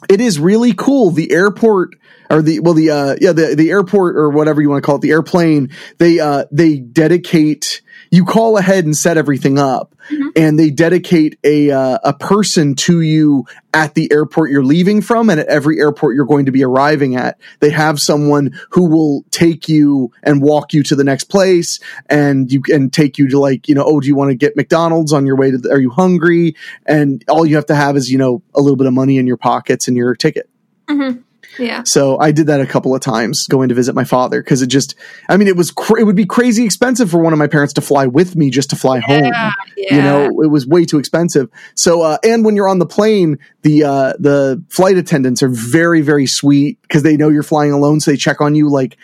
It 0.07 0.21
is 0.21 0.39
really 0.39 0.73
cool. 0.73 1.09
The 1.09 1.31
airport 1.31 1.95
or 2.29 2.43
the 2.43 2.59
well 2.59 2.75
the 2.75 2.91
uh 2.91 3.15
yeah 3.19 3.31
the 3.31 3.55
the 3.55 3.71
airport 3.71 4.15
or 4.15 4.29
whatever 4.29 4.61
you 4.61 4.69
want 4.69 4.83
to 4.83 4.85
call 4.85 4.97
it 4.97 5.01
the 5.01 5.09
airplane 5.09 5.71
they 5.97 6.19
uh 6.19 6.45
they 6.51 6.77
dedicate 6.77 7.81
you 8.11 8.25
call 8.25 8.57
ahead 8.57 8.85
and 8.85 8.95
set 8.95 9.17
everything 9.17 9.57
up 9.59 9.93
Mhm. 10.11 10.29
and 10.35 10.59
they 10.59 10.69
dedicate 10.69 11.37
a 11.43 11.69
uh, 11.71 11.97
a 12.03 12.13
person 12.13 12.75
to 12.75 13.01
you 13.01 13.45
at 13.73 13.93
the 13.93 14.09
airport 14.11 14.49
you're 14.51 14.63
leaving 14.63 15.01
from 15.01 15.29
and 15.29 15.39
at 15.39 15.47
every 15.47 15.79
airport 15.79 16.15
you're 16.15 16.25
going 16.25 16.45
to 16.45 16.51
be 16.51 16.63
arriving 16.63 17.15
at. 17.15 17.37
They 17.59 17.69
have 17.71 17.99
someone 17.99 18.57
who 18.71 18.89
will 18.89 19.25
take 19.31 19.67
you 19.67 20.11
and 20.23 20.41
walk 20.41 20.73
you 20.73 20.81
to 20.83 20.95
the 20.95 21.03
next 21.03 21.25
place 21.25 21.79
and 22.09 22.51
you 22.51 22.61
can 22.61 22.89
take 22.89 23.17
you 23.17 23.27
to 23.29 23.39
like 23.39 23.67
you 23.67 23.75
know 23.75 23.83
oh 23.85 23.99
do 23.99 24.07
you 24.07 24.15
want 24.15 24.29
to 24.31 24.35
get 24.35 24.55
McDonald's 24.55 25.11
on 25.11 25.25
your 25.25 25.35
way 25.35 25.51
to 25.51 25.57
the, 25.57 25.69
are 25.71 25.79
you 25.79 25.89
hungry? 25.89 26.55
And 26.85 27.23
all 27.27 27.45
you 27.45 27.55
have 27.55 27.65
to 27.67 27.75
have 27.75 27.97
is 27.97 28.09
you 28.09 28.17
know 28.17 28.41
a 28.55 28.61
little 28.61 28.77
bit 28.77 28.87
of 28.87 28.93
money 28.93 29.17
in 29.17 29.27
your 29.27 29.37
pockets 29.37 29.87
and 29.87 29.97
your 29.97 30.15
ticket. 30.15 30.49
Hmm 30.89 31.11
Yeah. 31.59 31.83
So 31.85 32.19
I 32.19 32.31
did 32.31 32.47
that 32.47 32.61
a 32.61 32.65
couple 32.65 32.93
of 32.93 33.01
times 33.01 33.47
going 33.49 33.69
to 33.69 33.75
visit 33.75 33.95
my 33.95 34.03
father 34.03 34.41
because 34.41 34.61
it 34.61 34.67
just, 34.67 34.95
I 35.29 35.37
mean, 35.37 35.47
it 35.47 35.55
was, 35.55 35.71
cr- 35.71 35.97
it 35.99 36.03
would 36.03 36.15
be 36.15 36.25
crazy 36.25 36.65
expensive 36.65 37.09
for 37.09 37.19
one 37.19 37.33
of 37.33 37.39
my 37.39 37.47
parents 37.47 37.73
to 37.73 37.81
fly 37.81 38.07
with 38.07 38.35
me 38.35 38.49
just 38.49 38.69
to 38.71 38.75
fly 38.75 38.99
home. 38.99 39.25
Yeah. 39.25 39.51
You 39.77 40.01
know, 40.01 40.25
it 40.43 40.47
was 40.47 40.67
way 40.67 40.85
too 40.85 40.99
expensive. 40.99 41.49
So, 41.75 42.01
uh, 42.01 42.17
and 42.23 42.43
when 42.43 42.55
you're 42.55 42.67
on 42.67 42.79
the 42.79 42.85
plane, 42.85 43.39
the, 43.61 43.83
uh, 43.83 44.13
the 44.19 44.63
flight 44.69 44.97
attendants 44.97 45.41
are 45.41 45.49
very, 45.49 46.01
very 46.01 46.27
sweet 46.27 46.81
because 46.81 47.03
they 47.03 47.17
know 47.17 47.29
you're 47.29 47.43
flying 47.43 47.71
alone. 47.71 47.99
So 47.99 48.11
they 48.11 48.17
check 48.17 48.41
on 48.41 48.55
you 48.55 48.69
like 48.69 48.97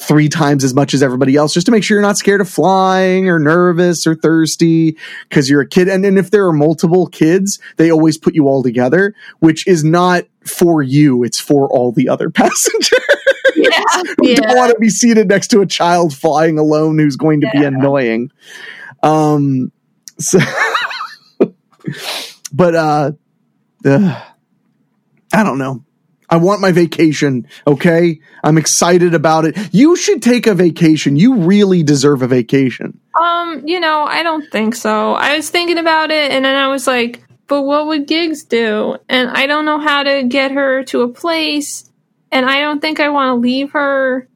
three 0.00 0.30
times 0.30 0.64
as 0.64 0.72
much 0.72 0.94
as 0.94 1.02
everybody 1.02 1.36
else 1.36 1.52
just 1.52 1.66
to 1.66 1.72
make 1.72 1.84
sure 1.84 1.96
you're 1.96 2.02
not 2.02 2.16
scared 2.16 2.40
of 2.40 2.48
flying 2.48 3.28
or 3.28 3.38
nervous 3.38 4.06
or 4.06 4.14
thirsty 4.14 4.96
because 5.28 5.50
you're 5.50 5.60
a 5.60 5.68
kid. 5.68 5.88
And 5.88 6.02
then 6.02 6.16
if 6.16 6.30
there 6.30 6.46
are 6.46 6.54
multiple 6.54 7.06
kids, 7.06 7.58
they 7.76 7.90
always 7.90 8.16
put 8.16 8.34
you 8.34 8.48
all 8.48 8.62
together, 8.62 9.14
which 9.40 9.66
is 9.66 9.84
not 9.84 10.24
for 10.46 10.82
you. 10.82 11.22
It's 11.22 11.38
for 11.38 11.68
all 11.68 11.92
the 11.92 12.08
other 12.08 12.30
passengers. 12.34 12.98
yeah. 13.56 13.68
who 14.18 14.28
yeah. 14.28 14.36
don't 14.36 14.56
want 14.56 14.72
to 14.72 14.78
be 14.80 14.88
seated 14.88 15.28
next 15.28 15.48
to 15.48 15.60
a 15.60 15.66
child 15.66 16.16
flying 16.16 16.58
alone 16.58 16.98
who's 16.98 17.16
going 17.16 17.42
to 17.42 17.50
be 17.52 17.62
annoying. 17.62 18.30
Um, 19.02 19.70
so, 20.18 20.38
but, 22.52 22.74
uh, 22.74 23.12
ugh, 23.84 24.22
I 25.32 25.44
don't 25.44 25.58
know. 25.58 25.84
I 26.30 26.36
want 26.36 26.60
my 26.60 26.70
vacation. 26.70 27.46
Okay. 27.66 28.20
I'm 28.44 28.56
excited 28.56 29.14
about 29.14 29.44
it. 29.44 29.56
You 29.72 29.96
should 29.96 30.22
take 30.22 30.46
a 30.46 30.54
vacation. 30.54 31.16
You 31.16 31.36
really 31.38 31.82
deserve 31.82 32.22
a 32.22 32.28
vacation. 32.28 33.00
Um, 33.20 33.66
you 33.66 33.80
know, 33.80 34.04
I 34.04 34.22
don't 34.22 34.48
think 34.50 34.76
so. 34.76 35.14
I 35.14 35.36
was 35.36 35.50
thinking 35.50 35.78
about 35.78 36.10
it 36.10 36.30
and 36.30 36.44
then 36.44 36.54
I 36.54 36.68
was 36.68 36.86
like, 36.86 37.22
but 37.48 37.62
what 37.62 37.88
would 37.88 38.06
gigs 38.06 38.44
do? 38.44 38.96
And 39.08 39.28
I 39.30 39.46
don't 39.46 39.64
know 39.64 39.80
how 39.80 40.04
to 40.04 40.22
get 40.22 40.52
her 40.52 40.84
to 40.84 41.02
a 41.02 41.08
place 41.08 41.90
and 42.30 42.46
I 42.46 42.60
don't 42.60 42.80
think 42.80 43.00
I 43.00 43.08
want 43.08 43.30
to 43.30 43.34
leave 43.34 43.72
her 43.72 44.28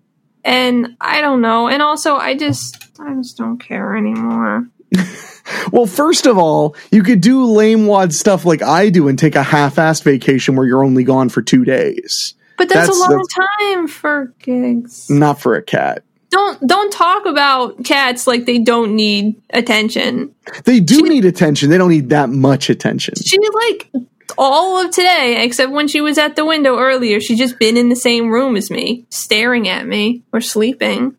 and 0.44 0.96
I 1.00 1.20
don't 1.20 1.40
know. 1.40 1.68
And 1.68 1.80
also 1.80 2.16
I 2.16 2.36
just 2.36 2.76
I 2.98 3.14
just 3.14 3.36
don't 3.36 3.58
care 3.58 3.96
anymore. 3.96 4.68
Well, 5.72 5.86
first 5.86 6.26
of 6.26 6.38
all, 6.38 6.74
you 6.90 7.02
could 7.02 7.20
do 7.20 7.44
lame 7.44 7.86
wad 7.86 8.12
stuff 8.12 8.44
like 8.44 8.62
I 8.62 8.90
do 8.90 9.08
and 9.08 9.18
take 9.18 9.34
a 9.34 9.42
half-assed 9.42 10.02
vacation 10.02 10.56
where 10.56 10.66
you're 10.66 10.84
only 10.84 11.04
gone 11.04 11.28
for 11.28 11.42
two 11.42 11.64
days. 11.64 12.34
But 12.56 12.68
that's, 12.68 12.88
That's- 12.88 12.96
a 12.96 13.00
long 13.00 13.10
that's- 13.10 13.48
time 13.74 13.88
for 13.88 14.32
gigs. 14.40 15.10
Not 15.10 15.40
for 15.40 15.56
a 15.56 15.62
cat. 15.62 16.02
Don't 16.30 16.66
don't 16.66 16.92
talk 16.92 17.26
about 17.26 17.84
cats 17.84 18.26
like 18.26 18.44
they 18.44 18.58
don't 18.58 18.96
need 18.96 19.40
attention. 19.50 20.34
They 20.64 20.80
do 20.80 21.02
need 21.02 21.24
attention. 21.24 21.70
They 21.70 21.78
don't 21.78 21.90
need 21.90 22.08
that 22.08 22.28
much 22.28 22.70
attention. 22.70 23.14
She 23.24 23.38
like 23.38 23.88
all 24.36 24.84
of 24.84 24.90
today, 24.90 25.44
except 25.44 25.70
when 25.70 25.86
she 25.86 26.00
was 26.00 26.18
at 26.18 26.34
the 26.34 26.44
window 26.44 26.76
earlier, 26.76 27.20
she's 27.20 27.38
just 27.38 27.60
been 27.60 27.76
in 27.76 27.88
the 27.88 27.94
same 27.94 28.30
room 28.30 28.56
as 28.56 28.68
me, 28.68 29.04
staring 29.10 29.68
at 29.68 29.86
me 29.86 30.22
or 30.32 30.40
sleeping. 30.40 31.14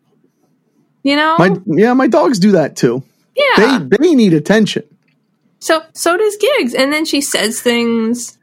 You 1.03 1.15
know? 1.15 1.37
My 1.39 1.55
yeah, 1.65 1.93
my 1.93 2.07
dogs 2.07 2.37
do 2.37 2.51
that 2.53 2.75
too. 2.75 3.01
Yeah. 3.35 3.79
They 3.79 3.97
they 3.97 4.15
need 4.15 4.33
attention. 4.33 4.83
so 5.59 5.83
so 5.93 6.17
does 6.17 6.37
Gigs. 6.37 6.73
And 6.73 6.91
then 6.91 7.05
she 7.05 7.21
says 7.21 7.61
things. 7.61 8.37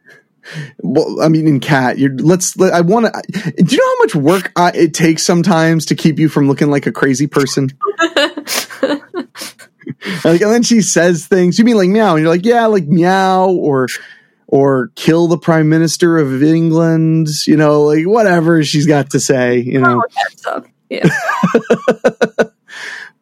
Well, 0.78 1.20
I 1.22 1.28
mean, 1.28 1.46
in 1.46 1.60
cat, 1.60 1.98
you're 1.98 2.14
let's. 2.16 2.56
Let, 2.56 2.72
I 2.72 2.80
want 2.80 3.06
to. 3.06 3.22
Do 3.62 3.74
you 3.74 3.78
know 3.78 3.86
how 3.86 3.98
much 4.00 4.14
work 4.14 4.52
I, 4.56 4.72
it 4.74 4.92
takes 4.94 5.24
sometimes 5.24 5.86
to 5.86 5.94
keep 5.94 6.18
you 6.18 6.28
from 6.28 6.48
looking 6.48 6.68
like 6.70 6.86
a 6.86 6.92
crazy 6.92 7.28
person? 7.28 7.70
like, 10.24 10.40
and 10.40 10.50
then 10.50 10.62
she 10.64 10.80
says 10.80 11.26
things. 11.26 11.58
You 11.58 11.64
mean 11.64 11.76
like 11.76 11.88
meow? 11.88 12.16
And 12.16 12.24
you're 12.24 12.32
like, 12.32 12.44
yeah, 12.44 12.66
like 12.66 12.86
meow 12.86 13.50
or 13.50 13.86
or 14.48 14.90
kill 14.96 15.28
the 15.28 15.38
prime 15.38 15.68
minister 15.68 16.18
of 16.18 16.42
England. 16.42 17.28
You 17.46 17.56
know, 17.56 17.82
like 17.82 18.04
whatever 18.04 18.64
she's 18.64 18.86
got 18.86 19.10
to 19.10 19.20
say. 19.20 19.58
You 19.58 19.80
know. 19.80 20.02
Oh, 20.04 20.26
Stuff. 20.30 20.66
Yeah. 20.90 21.08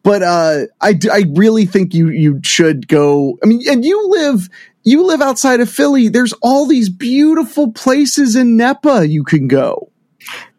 but 0.03 0.23
uh, 0.23 0.65
I 0.81 0.99
I 1.11 1.25
really 1.35 1.65
think 1.65 1.93
you 1.93 2.09
you 2.09 2.39
should 2.43 2.87
go. 2.87 3.37
I 3.43 3.47
mean, 3.47 3.61
and 3.69 3.83
you 3.85 4.07
live 4.09 4.49
you 4.83 5.05
live 5.05 5.21
outside 5.21 5.59
of 5.59 5.69
Philly. 5.69 6.07
There's 6.09 6.33
all 6.41 6.65
these 6.65 6.89
beautiful 6.89 7.71
places 7.71 8.35
in 8.35 8.57
Nepa 8.57 9.07
you 9.07 9.23
can 9.23 9.47
go. 9.47 9.91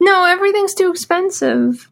no, 0.01 0.25
everything's 0.25 0.75
too 0.75 0.91
expensive. 0.91 1.89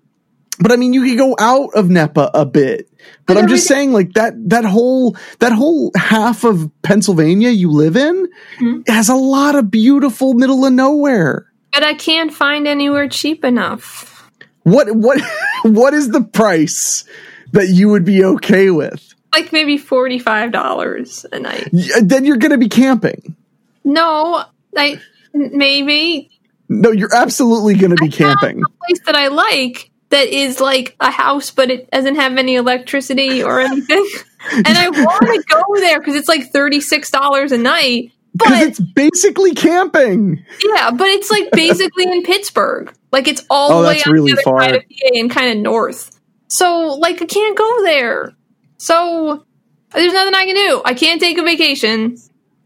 But 0.62 0.72
I 0.72 0.76
mean, 0.76 0.92
you 0.92 1.02
could 1.06 1.16
go 1.16 1.34
out 1.40 1.70
of 1.74 1.88
Nepa 1.88 2.30
a 2.34 2.44
bit. 2.44 2.86
But, 3.26 3.34
But 3.34 3.38
I'm 3.38 3.48
just 3.48 3.66
saying, 3.66 3.92
like 3.92 4.12
that 4.12 4.34
that 4.50 4.64
whole 4.66 5.16
that 5.38 5.52
whole 5.52 5.90
half 5.96 6.44
of 6.44 6.70
Pennsylvania 6.82 7.48
you 7.50 7.70
live 7.70 7.96
in 7.96 8.28
Mhm. 8.60 8.86
has 8.88 9.08
a 9.08 9.14
lot 9.14 9.54
of 9.54 9.70
beautiful 9.70 10.34
middle 10.34 10.66
of 10.66 10.72
nowhere. 10.72 11.46
But 11.72 11.82
I 11.84 11.94
can't 11.94 12.32
find 12.32 12.66
anywhere 12.68 13.08
cheap 13.08 13.42
enough. 13.44 14.30
What 14.64 14.94
what 14.94 15.20
what 15.62 15.94
is 15.94 16.10
the 16.10 16.20
price 16.22 17.04
that 17.52 17.68
you 17.68 17.88
would 17.88 18.04
be 18.04 18.24
okay 18.24 18.70
with? 18.70 19.14
Like 19.32 19.52
maybe 19.52 19.78
forty 19.78 20.18
five 20.18 20.52
dollars 20.52 21.24
a 21.32 21.38
night. 21.38 21.68
Y- 21.72 21.88
uh, 21.96 22.00
Then 22.02 22.24
you're 22.24 22.36
going 22.38 22.50
to 22.52 22.58
be 22.58 22.68
camping. 22.68 23.36
No, 23.84 24.44
I 24.76 25.00
maybe 25.32 26.30
No, 26.68 26.90
you're 26.90 27.14
absolutely 27.14 27.74
going 27.74 27.90
to 27.94 28.02
be 28.02 28.08
camping. 28.08 28.62
A 28.62 28.86
place 28.86 29.00
that 29.06 29.14
I 29.16 29.28
like 29.28 29.90
that 30.10 30.26
is 30.28 30.60
like 30.60 30.96
a 31.00 31.10
house, 31.10 31.50
but 31.52 31.70
it 31.70 31.90
doesn't 31.90 32.16
have 32.16 32.36
any 32.36 32.56
electricity 32.56 33.42
or 33.42 33.60
anything. 33.60 34.04
and 34.52 34.66
I 34.68 34.88
want 34.90 35.22
to 35.22 35.44
go 35.48 35.62
there 35.76 36.00
because 36.00 36.16
it's 36.16 36.28
like 36.28 36.50
thirty 36.52 36.80
six 36.80 37.10
dollars 37.10 37.52
a 37.52 37.58
night. 37.58 38.12
But 38.34 38.48
it's 38.62 38.78
basically 38.80 39.54
camping. 39.54 40.44
yeah, 40.64 40.90
but 40.92 41.08
it's 41.08 41.30
like 41.30 41.50
basically 41.52 42.04
in 42.04 42.22
Pittsburgh. 42.22 42.92
Like 43.12 43.26
it's 43.28 43.44
all 43.50 43.72
Oh, 43.72 43.82
the 43.82 43.88
way 43.88 44.02
on 44.06 44.12
really 44.12 44.30
the 44.32 44.38
other 44.38 44.42
far. 44.42 44.60
side 44.62 44.74
of 44.76 44.82
PA 44.82 45.08
and 45.14 45.30
kind 45.30 45.50
of 45.56 45.62
north. 45.62 46.19
So 46.50 46.98
like 47.00 47.22
I 47.22 47.26
can't 47.26 47.56
go 47.56 47.84
there. 47.84 48.32
So 48.78 49.44
there's 49.92 50.12
nothing 50.12 50.34
I 50.34 50.44
can 50.44 50.54
do. 50.54 50.82
I 50.84 50.94
can't 50.94 51.20
take 51.20 51.38
a 51.38 51.42
vacation. 51.42 52.16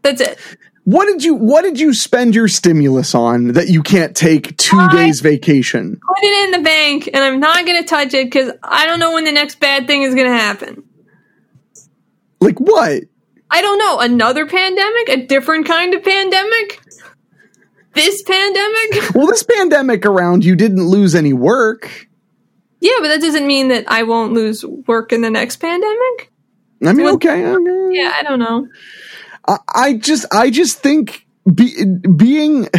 That's 0.01 0.21
it. 0.21 0.39
What 0.85 1.05
did 1.05 1.23
you 1.23 1.33
What 1.33 1.63
did 1.63 1.79
you 1.79 1.93
spend 1.93 2.35
your 2.35 2.47
stimulus 2.47 3.15
on 3.15 3.49
that 3.53 3.69
you 3.69 3.81
can't 3.81 4.15
take 4.15 4.55
two 4.57 4.77
I- 4.77 4.91
days 4.91 5.19
vacation? 5.21 5.99
Put 6.07 6.23
it 6.23 6.45
in 6.45 6.51
the 6.51 6.63
bank, 6.63 7.09
and 7.11 7.23
I'm 7.23 7.39
not 7.39 7.65
going 7.65 7.81
to 7.81 7.87
touch 7.87 8.13
it 8.13 8.25
because 8.25 8.51
I 8.61 8.85
don't 8.85 8.99
know 8.99 9.13
when 9.13 9.23
the 9.23 9.31
next 9.31 9.59
bad 9.59 9.87
thing 9.87 10.03
is 10.03 10.13
going 10.13 10.27
to 10.27 10.37
happen. 10.37 10.83
Like 12.39 12.59
what? 12.59 13.03
I 13.49 13.61
don't 13.61 13.79
know. 13.79 13.99
Another 13.99 14.45
pandemic? 14.45 15.09
A 15.09 15.25
different 15.25 15.65
kind 15.65 15.93
of 15.93 16.03
pandemic? 16.03 16.81
This 17.93 18.21
pandemic? 18.23 19.15
Well, 19.15 19.27
this 19.27 19.43
pandemic 19.43 20.05
around 20.05 20.43
you 20.43 20.55
didn't 20.55 20.85
lose 20.85 21.15
any 21.15 21.33
work. 21.33 22.04
Yeah, 22.85 22.97
but 23.01 23.07
that 23.07 23.21
doesn't 23.21 23.47
mean 23.47 23.69
that 23.69 23.85
I 23.87 24.03
won't 24.03 24.33
lose 24.33 24.63
work 24.63 25.11
in 25.11 25.21
the 25.21 25.31
next 25.31 25.55
pandemic. 25.55 26.31
I 26.85 26.93
mean, 26.93 27.07
okay, 27.15 27.43
okay. 27.43 27.87
Yeah, 27.89 28.13
I 28.15 28.21
don't 28.21 28.37
know. 28.37 28.67
I, 29.47 29.57
I 29.73 29.93
just, 29.93 30.27
I 30.31 30.51
just 30.51 30.79
think 30.79 31.25
be, 31.51 31.83
being, 32.15 32.69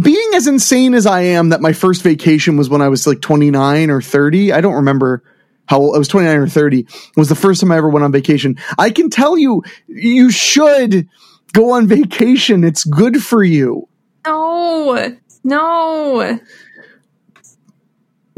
being 0.00 0.30
as 0.34 0.46
insane 0.46 0.94
as 0.94 1.04
I 1.04 1.20
am 1.20 1.50
that 1.50 1.60
my 1.60 1.74
first 1.74 2.02
vacation 2.02 2.56
was 2.56 2.70
when 2.70 2.80
I 2.80 2.88
was 2.88 3.06
like 3.06 3.20
29 3.20 3.90
or 3.90 4.00
30. 4.00 4.52
I 4.52 4.62
don't 4.62 4.76
remember 4.76 5.24
how 5.66 5.80
old, 5.80 5.94
I 5.94 5.98
was 5.98 6.08
29 6.08 6.34
or 6.38 6.48
30 6.48 6.86
was 7.18 7.28
the 7.28 7.34
first 7.34 7.60
time 7.60 7.72
I 7.72 7.76
ever 7.76 7.90
went 7.90 8.04
on 8.04 8.12
vacation. 8.12 8.56
I 8.78 8.88
can 8.88 9.10
tell 9.10 9.36
you, 9.36 9.62
you 9.88 10.30
should 10.30 11.06
go 11.52 11.72
on 11.72 11.86
vacation. 11.86 12.64
It's 12.64 12.84
good 12.84 13.22
for 13.22 13.44
you. 13.44 13.88
No, 14.26 15.16
no. 15.44 16.40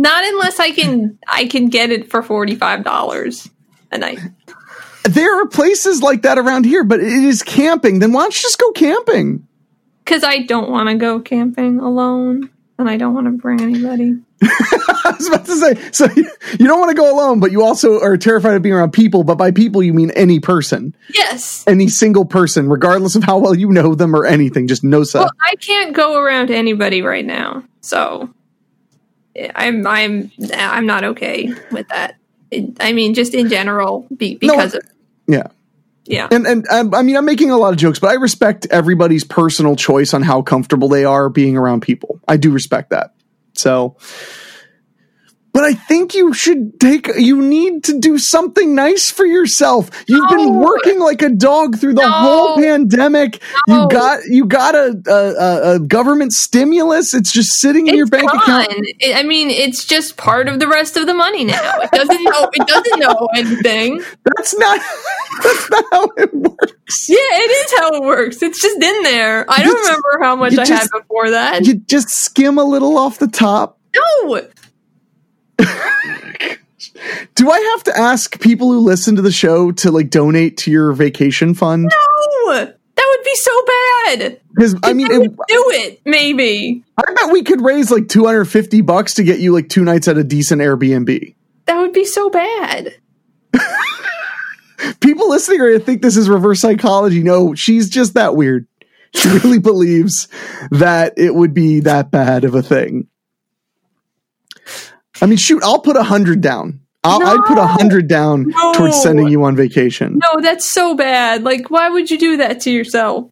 Not 0.02 0.24
unless 0.24 0.58
I 0.58 0.72
can 0.72 1.16
I 1.28 1.46
can 1.46 1.68
get 1.68 1.90
it 1.92 2.10
for 2.10 2.24
forty 2.24 2.56
five 2.56 2.82
dollars 2.82 3.48
a 3.92 3.98
night. 3.98 4.18
There 5.04 5.40
are 5.40 5.46
places 5.46 6.02
like 6.02 6.22
that 6.22 6.38
around 6.38 6.64
here, 6.64 6.82
but 6.82 6.98
it 6.98 7.06
is 7.06 7.44
camping. 7.44 8.00
Then 8.00 8.12
why 8.12 8.22
don't 8.22 8.34
you 8.36 8.42
just 8.42 8.58
go 8.58 8.72
camping? 8.72 9.46
Because 10.04 10.24
I 10.24 10.38
don't 10.42 10.70
want 10.72 10.88
to 10.88 10.96
go 10.96 11.20
camping 11.20 11.78
alone, 11.78 12.50
and 12.78 12.90
I 12.90 12.96
don't 12.96 13.14
want 13.14 13.26
to 13.28 13.30
bring 13.32 13.60
anybody. 13.60 14.16
I 14.42 15.14
was 15.16 15.28
about 15.28 15.46
to 15.46 15.54
say, 15.54 15.90
so 15.92 16.06
you 16.16 16.28
you 16.58 16.66
don't 16.66 16.80
want 16.80 16.90
to 16.90 16.96
go 16.96 17.14
alone, 17.14 17.38
but 17.38 17.52
you 17.52 17.62
also 17.62 18.00
are 18.00 18.16
terrified 18.16 18.54
of 18.56 18.62
being 18.62 18.74
around 18.74 18.90
people. 18.92 19.22
But 19.22 19.36
by 19.38 19.52
people, 19.52 19.84
you 19.84 19.94
mean 19.94 20.10
any 20.16 20.40
person, 20.40 20.96
Yes. 21.14 21.62
any 21.68 21.86
single 21.86 22.24
person, 22.24 22.68
regardless 22.68 23.14
of 23.14 23.22
how 23.22 23.38
well 23.38 23.54
you 23.54 23.70
know 23.70 23.94
them 23.94 24.16
or 24.16 24.26
anything. 24.26 24.66
Just 24.66 24.82
no 24.82 25.04
stuff. 25.04 25.26
Well, 25.26 25.32
I 25.48 25.54
can't 25.56 25.94
go 25.94 26.18
around 26.20 26.50
anybody 26.50 27.02
right 27.02 27.24
now, 27.24 27.62
so 27.82 28.34
I'm 29.54 29.86
I'm 29.86 30.30
I'm 30.54 30.86
not 30.86 31.04
okay 31.04 31.52
with 31.70 31.88
that. 31.88 32.16
I 32.80 32.92
mean, 32.92 33.14
just 33.14 33.34
in 33.34 33.48
general, 33.48 34.06
be, 34.14 34.38
No, 34.42 34.54
because 34.54 34.74
of 34.74 34.82
yeah. 35.26 35.46
yeah. 36.04 36.28
And 36.30 36.46
and 36.46 36.66
um, 36.68 36.94
I 36.94 37.02
mean, 37.02 37.16
I'm 37.16 37.24
making 37.24 37.50
a 37.50 37.56
lot 37.56 37.72
of 37.72 37.78
jokes, 37.78 37.98
but 37.98 38.10
I 38.10 38.14
respect 38.14 38.66
everybody's 38.70 39.24
personal 39.24 39.76
choice 39.76 40.12
on 40.12 40.22
how 40.22 40.42
comfortable 40.42 40.88
they 40.88 41.04
are 41.04 41.28
being 41.28 41.56
around 41.56 41.80
people. 41.80 42.20
I 42.28 42.36
do 42.36 42.50
respect 42.50 42.90
that. 42.90 43.14
So, 43.54 43.96
But 45.54 45.64
I 45.64 45.74
think 45.74 46.14
you 46.14 46.32
should 46.32 46.80
take, 46.80 47.08
you 47.18 47.42
need 47.42 47.84
to 47.84 47.98
do 48.00 48.16
something 48.16 48.74
nice 48.74 49.10
for 49.10 49.26
yourself. 49.26 49.90
You've 50.08 50.28
been 50.30 50.54
working 50.58 50.98
like 50.98 51.20
a 51.20 51.28
dog 51.28 51.76
through 51.78 51.92
the 51.94 52.00
No. 52.02 52.10
whole 52.10 52.56
pandemic. 52.56 53.42
No. 53.68 53.82
You 53.82 53.88
got, 53.90 54.24
you 54.24 54.46
got 54.46 54.74
a, 54.74 55.02
a, 55.06 55.74
a, 55.74 55.78
government 55.78 56.32
stimulus. 56.32 57.12
It's 57.12 57.30
just 57.30 57.60
sitting 57.60 57.86
in 57.86 57.96
your 57.98 58.06
bank 58.06 58.30
gone. 58.30 58.40
account. 58.40 58.68
It- 58.98 59.14
I 59.14 59.24
mean, 59.24 59.50
it's 59.50 59.84
just 59.84 60.16
part 60.16 60.48
of 60.48 60.58
the 60.58 60.66
rest 60.68 60.96
of 60.96 61.04
the 61.06 61.12
money 61.12 61.44
now. 61.44 61.80
It 61.82 61.90
doesn't 61.90 62.24
know. 62.24 62.48
It 62.54 62.66
doesn't 62.66 62.98
know 63.00 63.28
anything. 63.36 64.02
That's 64.24 64.56
not, 64.56 64.80
that's 65.42 65.70
not 65.70 65.84
how 65.92 66.04
it 66.16 66.32
works. 66.34 67.08
Yeah, 67.10 67.16
it 67.20 67.50
is 67.50 67.78
how 67.78 67.94
it 67.96 68.02
works. 68.02 68.42
It's 68.42 68.60
just 68.62 68.82
in 68.82 69.02
there. 69.02 69.44
I 69.50 69.58
You 69.58 69.64
don't 69.64 69.76
just- 69.76 69.88
remember 69.90 70.18
how 70.24 70.34
much 70.36 70.52
I 70.54 70.64
just- 70.64 70.82
had 70.82 70.88
before 70.98 71.28
that. 71.30 71.66
You 71.66 71.74
just 71.74 72.08
skim 72.08 72.56
a 72.56 72.64
little 72.64 72.96
off 72.96 73.18
the 73.18 73.28
top. 73.28 73.78
no, 73.94 74.40
Do 77.34 77.50
I 77.50 77.58
have 77.74 77.84
to 77.84 77.98
ask 77.98 78.40
people 78.40 78.70
who 78.72 78.80
listen 78.80 79.16
to 79.16 79.22
the 79.22 79.32
show 79.32 79.72
to 79.72 79.90
like 79.90 80.10
donate 80.10 80.58
to 80.58 80.70
your 80.70 80.92
vacation 80.92 81.54
fund? 81.54 81.84
no, 81.84 82.54
that 82.54 82.76
would 82.96 83.24
be 83.24 83.34
so 83.34 83.64
bad. 83.64 84.40
Because 84.54 84.76
I 84.82 84.92
mean, 84.92 85.10
I 85.10 85.16
it, 85.16 85.30
do 85.48 85.64
it 85.70 86.00
maybe. 86.04 86.84
I 86.98 87.12
bet 87.14 87.32
we 87.32 87.42
could 87.42 87.60
raise 87.62 87.90
like 87.90 88.08
250 88.08 88.80
bucks 88.82 89.14
to 89.14 89.22
get 89.22 89.40
you 89.40 89.52
like 89.52 89.68
two 89.68 89.84
nights 89.84 90.08
at 90.08 90.18
a 90.18 90.24
decent 90.24 90.60
Airbnb. 90.60 91.34
That 91.66 91.78
would 91.78 91.92
be 91.92 92.04
so 92.04 92.28
bad. 92.28 92.94
People 95.00 95.30
listening 95.30 95.60
are 95.60 95.68
going 95.68 95.80
to 95.80 95.84
think 95.84 96.02
this 96.02 96.16
is 96.16 96.28
reverse 96.28 96.60
psychology. 96.60 97.22
No, 97.22 97.54
she's 97.54 97.88
just 97.88 98.14
that 98.14 98.34
weird. 98.36 98.66
She 99.14 99.28
really 99.28 99.58
believes 99.58 100.28
that 100.70 101.14
it 101.16 101.34
would 101.34 101.54
be 101.54 101.80
that 101.80 102.10
bad 102.10 102.44
of 102.44 102.54
a 102.54 102.62
thing. 102.62 103.08
I 105.20 105.26
mean, 105.26 105.36
shoot, 105.38 105.62
I'll 105.62 105.80
put 105.80 105.96
a 105.96 106.02
hundred 106.02 106.40
down. 106.40 106.80
I'll, 107.04 107.20
I'd 107.26 107.44
put 107.46 107.58
a 107.58 107.66
hundred 107.66 108.06
down 108.08 108.44
No. 108.46 108.72
towards 108.74 109.02
sending 109.02 109.26
you 109.28 109.42
on 109.42 109.56
vacation 109.56 110.20
No, 110.22 110.40
that's 110.40 110.64
so 110.64 110.94
bad. 110.94 111.42
Like, 111.42 111.68
why 111.68 111.88
would 111.88 112.10
you 112.12 112.16
do 112.18 112.36
that 112.36 112.60
to 112.60 112.70
yourself? 112.70 113.28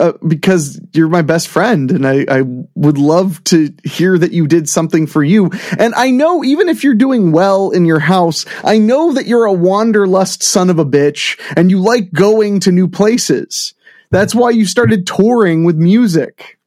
uh, 0.00 0.12
because 0.26 0.80
you're 0.92 1.08
my 1.08 1.22
best 1.22 1.48
friend, 1.48 1.90
and 1.90 2.06
I, 2.06 2.26
I 2.28 2.42
would 2.74 2.98
love 2.98 3.42
to 3.44 3.72
hear 3.84 4.18
that 4.18 4.32
you 4.32 4.46
did 4.46 4.68
something 4.68 5.06
for 5.06 5.22
you. 5.24 5.50
And 5.78 5.94
I 5.94 6.10
know 6.10 6.44
even 6.44 6.68
if 6.68 6.84
you're 6.84 6.94
doing 6.94 7.32
well 7.32 7.70
in 7.70 7.86
your 7.86 8.00
house, 8.00 8.44
I 8.64 8.78
know 8.78 9.12
that 9.12 9.26
you're 9.26 9.46
a 9.46 9.52
wanderlust 9.52 10.42
son 10.42 10.68
of 10.68 10.78
a 10.78 10.84
bitch, 10.84 11.38
and 11.56 11.70
you 11.70 11.78
like 11.78 12.12
going 12.12 12.60
to 12.60 12.72
new 12.72 12.88
places. 12.88 13.72
That's 14.10 14.34
why 14.34 14.50
you 14.50 14.66
started 14.66 15.06
touring 15.06 15.64
with 15.64 15.76
music. 15.76 16.58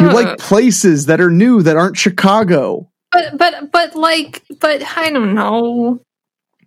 You 0.00 0.12
like 0.12 0.38
places 0.38 1.06
that 1.06 1.20
are 1.20 1.30
new 1.30 1.62
that 1.62 1.76
aren't 1.76 1.96
Chicago. 1.96 2.90
But 3.12 3.36
but 3.38 3.70
but 3.72 3.94
like 3.94 4.42
but 4.60 4.82
I 4.96 5.10
don't 5.10 5.34
know. 5.34 6.00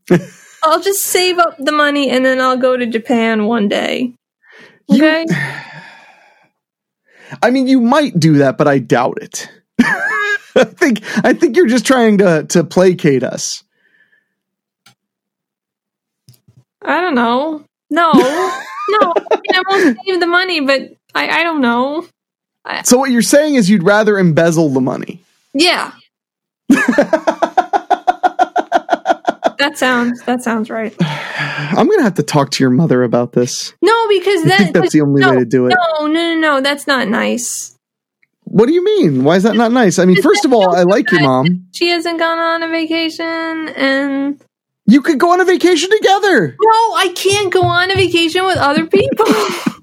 I'll 0.63 0.81
just 0.81 1.03
save 1.03 1.37
up 1.37 1.55
the 1.59 1.71
money 1.71 2.09
and 2.09 2.25
then 2.25 2.39
I'll 2.41 2.57
go 2.57 2.75
to 2.77 2.85
Japan 2.85 3.45
one 3.45 3.67
day. 3.67 4.13
You- 4.87 5.03
Okay? 5.03 5.25
I 7.43 7.51
mean, 7.51 7.67
you 7.67 7.81
might 7.81 8.17
do 8.17 8.37
that, 8.37 8.57
but 8.57 8.69
I 8.69 8.79
doubt 8.79 9.17
it. 9.21 9.49
I 9.81 10.63
think 10.63 11.01
I 11.25 11.33
think 11.33 11.57
you're 11.57 11.67
just 11.67 11.85
trying 11.85 12.19
to 12.19 12.45
to 12.49 12.63
placate 12.63 13.23
us. 13.23 13.63
I 16.81 17.01
don't 17.01 17.15
know. 17.15 17.65
No. 17.89 18.11
no, 18.13 18.21
I, 18.23 19.35
mean, 19.35 19.55
I 19.55 19.63
won't 19.67 19.97
save 20.05 20.19
the 20.21 20.27
money, 20.27 20.61
but 20.61 20.81
I, 21.13 21.41
I 21.41 21.43
don't 21.43 21.61
know. 21.61 22.05
So 22.83 22.97
what 22.97 23.11
you're 23.11 23.21
saying 23.21 23.55
is 23.55 23.69
you'd 23.69 23.83
rather 23.83 24.17
embezzle 24.17 24.69
the 24.69 24.81
money. 24.81 25.21
Yeah. 25.53 25.91
that 29.57 29.73
sounds 29.75 30.21
that 30.23 30.41
sounds 30.43 30.69
right. 30.69 30.95
I'm 30.99 31.89
gonna 31.89 32.03
have 32.03 32.15
to 32.15 32.23
talk 32.23 32.51
to 32.51 32.63
your 32.63 32.69
mother 32.71 33.03
about 33.03 33.31
this. 33.33 33.73
No, 33.81 34.07
because 34.09 34.45
I 34.45 34.57
think 34.57 34.73
that's 34.73 34.93
the 34.93 35.01
only 35.01 35.21
no, 35.21 35.31
way 35.31 35.39
to 35.39 35.45
do 35.45 35.67
it. 35.67 35.75
No, 35.75 36.07
no, 36.07 36.13
no, 36.13 36.35
no, 36.35 36.61
that's 36.61 36.87
not 36.87 37.07
nice. 37.07 37.77
What 38.43 38.67
do 38.67 38.73
you 38.73 38.83
mean? 38.83 39.23
Why 39.23 39.35
is 39.35 39.43
that 39.43 39.55
not 39.55 39.71
nice? 39.71 39.99
I 39.99 40.05
mean, 40.05 40.21
first 40.21 40.45
of 40.45 40.53
all, 40.53 40.75
I 40.75 40.83
like 40.83 41.11
your 41.11 41.21
mom. 41.21 41.67
She 41.73 41.89
hasn't 41.89 42.17
gone 42.17 42.39
on 42.39 42.63
a 42.63 42.69
vacation 42.69 43.25
and 43.25 44.41
You 44.85 45.01
could 45.01 45.19
go 45.19 45.33
on 45.33 45.41
a 45.41 45.45
vacation 45.45 45.89
together. 45.89 46.55
no, 46.59 46.93
I 46.95 47.13
can't 47.15 47.51
go 47.51 47.63
on 47.63 47.91
a 47.91 47.95
vacation 47.95 48.45
with 48.45 48.57
other 48.57 48.85
people. 48.85 49.25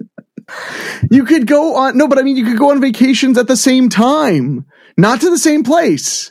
You 1.10 1.24
could 1.24 1.46
go 1.46 1.76
on 1.76 1.96
no, 1.96 2.08
but 2.08 2.18
I 2.18 2.22
mean, 2.22 2.36
you 2.36 2.44
could 2.44 2.58
go 2.58 2.70
on 2.70 2.80
vacations 2.80 3.38
at 3.38 3.46
the 3.46 3.56
same 3.56 3.88
time, 3.88 4.66
not 4.96 5.20
to 5.20 5.30
the 5.30 5.38
same 5.38 5.62
place. 5.62 6.30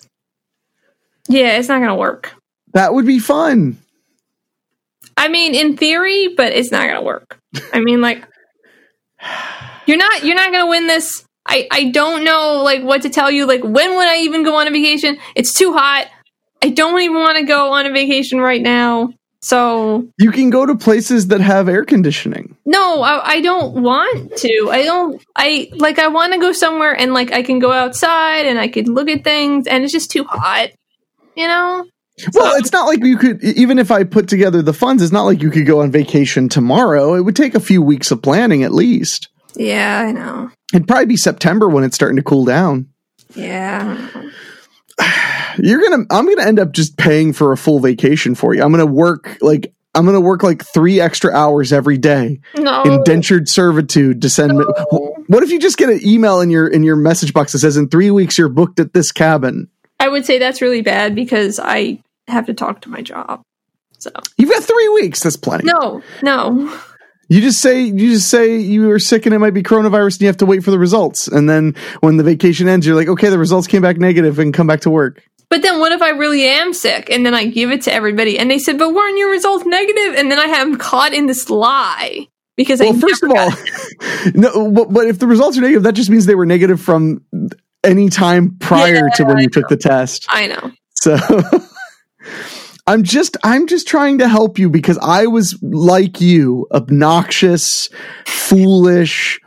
yeah, 1.29 1.57
it's 1.57 1.67
not 1.69 1.79
gonna 1.79 1.95
work. 1.95 2.31
That 2.73 2.93
would 2.93 3.05
be 3.05 3.19
fun. 3.19 3.77
I 5.15 5.27
mean, 5.27 5.53
in 5.53 5.77
theory, 5.77 6.29
but 6.35 6.53
it's 6.53 6.71
not 6.71 6.87
gonna 6.87 7.03
work. 7.03 7.39
I 7.71 7.79
mean, 7.79 8.01
like, 8.01 8.25
you're 9.85 9.97
not 9.97 10.23
you're 10.23 10.35
not 10.35 10.51
gonna 10.51 10.67
win 10.67 10.87
this. 10.87 11.23
I 11.45 11.67
I 11.71 11.85
don't 11.91 12.23
know 12.23 12.63
like 12.63 12.83
what 12.83 13.03
to 13.03 13.09
tell 13.09 13.29
you. 13.29 13.45
Like, 13.45 13.63
when 13.63 13.95
would 13.95 14.07
I 14.07 14.17
even 14.19 14.43
go 14.43 14.55
on 14.55 14.67
a 14.67 14.71
vacation? 14.71 15.17
It's 15.35 15.53
too 15.53 15.73
hot. 15.73 16.07
I 16.61 16.69
don't 16.69 16.99
even 17.01 17.17
want 17.17 17.37
to 17.37 17.43
go 17.43 17.73
on 17.73 17.85
a 17.85 17.91
vacation 17.91 18.39
right 18.39 18.61
now. 18.61 19.09
So 19.43 20.07
You 20.17 20.31
can 20.31 20.51
go 20.51 20.65
to 20.65 20.73
places 20.73 21.27
that 21.27 21.41
have 21.41 21.67
air 21.67 21.83
conditioning. 21.83 22.55
no, 22.65 23.01
I, 23.01 23.27
I 23.33 23.41
don't 23.41 23.83
want 23.83 24.37
to. 24.37 24.69
I 24.71 24.83
don't. 24.83 25.21
I 25.35 25.69
like. 25.73 25.99
I 25.99 26.07
want 26.07 26.31
to 26.31 26.39
go 26.39 26.53
somewhere 26.53 26.97
and 26.97 27.13
like 27.13 27.33
I 27.33 27.43
can 27.43 27.59
go 27.59 27.69
outside 27.69 28.45
and 28.45 28.57
I 28.57 28.69
can 28.69 28.85
look 28.85 29.09
at 29.09 29.25
things, 29.25 29.67
and 29.67 29.83
it's 29.83 29.91
just 29.91 30.11
too 30.11 30.23
hot. 30.23 30.69
You 31.35 31.47
know. 31.47 31.85
Well, 32.33 32.55
it's 32.55 32.71
not 32.71 32.85
like 32.85 33.03
you 33.03 33.17
could, 33.17 33.43
even 33.43 33.79
if 33.79 33.91
I 33.91 34.05
put 34.05 34.29
together 34.29 34.61
the 34.61 34.71
funds, 34.71 35.03
it's 35.03 35.11
not 35.11 35.23
like 35.23 35.41
you 35.41 35.51
could 35.51 35.65
go 35.65 35.81
on 35.81 35.91
vacation 35.91 36.47
tomorrow. 36.47 37.13
It 37.15 37.21
would 37.21 37.35
take 37.35 37.53
a 37.53 37.59
few 37.59 37.81
weeks 37.81 38.11
of 38.11 38.21
planning 38.21 38.63
at 38.63 38.71
least. 38.71 39.27
Yeah, 39.55 40.05
I 40.07 40.11
know. 40.13 40.51
It'd 40.73 40.87
probably 40.87 41.07
be 41.07 41.17
September 41.17 41.67
when 41.67 41.83
it's 41.83 41.95
starting 41.95 42.15
to 42.15 42.23
cool 42.23 42.45
down. 42.45 42.87
Yeah. 43.35 44.07
You're 45.57 45.81
gonna, 45.81 46.05
I'm 46.09 46.25
gonna 46.27 46.47
end 46.47 46.59
up 46.59 46.71
just 46.71 46.97
paying 46.97 47.33
for 47.33 47.51
a 47.51 47.57
full 47.57 47.79
vacation 47.79 48.35
for 48.35 48.53
you. 48.53 48.63
I'm 48.63 48.71
gonna 48.71 48.85
work 48.85 49.37
like, 49.41 49.73
I'm 49.95 50.05
gonna 50.05 50.19
work 50.21 50.41
like 50.43 50.63
three 50.65 50.99
extra 50.99 51.31
hours 51.33 51.71
every 51.71 51.97
day, 51.97 52.39
No. 52.57 52.81
indentured 52.83 53.47
servitude 53.47 54.21
to 54.23 54.29
send. 54.29 54.57
me 54.57 54.65
What 55.27 55.43
if 55.43 55.51
you 55.51 55.59
just 55.59 55.77
get 55.77 55.89
an 55.89 55.99
email 56.03 56.41
in 56.41 56.49
your 56.49 56.67
in 56.67 56.83
your 56.83 56.95
message 56.95 57.33
box 57.33 57.51
that 57.51 57.59
says 57.59 57.77
in 57.77 57.89
three 57.89 58.11
weeks 58.11 58.37
you're 58.37 58.49
booked 58.49 58.79
at 58.79 58.93
this 58.93 59.11
cabin? 59.11 59.69
I 59.99 60.09
would 60.09 60.25
say 60.25 60.39
that's 60.39 60.61
really 60.61 60.81
bad 60.81 61.15
because 61.15 61.59
I 61.63 61.99
have 62.27 62.45
to 62.47 62.53
talk 62.53 62.81
to 62.81 62.89
my 62.89 63.01
job. 63.01 63.41
So 63.99 64.09
You've 64.37 64.49
got 64.49 64.63
three 64.63 64.89
weeks. 64.89 65.21
That's 65.21 65.37
plenty. 65.37 65.65
no, 65.65 66.01
no. 66.21 66.77
You 67.29 67.39
just 67.39 67.61
say 67.61 67.81
you 67.83 68.11
just 68.11 68.29
say 68.29 68.57
you 68.57 68.91
are 68.91 68.99
sick 68.99 69.25
and 69.25 69.33
it 69.33 69.39
might 69.39 69.53
be 69.53 69.63
coronavirus 69.63 70.15
and 70.15 70.21
you 70.21 70.27
have 70.27 70.37
to 70.37 70.45
wait 70.45 70.63
for 70.63 70.71
the 70.71 70.77
results. 70.77 71.27
And 71.29 71.49
then 71.49 71.73
when 72.01 72.17
the 72.17 72.23
vacation 72.23 72.67
ends, 72.67 72.85
you're 72.85 72.97
like, 72.97 73.07
okay, 73.07 73.29
the 73.29 73.39
results 73.39 73.65
came 73.65 73.81
back 73.81 73.97
negative 73.97 74.39
and 74.39 74.53
come 74.53 74.67
back 74.67 74.81
to 74.81 74.89
work. 74.89 75.23
But 75.49 75.61
then 75.61 75.79
what 75.79 75.91
if 75.91 76.01
I 76.01 76.09
really 76.09 76.47
am 76.47 76.73
sick 76.73 77.09
and 77.09 77.25
then 77.25 77.33
I 77.33 77.45
give 77.45 77.71
it 77.71 77.83
to 77.83 77.93
everybody 77.93 78.39
and 78.39 78.49
they 78.49 78.59
said, 78.59 78.77
but 78.77 78.93
weren't 78.93 79.17
your 79.17 79.29
results 79.29 79.65
negative? 79.65 80.15
And 80.15 80.31
then 80.31 80.39
I 80.39 80.45
am 80.45 80.77
caught 80.77 81.13
in 81.13 81.27
this 81.27 81.49
lie 81.49 82.27
because 82.55 82.81
I 82.81 82.93
first 82.93 83.23
of 83.23 83.31
all, 83.31 83.51
no, 84.33 84.71
but, 84.71 84.93
but 84.93 85.07
if 85.07 85.19
the 85.19 85.27
results 85.27 85.57
are 85.57 85.61
negative, 85.61 85.83
that 85.83 85.93
just 85.93 86.09
means 86.09 86.25
they 86.25 86.35
were 86.35 86.45
negative 86.45 86.81
from 86.81 87.23
any 87.83 88.09
time 88.09 88.57
prior 88.59 89.09
to 89.15 89.23
when 89.23 89.37
Yeah, 89.37 89.43
you 89.43 89.49
took 89.49 89.67
the 89.67 89.77
test. 89.77 90.25
I 90.29 90.47
know. 90.47 90.71
So 90.95 91.17
I'm 92.87 93.03
just 93.03 93.37
I'm 93.43 93.67
just 93.67 93.87
trying 93.87 94.17
to 94.19 94.27
help 94.27 94.59
you 94.59 94.69
because 94.69 94.97
I 94.97 95.27
was 95.27 95.57
like 95.61 96.19
you, 96.19 96.67
obnoxious, 96.71 97.89
foolish, 98.25 99.39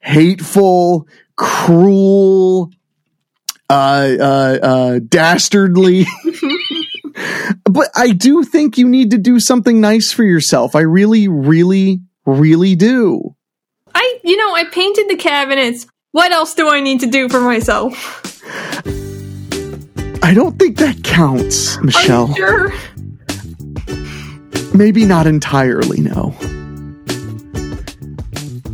hateful, 0.00 1.06
cruel, 1.36 2.70
Uh, 3.72 4.16
uh, 4.20 4.58
uh, 4.62 5.00
dastardly. 5.08 6.04
but 7.64 7.88
I 7.94 8.10
do 8.12 8.42
think 8.44 8.76
you 8.76 8.86
need 8.86 9.12
to 9.12 9.18
do 9.18 9.40
something 9.40 9.80
nice 9.80 10.12
for 10.12 10.24
yourself. 10.24 10.76
I 10.76 10.80
really, 10.80 11.26
really, 11.28 12.00
really 12.26 12.74
do. 12.74 13.34
I, 13.94 14.18
you 14.24 14.36
know, 14.36 14.54
I 14.54 14.64
painted 14.64 15.08
the 15.08 15.16
cabinets. 15.16 15.86
What 16.10 16.32
else 16.32 16.54
do 16.54 16.68
I 16.68 16.80
need 16.80 17.00
to 17.00 17.06
do 17.06 17.30
for 17.30 17.40
myself? 17.40 17.94
I 20.22 20.34
don't 20.34 20.58
think 20.58 20.76
that 20.76 21.02
counts, 21.02 21.78
Are 21.78 21.82
Michelle. 21.82 22.28
you 22.28 22.34
sure? 22.34 22.72
Maybe 24.74 25.06
not 25.06 25.26
entirely, 25.26 26.00
no. 26.00 26.34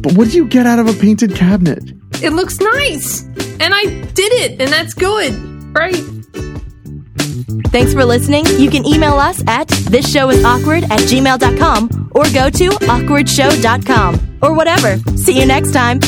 But 0.01 0.15
what 0.15 0.31
do 0.31 0.37
you 0.37 0.47
get 0.47 0.67
out 0.67 0.81
of 0.81 0.89
a 0.89 0.93
painted 0.95 1.37
cabinet? 1.37 1.83
It 2.21 2.33
looks 2.33 2.59
nice. 2.59 3.28
And 3.61 3.75
I 3.75 3.85
did 3.85 4.33
it, 4.33 4.61
and 4.61 4.73
that's 4.73 4.95
good, 4.95 5.35
right? 5.75 5.95
Thanks 7.71 7.93
for 7.93 8.05
listening. 8.05 8.47
You 8.59 8.71
can 8.71 8.87
email 8.87 9.15
us 9.15 9.43
at 9.47 9.69
thisshowis.awkward 9.69 10.85
at 10.85 11.01
gmail.com 11.01 12.11
or 12.15 12.25
go 12.33 12.51
to 12.51 12.69
awkwardshow.com 12.71 14.39
or 14.43 14.55
whatever. 14.55 14.97
See 15.17 15.39
you 15.39 15.47
next 15.47 15.73
time. 15.73 16.01